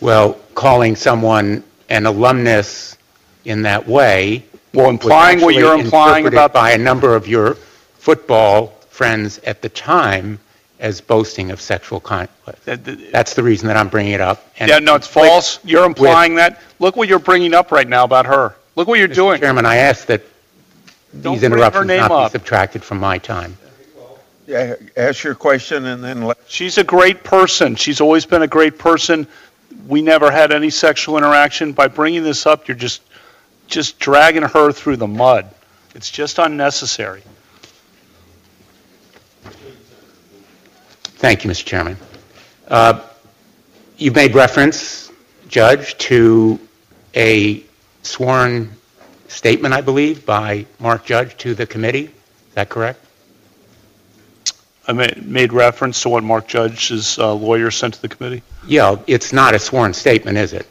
Well, 0.00 0.34
calling 0.54 0.96
someone 0.96 1.62
an 1.88 2.06
alumnus 2.06 2.96
in 3.44 3.62
that 3.62 3.86
way 3.86 4.44
Well, 4.72 4.86
was 4.86 4.92
implying 4.92 5.40
what 5.40 5.54
you're 5.54 5.78
implying 5.78 6.26
about 6.26 6.52
by 6.52 6.72
a 6.72 6.78
number 6.78 7.14
of 7.14 7.26
your 7.28 7.54
football 7.98 8.68
friends 8.90 9.38
at 9.44 9.62
the 9.62 9.68
time 9.68 10.38
as 10.80 11.00
boasting 11.00 11.50
of 11.50 11.60
sexual 11.60 12.00
conquest. 12.00 12.64
That- 12.64 12.84
that- 12.84 13.12
That's 13.12 13.34
the 13.34 13.42
reason 13.42 13.68
that 13.68 13.76
I'm 13.76 13.88
bringing 13.88 14.12
it 14.12 14.20
up. 14.20 14.46
And 14.58 14.68
Yeah, 14.68 14.78
no, 14.80 14.94
it's 14.94 15.06
false. 15.06 15.58
You're 15.64 15.84
implying 15.84 16.34
that. 16.36 16.60
Look 16.78 16.96
what 16.96 17.08
you're 17.08 17.18
bringing 17.18 17.54
up 17.54 17.70
right 17.72 17.88
now 17.88 18.04
about 18.04 18.26
her. 18.26 18.54
Look 18.76 18.88
what 18.88 18.98
you're 18.98 19.08
doing. 19.08 19.40
Chairman, 19.40 19.64
I 19.66 19.76
ask 19.76 20.06
that 20.06 20.22
Don't 21.22 21.34
these 21.34 21.44
interruptions 21.44 21.86
name 21.86 22.00
not 22.00 22.10
up. 22.10 22.32
be 22.32 22.38
subtracted 22.38 22.82
from 22.84 22.98
my 22.98 23.18
time. 23.18 23.56
Yeah, 24.46 24.74
ask 24.96 25.24
your 25.24 25.34
question 25.34 25.86
and 25.86 26.04
then 26.04 26.22
let, 26.22 26.36
She's 26.48 26.76
a 26.76 26.84
great 26.84 27.24
person. 27.24 27.76
She's 27.76 28.00
always 28.02 28.26
been 28.26 28.42
a 28.42 28.46
great 28.46 28.78
person. 28.78 29.26
We 29.86 30.02
never 30.02 30.30
had 30.30 30.52
any 30.52 30.70
sexual 30.70 31.18
interaction. 31.18 31.72
By 31.72 31.88
bringing 31.88 32.22
this 32.22 32.46
up, 32.46 32.68
you're 32.68 32.76
just, 32.76 33.02
just 33.66 33.98
dragging 33.98 34.42
her 34.42 34.72
through 34.72 34.96
the 34.96 35.06
mud. 35.06 35.46
It's 35.94 36.10
just 36.10 36.38
unnecessary. 36.38 37.22
Thank 41.16 41.44
you, 41.44 41.50
Mr. 41.50 41.64
Chairman. 41.64 41.96
Uh, 42.68 43.00
You've 43.96 44.16
made 44.16 44.34
reference, 44.34 45.12
Judge, 45.46 45.96
to 45.98 46.58
a 47.14 47.62
sworn 48.02 48.72
statement, 49.28 49.72
I 49.72 49.82
believe, 49.82 50.26
by 50.26 50.66
Mark 50.80 51.04
Judge 51.06 51.36
to 51.38 51.54
the 51.54 51.64
committee. 51.64 52.06
Is 52.06 52.54
that 52.54 52.70
correct? 52.70 52.98
I 54.86 54.92
ma- 54.92 55.06
made 55.22 55.52
reference 55.52 56.02
to 56.02 56.08
what 56.08 56.22
Mark 56.24 56.46
Judge's 56.46 57.18
uh, 57.18 57.32
lawyer 57.34 57.70
sent 57.70 57.94
to 57.94 58.02
the 58.02 58.08
committee. 58.08 58.42
Yeah, 58.66 58.96
it's 59.06 59.32
not 59.32 59.54
a 59.54 59.58
sworn 59.58 59.94
statement, 59.94 60.36
is 60.38 60.52
it? 60.52 60.66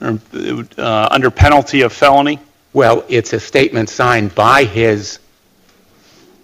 Or, 0.00 0.18
uh, 0.78 1.08
Under 1.10 1.30
penalty 1.30 1.82
of 1.82 1.92
felony. 1.92 2.38
Well, 2.72 3.04
it's 3.08 3.32
a 3.32 3.40
statement 3.40 3.88
signed 3.88 4.34
by 4.34 4.64
his 4.64 5.18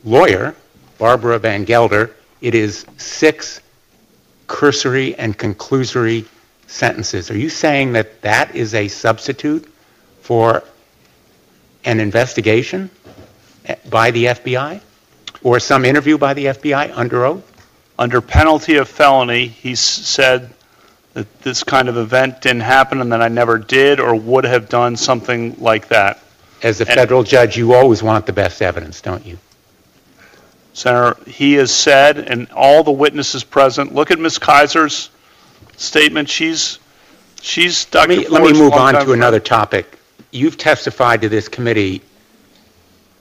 lawyer, 0.04 0.54
Barbara 0.98 1.38
Van 1.38 1.64
Gelder. 1.64 2.14
It 2.40 2.54
is 2.54 2.86
six 2.96 3.60
cursory 4.46 5.14
and 5.16 5.38
conclusory 5.38 6.26
sentences. 6.66 7.30
Are 7.30 7.36
you 7.36 7.48
saying 7.50 7.92
that 7.92 8.20
that 8.22 8.54
is 8.54 8.74
a 8.74 8.88
substitute 8.88 9.70
for 10.22 10.62
an 11.84 12.00
investigation 12.00 12.90
eh, 13.66 13.74
by 13.90 14.10
the 14.10 14.26
FBI? 14.26 14.80
Or 15.42 15.58
some 15.60 15.84
interview 15.84 16.18
by 16.18 16.34
the 16.34 16.46
FBI 16.46 16.92
under 16.96 17.24
oath? 17.24 17.48
Under 17.98 18.20
penalty 18.20 18.76
of 18.76 18.88
felony, 18.88 19.46
he 19.46 19.74
said 19.74 20.52
that 21.14 21.42
this 21.42 21.62
kind 21.62 21.88
of 21.88 21.96
event 21.96 22.40
didn't 22.40 22.62
happen 22.62 23.00
and 23.00 23.12
that 23.12 23.20
I 23.20 23.28
never 23.28 23.58
did 23.58 24.00
or 24.00 24.14
would 24.14 24.44
have 24.44 24.68
done 24.68 24.96
something 24.96 25.56
like 25.58 25.88
that. 25.88 26.20
As 26.62 26.80
a 26.80 26.86
And- 26.86 26.94
federal 26.94 27.22
judge, 27.22 27.56
you 27.56 27.74
always 27.74 28.02
want 28.02 28.26
the 28.26 28.32
best 28.32 28.62
evidence, 28.62 29.00
don't 29.00 29.26
you? 29.26 29.38
Senator, 30.74 31.18
he 31.26 31.54
has 31.54 31.70
said, 31.70 32.18
and 32.18 32.48
all 32.52 32.82
the 32.82 32.92
witnesses 32.92 33.44
present, 33.44 33.94
look 33.94 34.10
at 34.10 34.18
Ms. 34.18 34.38
Keyser's 34.38 35.10
statement. 35.76 36.30
She's, 36.30 36.78
she's 37.42 37.86
Let 37.92 38.08
me, 38.08 38.26
let 38.28 38.42
me 38.42 38.52
move 38.54 38.72
on 38.72 38.94
to 38.94 39.12
another 39.12 39.40
topic. 39.40 39.98
You've 40.30 40.56
testified 40.56 41.20
to 41.22 41.28
this 41.28 41.46
committee 41.48 42.00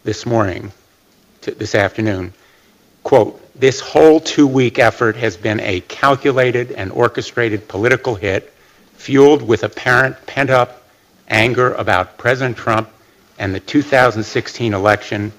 this 0.06 0.26
morning, 0.26 0.72
this 1.42 1.76
afternoon, 1.76 2.34
quote, 3.04 3.42
"This 3.60 3.80
whole 3.80 4.20
two-week 4.20 4.80
effort 4.80 5.16
has 5.16 5.38
been 5.38 5.60
a 5.60 5.82
calculated 5.82 6.72
and 6.72 6.92
orchestrated 6.92 7.68
political 7.68 8.16
hit 8.16 8.54
fueled 8.98 9.42
with 9.42 9.64
apparent 9.64 10.16
pent-up 10.28 10.84
anger 11.28 11.74
about 11.74 12.18
President 12.18 12.58
Trump 12.58 12.90
and 13.40 13.56
the 13.56 13.60
2016 13.60 14.74
election, 14.74 15.32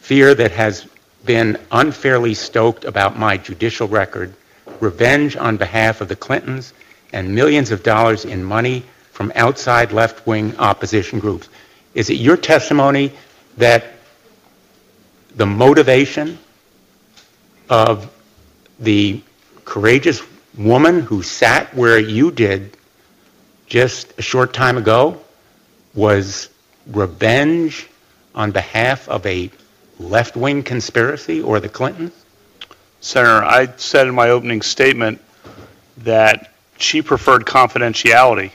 fear 0.00 0.34
that 0.34 0.50
has 0.50 0.86
been 1.24 1.56
unfairly 1.70 2.34
stoked 2.34 2.84
about 2.84 3.18
my 3.18 3.36
judicial 3.36 3.86
record, 3.86 4.32
revenge 4.80 5.36
on 5.36 5.56
behalf 5.56 6.00
of 6.00 6.08
the 6.08 6.16
Clintons, 6.16 6.72
and 7.12 7.34
millions 7.34 7.70
of 7.70 7.82
dollars 7.82 8.24
in 8.24 8.42
money 8.42 8.84
from 9.12 9.32
outside 9.36 9.92
left-wing 9.92 10.54
opposition 10.58 11.18
groups. 11.18 11.48
Is 11.94 12.10
it 12.10 12.14
your 12.14 12.36
testimony 12.36 13.12
that 13.56 13.95
the 15.36 15.46
motivation 15.46 16.38
of 17.68 18.10
the 18.80 19.22
courageous 19.64 20.22
woman 20.56 21.00
who 21.00 21.22
sat 21.22 21.74
where 21.74 21.98
you 21.98 22.30
did 22.30 22.76
just 23.66 24.12
a 24.18 24.22
short 24.22 24.54
time 24.54 24.78
ago 24.78 25.20
was 25.94 26.48
revenge 26.86 27.86
on 28.34 28.50
behalf 28.50 29.08
of 29.08 29.24
a 29.26 29.50
left-wing 29.98 30.62
conspiracy 30.62 31.42
or 31.42 31.60
the 31.60 31.68
Clintons? 31.68 32.12
Senator, 33.00 33.44
I 33.44 33.68
said 33.76 34.06
in 34.06 34.14
my 34.14 34.30
opening 34.30 34.62
statement 34.62 35.20
that 35.98 36.52
she 36.78 37.02
preferred 37.02 37.44
confidentiality, 37.44 38.52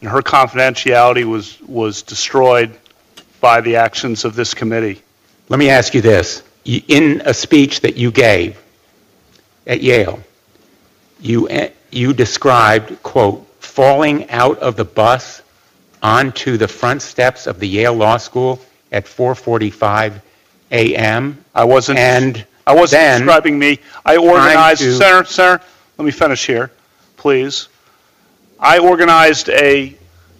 and 0.00 0.10
her 0.10 0.20
confidentiality 0.20 1.24
was, 1.24 1.60
was 1.62 2.02
destroyed 2.02 2.76
by 3.40 3.60
the 3.60 3.76
actions 3.76 4.24
of 4.24 4.34
this 4.34 4.54
committee. 4.54 5.02
Let 5.48 5.58
me 5.58 5.70
ask 5.70 5.94
you 5.94 6.00
this. 6.00 6.42
In 6.64 7.22
a 7.24 7.34
speech 7.34 7.80
that 7.80 7.96
you 7.96 8.10
gave 8.10 8.60
at 9.66 9.82
Yale, 9.82 10.20
you, 11.20 11.48
eh, 11.48 11.70
you 11.90 12.12
described, 12.12 13.02
quote, 13.02 13.46
falling 13.60 14.28
out 14.30 14.58
of 14.58 14.76
the 14.76 14.84
bus 14.84 15.42
onto 16.02 16.56
the 16.56 16.68
front 16.68 17.02
steps 17.02 17.46
of 17.46 17.58
the 17.58 17.66
Yale 17.68 17.94
Law 17.94 18.16
School 18.16 18.60
at 18.92 19.06
4:45 19.06 20.20
a.m. 20.70 21.44
I 21.54 21.64
wasn't, 21.64 21.98
And 21.98 22.44
I 22.66 22.74
wasn't 22.74 23.18
describing 23.24 23.58
me. 23.58 23.78
I 24.04 24.16
organized, 24.16 24.82
to- 24.82 24.94
Senator, 24.96 25.24
Senator, 25.24 25.64
let 25.98 26.04
me 26.04 26.10
finish 26.10 26.46
here, 26.46 26.70
please. 27.16 27.68
I 28.58 28.78
organized 28.78 29.48
a 29.48 29.94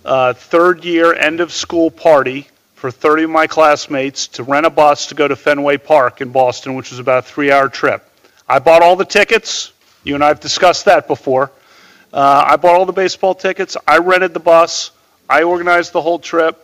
uh, 0.05 0.33
third-year 0.33 1.15
end-of-school 1.15 1.91
party 1.91 2.49
for 2.83 2.91
30 2.91 3.22
of 3.22 3.30
my 3.30 3.47
classmates 3.47 4.26
to 4.26 4.43
rent 4.43 4.66
a 4.66 4.70
bus 4.70 5.07
to 5.07 5.14
go 5.14 5.28
to 5.28 5.37
Fenway 5.37 5.76
Park 5.76 6.20
in 6.20 6.33
Boston, 6.33 6.74
which 6.74 6.91
was 6.91 6.99
about 6.99 7.20
a 7.20 7.22
three-hour 7.22 7.68
trip. 7.68 8.05
I 8.49 8.59
bought 8.59 8.83
all 8.83 8.97
the 8.97 9.05
tickets. 9.05 9.72
You 10.03 10.16
and 10.16 10.24
I 10.24 10.26
have 10.26 10.41
discussed 10.41 10.87
that 10.87 11.07
before. 11.07 11.53
Uh, 12.12 12.45
I 12.45 12.57
bought 12.57 12.74
all 12.74 12.85
the 12.85 12.93
baseball 12.93 13.37
tickets. 13.37 13.76
I 13.87 13.99
rented 13.99 14.35
the 14.35 14.41
bus. 14.41 14.91
I 15.30 15.45
organized 15.45 15.93
the 15.93 16.03
whole 16.03 16.18
trip. 16.18 16.59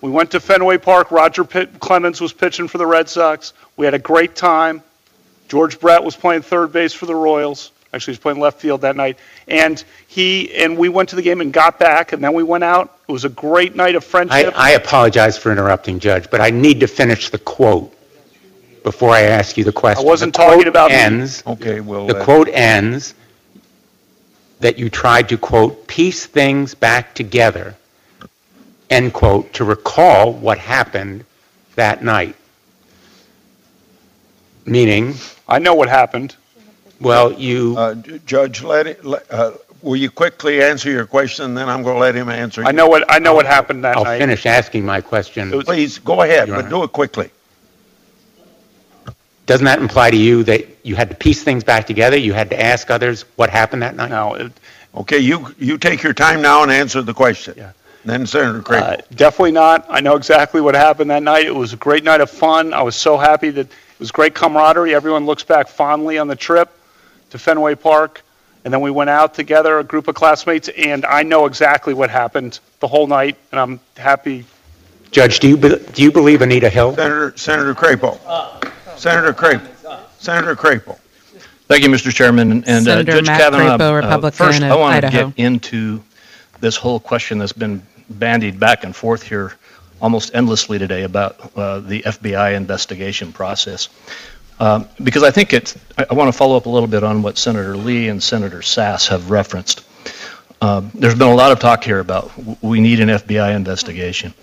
We 0.00 0.12
went 0.12 0.30
to 0.30 0.38
Fenway 0.38 0.78
Park. 0.78 1.10
Roger 1.10 1.42
Pitt- 1.42 1.80
Clemens 1.80 2.20
was 2.20 2.32
pitching 2.32 2.68
for 2.68 2.78
the 2.78 2.86
Red 2.86 3.08
Sox. 3.08 3.52
We 3.76 3.84
had 3.84 3.94
a 3.94 3.98
great 3.98 4.36
time. 4.36 4.80
George 5.48 5.80
Brett 5.80 6.04
was 6.04 6.14
playing 6.14 6.42
third 6.42 6.72
base 6.72 6.92
for 6.92 7.06
the 7.06 7.16
Royals. 7.16 7.72
Actually, 7.92 8.12
he 8.12 8.16
was 8.16 8.18
playing 8.18 8.40
left 8.40 8.60
field 8.60 8.82
that 8.82 8.96
night. 8.96 9.18
And 9.46 9.82
he 10.06 10.54
and 10.54 10.76
we 10.76 10.88
went 10.88 11.08
to 11.10 11.16
the 11.16 11.22
game 11.22 11.40
and 11.40 11.52
got 11.52 11.78
back, 11.78 12.12
and 12.12 12.22
then 12.22 12.34
we 12.34 12.42
went 12.42 12.64
out. 12.64 12.98
It 13.08 13.12
was 13.12 13.24
a 13.24 13.30
great 13.30 13.74
night 13.74 13.94
of 13.94 14.04
friendship. 14.04 14.52
I 14.56 14.72
apologize 14.72 15.38
for 15.38 15.50
interrupting, 15.50 15.98
Judge, 15.98 16.30
but 16.30 16.40
I 16.40 16.50
need 16.50 16.80
to 16.80 16.86
finish 16.86 17.30
the 17.30 17.38
quote 17.38 17.94
before 18.82 19.10
I 19.10 19.22
ask 19.22 19.56
you 19.56 19.64
the 19.64 19.72
question. 19.72 20.04
I 20.04 20.08
wasn't 20.08 20.34
The 20.34 20.38
quote 20.38 20.50
talking 20.50 20.68
about 20.68 20.90
me. 20.90 20.96
ends, 20.96 21.42
Okay, 21.46 21.80
well, 21.80 22.06
the 22.06 22.18
uh, 22.18 22.24
quote 22.24 22.48
ends 22.48 23.14
that 24.60 24.78
you 24.78 24.90
tried 24.90 25.28
to, 25.28 25.38
quote, 25.38 25.86
piece 25.86 26.26
things 26.26 26.74
back 26.74 27.14
together, 27.14 27.74
end 28.90 29.12
quote, 29.12 29.52
to 29.54 29.64
recall 29.64 30.32
what 30.32 30.58
happened 30.58 31.24
that 31.76 32.02
night. 32.02 32.34
Meaning, 34.66 35.14
I 35.46 35.58
know 35.58 35.74
what 35.74 35.88
happened. 35.88 36.36
Well, 37.00 37.32
you, 37.32 37.74
uh, 37.78 37.94
Judge, 38.26 38.62
let 38.62 38.86
it, 38.86 39.04
let- 39.04 39.30
uh, 39.30 39.52
will 39.82 39.96
you 39.96 40.10
quickly 40.10 40.62
answer 40.62 40.90
your 40.90 41.06
question, 41.06 41.44
and 41.46 41.56
then 41.56 41.68
I'm 41.68 41.82
going 41.82 41.96
to 41.96 42.00
let 42.00 42.14
him 42.14 42.28
answer. 42.28 42.64
I 42.64 42.72
know 42.72 42.88
what 42.88 43.04
I 43.10 43.18
know 43.18 43.34
what 43.34 43.46
happened 43.46 43.84
that 43.84 43.90
night. 43.94 43.98
I'll 43.98 44.04
night. 44.04 44.18
finish 44.18 44.46
asking 44.46 44.84
my 44.84 45.00
question. 45.00 45.50
Please, 45.62 45.98
go 45.98 46.22
ahead, 46.22 46.48
Your 46.48 46.56
but 46.56 46.64
Honor. 46.66 46.70
do 46.76 46.82
it 46.84 46.92
quickly. 46.92 47.30
Doesn't 49.46 49.64
that 49.64 49.78
imply 49.78 50.10
to 50.10 50.16
you 50.16 50.42
that 50.44 50.66
you 50.82 50.94
had 50.94 51.08
to 51.08 51.16
piece 51.16 51.42
things 51.42 51.64
back 51.64 51.86
together? 51.86 52.18
You 52.18 52.34
had 52.34 52.50
to 52.50 52.60
ask 52.60 52.90
others 52.90 53.22
what 53.36 53.48
happened 53.48 53.82
that 53.82 53.96
night? 53.96 54.10
No, 54.10 54.34
it, 54.34 54.52
Okay, 54.94 55.18
you, 55.18 55.54
you 55.58 55.78
take 55.78 56.02
your 56.02 56.12
time 56.14 56.42
now 56.42 56.62
and 56.62 56.72
answer 56.72 57.02
the 57.02 57.14
question. 57.14 57.54
Yeah. 57.56 57.72
Then 58.04 58.26
Senator 58.26 58.62
Uh, 58.74 58.96
Definitely 59.14 59.52
not. 59.52 59.86
I 59.88 60.00
know 60.00 60.16
exactly 60.16 60.60
what 60.60 60.74
happened 60.74 61.10
that 61.10 61.22
night. 61.22 61.46
It 61.46 61.54
was 61.54 61.72
a 61.72 61.76
great 61.76 62.04
night 62.04 62.20
of 62.20 62.30
fun. 62.30 62.72
I 62.72 62.82
was 62.82 62.96
so 62.96 63.16
happy 63.16 63.50
that 63.50 63.66
it 63.66 64.00
was 64.00 64.10
great 64.10 64.34
camaraderie. 64.34 64.94
Everyone 64.94 65.26
looks 65.26 65.44
back 65.44 65.68
fondly 65.68 66.18
on 66.18 66.26
the 66.26 66.36
trip 66.36 66.70
to 67.30 67.38
Fenway 67.38 67.74
Park. 67.74 68.22
And 68.64 68.74
then 68.74 68.80
we 68.80 68.90
went 68.90 69.08
out 69.08 69.34
together, 69.34 69.78
a 69.78 69.84
group 69.84 70.08
of 70.08 70.14
classmates, 70.14 70.68
and 70.68 71.06
I 71.06 71.22
know 71.22 71.46
exactly 71.46 71.94
what 71.94 72.10
happened 72.10 72.58
the 72.80 72.88
whole 72.88 73.06
night, 73.06 73.36
and 73.50 73.60
I'm 73.60 73.80
happy. 73.96 74.44
Judge, 75.10 75.38
do 75.38 75.48
you, 75.48 75.56
be- 75.56 75.78
do 75.92 76.02
you 76.02 76.12
believe 76.12 76.42
Anita 76.42 76.68
Hill? 76.68 76.94
Senator, 76.94 77.32
Senator 77.36 77.74
Crapo. 77.74 78.18
Senator 78.98 79.32
Crapo. 79.32 80.00
Senator 80.18 80.56
Crapo. 80.56 80.98
Thank 81.68 81.84
you, 81.84 81.90
Mr. 81.90 82.12
Chairman. 82.12 82.64
And 82.64 82.88
uh, 82.88 83.02
Judge 83.04 83.26
Matt 83.26 83.40
Kavanaugh, 83.40 83.78
Crapo, 83.78 83.90
uh, 83.90 83.94
Republican 83.94 84.36
first, 84.36 84.62
I 84.62 84.70
of 84.70 84.80
want 84.80 85.04
to 85.04 85.10
get 85.10 85.32
into 85.36 86.02
this 86.60 86.76
whole 86.76 86.98
question 86.98 87.38
that's 87.38 87.52
been 87.52 87.82
bandied 88.10 88.58
back 88.58 88.84
and 88.84 88.94
forth 88.96 89.22
here 89.22 89.54
almost 90.00 90.34
endlessly 90.34 90.78
today 90.78 91.02
about 91.02 91.56
uh, 91.56 91.80
the 91.80 92.02
FBI 92.02 92.54
investigation 92.54 93.32
process. 93.32 93.88
Um, 94.60 94.88
Because 95.02 95.22
I 95.22 95.30
think 95.30 95.52
it's, 95.52 95.76
I- 95.96 96.06
I 96.10 96.14
want 96.14 96.28
to 96.32 96.36
follow 96.36 96.56
up 96.56 96.66
a 96.66 96.68
little 96.70 96.88
bit 96.88 97.04
on 97.04 97.22
what 97.22 97.38
Senator 97.38 97.76
Lee 97.76 98.08
and 98.08 98.22
Senator 98.22 98.58
Sasse 98.60 99.08
have 99.08 99.30
referenced. 99.30 99.84
Um, 100.60 100.90
There's 100.94 101.14
been 101.14 101.28
a 101.28 101.34
lot 101.34 101.52
of 101.52 101.60
talk 101.60 101.84
here 101.84 102.00
about 102.00 102.30
we 102.62 102.80
need 102.80 102.98
an 103.00 103.08
FBI 103.10 103.54
investigation. 103.54 104.34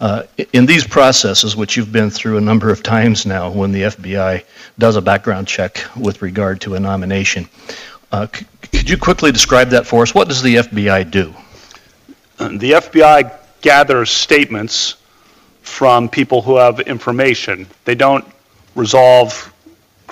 Uh, 0.00 0.24
In 0.52 0.66
these 0.66 0.86
processes, 0.86 1.56
which 1.56 1.76
you've 1.76 1.92
been 1.92 2.10
through 2.10 2.36
a 2.36 2.40
number 2.40 2.70
of 2.70 2.82
times 2.82 3.24
now, 3.24 3.50
when 3.50 3.72
the 3.72 3.82
FBI 3.84 4.44
does 4.78 4.96
a 4.96 5.00
background 5.00 5.46
check 5.48 5.82
with 5.96 6.20
regard 6.20 6.60
to 6.62 6.74
a 6.74 6.80
nomination, 6.80 7.48
uh, 8.12 8.26
could 8.26 8.90
you 8.90 8.98
quickly 8.98 9.32
describe 9.32 9.70
that 9.70 9.86
for 9.86 10.02
us? 10.02 10.14
What 10.14 10.28
does 10.28 10.42
the 10.42 10.56
FBI 10.56 11.10
do? 11.10 11.32
The 12.38 12.72
FBI 12.72 13.32
gathers 13.62 14.10
statements 14.10 14.96
from 15.62 16.10
people 16.10 16.42
who 16.42 16.56
have 16.56 16.80
information. 16.80 17.66
They 17.86 17.94
don't 17.94 18.24
resolve 18.74 19.50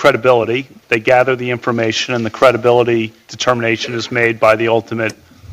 credibility. 0.02 0.66
They 0.88 0.98
gather 0.98 1.36
the 1.36 1.52
information, 1.52 2.14
and 2.14 2.26
the 2.26 2.30
credibility 2.30 3.12
determination 3.28 3.94
is 3.94 4.10
made 4.10 4.40
by 4.40 4.56
the 4.56 4.66
ultimate 4.66 5.12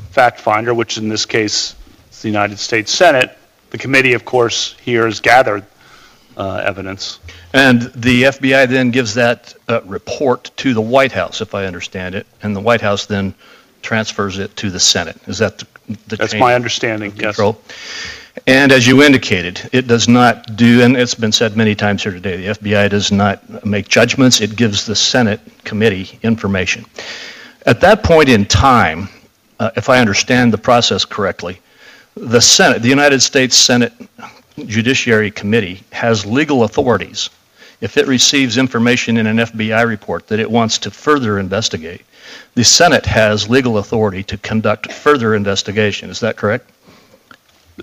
fact 0.10 0.40
finder, 0.40 0.74
which 0.74 0.98
in 0.98 1.08
this 1.08 1.28
case 1.28 1.76
is 2.10 2.22
the 2.24 2.30
United 2.30 2.58
States 2.58 2.92
Senate. 2.92 3.38
The 3.70 3.78
committee, 3.78 4.14
of 4.14 4.26
course, 4.26 4.76
here 4.82 5.06
has 5.06 5.20
gathered 5.20 5.68
uh, 6.36 6.64
evidence. 6.66 7.20
And 7.54 7.84
the 7.94 8.24
FBI 8.24 8.68
then 8.68 8.90
gives 8.90 9.14
that 9.14 9.54
uh, 9.68 9.82
report 9.86 10.50
to 10.58 10.74
the 10.74 10.82
White 10.82 11.12
House, 11.12 11.42
if 11.42 11.54
I 11.54 11.66
understand 11.66 12.16
it, 12.16 12.26
and 12.42 12.56
the 12.56 12.60
White 12.60 12.82
House 12.82 13.06
then 13.06 13.36
transfers 13.84 14.40
it 14.40 14.56
to 14.56 14.72
the 14.72 14.80
Senate. 14.80 15.18
Is 15.28 15.38
that 15.38 15.60
the 15.60 15.68
the 16.08 16.16
That's 16.18 16.34
my 16.34 16.56
understanding, 16.56 17.12
yes. 17.12 17.36
control? 17.36 17.62
And 18.48 18.72
as 18.72 18.88
you 18.88 19.04
indicated, 19.04 19.70
it 19.72 19.88
does 19.88 20.08
not 20.08 20.56
do, 20.56 20.82
and 20.82 20.96
it's 20.96 21.16
been 21.16 21.32
said 21.32 21.56
many 21.56 21.76
times 21.76 22.04
here 22.04 22.12
today, 22.12 22.38
the 22.38 22.48
FBI 22.60 22.90
does 22.90 23.12
not 23.12 23.66
make 23.66 23.88
judgments. 23.88 24.42
It 24.42 24.56
gives 24.56 24.86
the 24.86 24.96
Senate 24.96 25.40
committee 25.64 26.20
information. 26.24 26.86
At 27.66 27.82
that 27.82 28.04
point 28.04 28.30
in 28.30 28.46
time, 28.46 29.10
uh, 29.60 29.72
if 29.76 29.90
I 29.90 30.00
understand 30.00 30.54
the 30.54 30.58
process 30.58 31.06
correctly, 31.06 31.60
the 32.16 32.40
Senate, 32.40 32.82
the 32.82 32.90
United 32.90 33.22
States 33.22 33.56
Senate 33.56 33.94
Judiciary 34.66 35.32
Committee 35.32 35.84
has 35.92 36.26
legal 36.26 36.64
authorities. 36.64 37.30
If 37.82 37.98
it 37.98 38.08
receives 38.08 38.58
information 38.58 39.18
in 39.18 39.28
an 39.28 39.38
FBI 39.38 39.88
report 39.88 40.28
that 40.28 40.40
it 40.40 40.50
wants 40.50 40.78
to 40.80 40.92
further 40.92 41.40
investigate, 41.40 42.02
the 42.56 42.64
Senate 42.64 43.06
has 43.06 43.50
legal 43.50 43.78
authority 43.78 44.24
to 44.24 44.38
conduct 44.38 44.92
further 44.92 45.34
investigation. 45.34 46.10
Is 46.10 46.20
that 46.20 46.36
correct? 46.36 46.70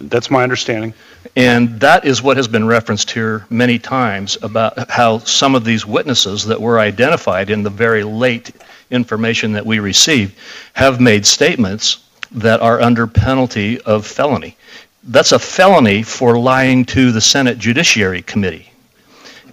That's 0.00 0.30
my 0.30 0.42
understanding. 0.42 0.94
And 1.34 1.80
that 1.80 2.04
is 2.04 2.22
what 2.22 2.36
has 2.36 2.48
been 2.48 2.66
referenced 2.66 3.10
here 3.10 3.46
many 3.50 3.78
times 3.78 4.38
about 4.42 4.90
how 4.90 5.18
some 5.18 5.54
of 5.54 5.64
these 5.64 5.84
witnesses 5.84 6.44
that 6.46 6.60
were 6.60 6.78
identified 6.78 7.50
in 7.50 7.62
the 7.62 7.70
very 7.70 8.04
late 8.04 8.52
information 8.90 9.52
that 9.52 9.66
we 9.66 9.78
received 9.78 10.34
have 10.74 11.00
made 11.00 11.26
statements 11.26 12.04
that 12.32 12.60
are 12.60 12.80
under 12.80 13.06
penalty 13.06 13.80
of 13.82 14.06
felony. 14.06 14.56
That's 15.04 15.32
a 15.32 15.38
felony 15.38 16.02
for 16.02 16.38
lying 16.38 16.84
to 16.86 17.12
the 17.12 17.20
Senate 17.20 17.58
Judiciary 17.58 18.22
Committee. 18.22 18.70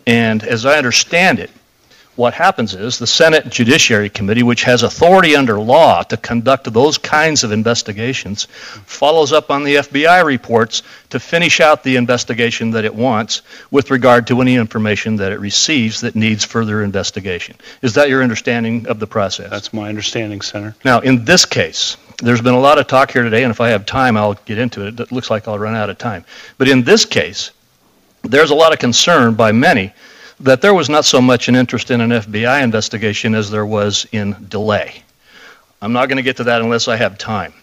And 0.08 0.44
as 0.44 0.66
I 0.66 0.78
understand 0.78 1.39
it, 1.39 1.52
what 2.16 2.34
happens 2.34 2.76
is 2.76 2.99
the 2.99 3.07
Senate 3.07 3.49
Judiciary 3.49 4.09
Committee, 4.09 4.43
which 4.43 4.64
has 4.64 4.84
authority 4.84 5.36
under 5.36 5.59
law 5.59 6.03
to 6.03 6.18
conduct 6.18 6.72
those 6.72 6.97
kinds 6.97 7.43
of 7.43 7.51
investigations, 7.51 8.45
follows 8.86 9.34
up 9.34 9.49
on 9.49 9.64
the 9.64 9.76
FBI 9.76 10.24
reports 10.24 10.84
to 11.09 11.20
finish 11.20 11.59
out 11.59 11.84
the 11.84 11.95
investigation 11.95 12.72
that 12.72 12.86
it 12.86 12.93
wants 12.93 13.41
with 13.72 13.89
regard 13.89 14.28
to 14.28 14.41
any 14.41 14.55
information 14.55 15.16
that 15.16 15.32
it 15.32 15.39
receives 15.39 16.01
that 16.01 16.16
needs 16.16 16.43
further 16.45 16.84
investigation. 16.84 17.55
Is 17.82 17.93
that 17.95 18.09
your 18.09 18.22
understanding 18.22 18.88
of 18.88 18.99
the 18.99 19.07
process? 19.07 19.49
That's 19.49 19.74
my 19.74 19.89
understanding, 19.89 20.41
Senator. 20.41 20.76
Now, 20.86 20.99
in 20.99 21.26
this 21.26 21.45
case, 21.45 21.97
there's 22.22 22.41
been 22.41 22.53
a 22.53 22.59
lot 22.59 22.78
of 22.78 22.88
talk 22.88 23.11
here 23.11 23.24
today, 23.24 23.43
and 23.43 23.51
if 23.51 23.59
I 23.59 23.70
have 23.70 23.86
time, 23.86 24.18
I'll 24.18 24.36
get 24.45 24.59
into 24.59 24.86
it. 24.86 24.99
It 24.99 25.11
looks 25.11 25.32
like 25.32 25.47
I'll 25.47 25.59
run 25.59 25.76
out 25.76 25.89
of 25.89 25.97
time. 25.97 26.26
But 26.57 26.68
in 26.68 26.84
this 26.84 27.05
case, 27.05 27.51
there's 28.22 28.51
a 28.51 28.55
lot 28.55 28.72
of 28.72 28.80
concern 28.80 29.34
by 29.34 29.51
many 29.51 29.93
that 30.40 30.62
there 30.62 30.74
was 30.74 30.90
not 30.90 31.06
so 31.06 31.22
much 31.22 31.48
an 31.48 31.56
interest 31.56 31.92
in 31.92 32.02
an 32.02 32.10
FBI 32.10 32.64
investigation 32.64 33.36
as 33.36 33.50
there 33.50 33.66
was 33.66 34.06
in 34.12 34.36
delay. 34.50 35.04
I'm 35.82 35.94
not 35.94 36.08
going 36.08 36.18
to 36.18 36.24
get 36.24 36.38
to 36.38 36.46
that 36.46 36.62
unless 36.62 36.88
I 36.88 36.96
have 36.96 37.18
time. 37.18 37.54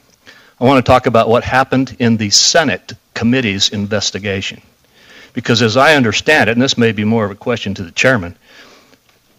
I 0.60 0.64
want 0.64 0.84
to 0.84 0.88
talk 0.88 1.06
about 1.06 1.28
what 1.28 1.42
happened 1.42 1.96
in 1.98 2.16
the 2.16 2.30
Senate 2.30 2.92
committee's 3.14 3.70
investigation. 3.70 4.60
Because 5.32 5.62
as 5.62 5.76
I 5.76 5.94
understand 5.94 6.50
it, 6.50 6.52
and 6.52 6.62
this 6.62 6.76
may 6.76 6.92
be 6.92 7.04
more 7.04 7.24
of 7.24 7.30
a 7.30 7.36
question 7.36 7.72
to 7.74 7.82
the 7.82 7.92
chairman, 7.92 8.36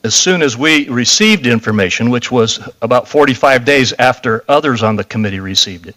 as 0.04 0.16
soon 0.16 0.42
as 0.42 0.58
we 0.58 0.90
received 0.90 1.46
information, 1.46 2.10
which 2.10 2.32
was 2.32 2.60
about 2.82 3.08
45 3.08 3.66
days 3.66 3.94
after 4.00 4.44
others 4.48 4.82
on 4.82 4.96
the 4.96 5.04
committee 5.04 5.40
received 5.40 5.88
it, 5.88 5.96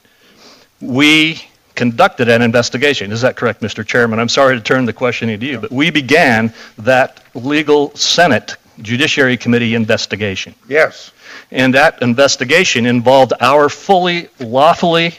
we 0.81 1.43
conducted 1.75 2.29
an 2.29 2.43
investigation. 2.43 3.13
Is 3.13 3.21
that 3.23 3.37
correct, 3.37 3.61
Mr. 3.61 3.87
Chairman? 3.87 4.19
I'm 4.19 4.29
sorry 4.29 4.57
to 4.57 4.63
turn 4.63 4.85
the 4.85 4.93
questioning 4.93 5.41
to 5.41 5.47
you, 5.47 5.61
but 5.61 5.71
we 5.71 5.91
began 5.91 6.53
that 6.79 7.23
legal 7.35 7.95
Senate 7.95 8.57
Judiciary 8.83 9.37
Committee 9.37 9.75
investigation. 9.75 10.55
Yes. 10.69 11.13
And 11.51 11.75
that 11.75 12.03
investigation 12.03 12.87
involved 12.87 13.33
our 13.41 13.69
fully 13.69 14.29
lawfully 14.41 15.15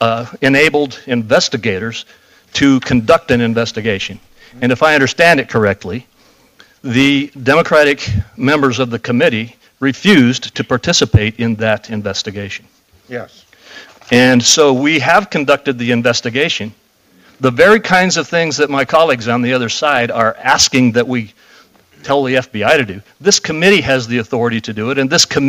uh, 0.00 0.26
enabled 0.40 1.00
investigators 1.06 2.06
to 2.54 2.80
conduct 2.80 3.30
an 3.30 3.40
investigation. 3.40 4.20
And 4.60 4.72
if 4.72 4.82
I 4.82 4.94
understand 4.94 5.40
it 5.40 5.48
correctly, 5.48 6.06
the 6.82 7.30
Democratic 7.42 8.08
members 8.36 8.78
of 8.78 8.90
the 8.90 8.98
committee 8.98 9.56
refused 9.80 10.54
to 10.56 10.64
participate 10.64 11.38
in 11.38 11.56
that 11.56 11.90
investigation. 11.90 12.66
Yes. 13.08 13.44
And 14.10 14.42
so 14.42 14.72
we 14.72 14.98
have 14.98 15.30
conducted 15.30 15.78
the 15.78 15.92
investigation, 15.92 16.74
the 17.38 17.50
very 17.50 17.80
kinds 17.80 18.16
of 18.16 18.26
things 18.26 18.56
that 18.56 18.68
my 18.68 18.84
colleagues 18.84 19.28
on 19.28 19.42
the 19.42 19.52
other 19.52 19.68
side 19.68 20.10
are 20.10 20.36
asking 20.36 20.92
that 20.92 21.06
we 21.06 21.32
tell 22.02 22.24
the 22.24 22.34
FBI 22.34 22.76
to 22.76 22.84
do. 22.84 23.02
This 23.20 23.38
committee 23.38 23.82
has 23.82 24.06
the 24.06 24.18
authority 24.18 24.60
to 24.62 24.72
do 24.72 24.90
it, 24.90 24.98
and 24.98 25.08
this 25.08 25.24
committee 25.24 25.48